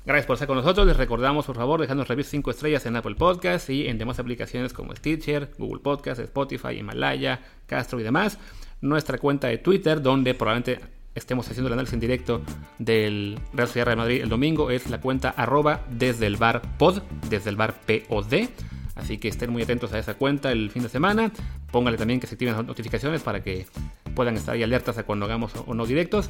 Gracias 0.05 0.25
por 0.25 0.33
estar 0.33 0.47
con 0.47 0.57
nosotros. 0.57 0.85
Les 0.87 0.97
recordamos, 0.97 1.45
por 1.45 1.55
favor, 1.55 1.79
dejando 1.79 2.03
reviews 2.03 2.27
5 2.27 2.51
estrellas 2.51 2.85
en 2.85 2.95
Apple 2.97 3.15
Podcast 3.15 3.69
y 3.69 3.87
en 3.87 3.97
demás 3.97 4.19
aplicaciones 4.19 4.73
como 4.73 4.93
Stitcher, 4.95 5.51
Google 5.57 5.81
Podcast, 5.81 6.19
Spotify, 6.19 6.77
Himalaya, 6.79 7.39
Castro 7.65 7.99
y 7.99 8.03
demás. 8.03 8.39
Nuestra 8.81 9.17
cuenta 9.17 9.47
de 9.47 9.59
Twitter, 9.59 10.01
donde 10.01 10.33
probablemente 10.33 10.79
estemos 11.15 11.47
haciendo 11.47 11.67
el 11.67 11.73
análisis 11.73 11.93
en 11.93 11.99
directo 12.01 12.41
del 12.77 13.39
Real 13.53 13.67
Sociedad 13.67 13.87
de 13.87 13.95
Madrid 13.95 14.21
el 14.21 14.29
domingo, 14.29 14.69
es 14.71 14.89
la 14.89 14.99
cuenta 14.99 15.29
arroba 15.29 15.85
desde 15.89 16.25
el 16.27 16.37
bar 16.37 16.61
pod, 16.77 17.01
desde 17.29 17.49
el 17.51 17.55
bar 17.55 17.75
POD. 17.85 18.49
Así 18.99 19.17
que 19.17 19.27
estén 19.27 19.51
muy 19.51 19.63
atentos 19.63 19.93
a 19.93 19.99
esa 19.99 20.13
cuenta 20.13 20.51
el 20.51 20.69
fin 20.69 20.83
de 20.83 20.89
semana. 20.89 21.31
Póngale 21.71 21.97
también 21.97 22.19
que 22.19 22.27
se 22.27 22.35
activen 22.35 22.55
las 22.55 22.65
notificaciones 22.65 23.21
para 23.21 23.41
que 23.41 23.65
puedan 24.15 24.35
estar 24.35 24.55
ahí 24.55 24.63
alertas 24.63 24.97
a 24.97 25.03
cuando 25.03 25.25
hagamos 25.25 25.53
o 25.65 25.73
no 25.73 25.85
directos. 25.85 26.29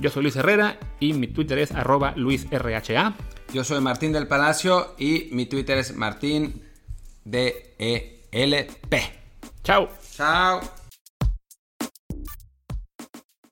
Yo 0.00 0.10
soy 0.10 0.22
Luis 0.22 0.36
Herrera 0.36 0.78
y 1.00 1.12
mi 1.12 1.28
Twitter 1.28 1.58
es 1.58 1.72
arroba 1.72 2.12
luisrha. 2.16 3.14
Yo 3.52 3.64
soy 3.64 3.80
Martín 3.80 4.12
del 4.12 4.26
Palacio 4.26 4.94
y 4.98 5.28
mi 5.32 5.46
Twitter 5.46 5.78
es 5.78 5.94
Martín 5.94 6.62
D 7.24 7.74
E 7.78 8.26
L 8.30 8.68
P. 8.88 9.02
Chao. 9.62 9.88
Chao. 10.16 10.77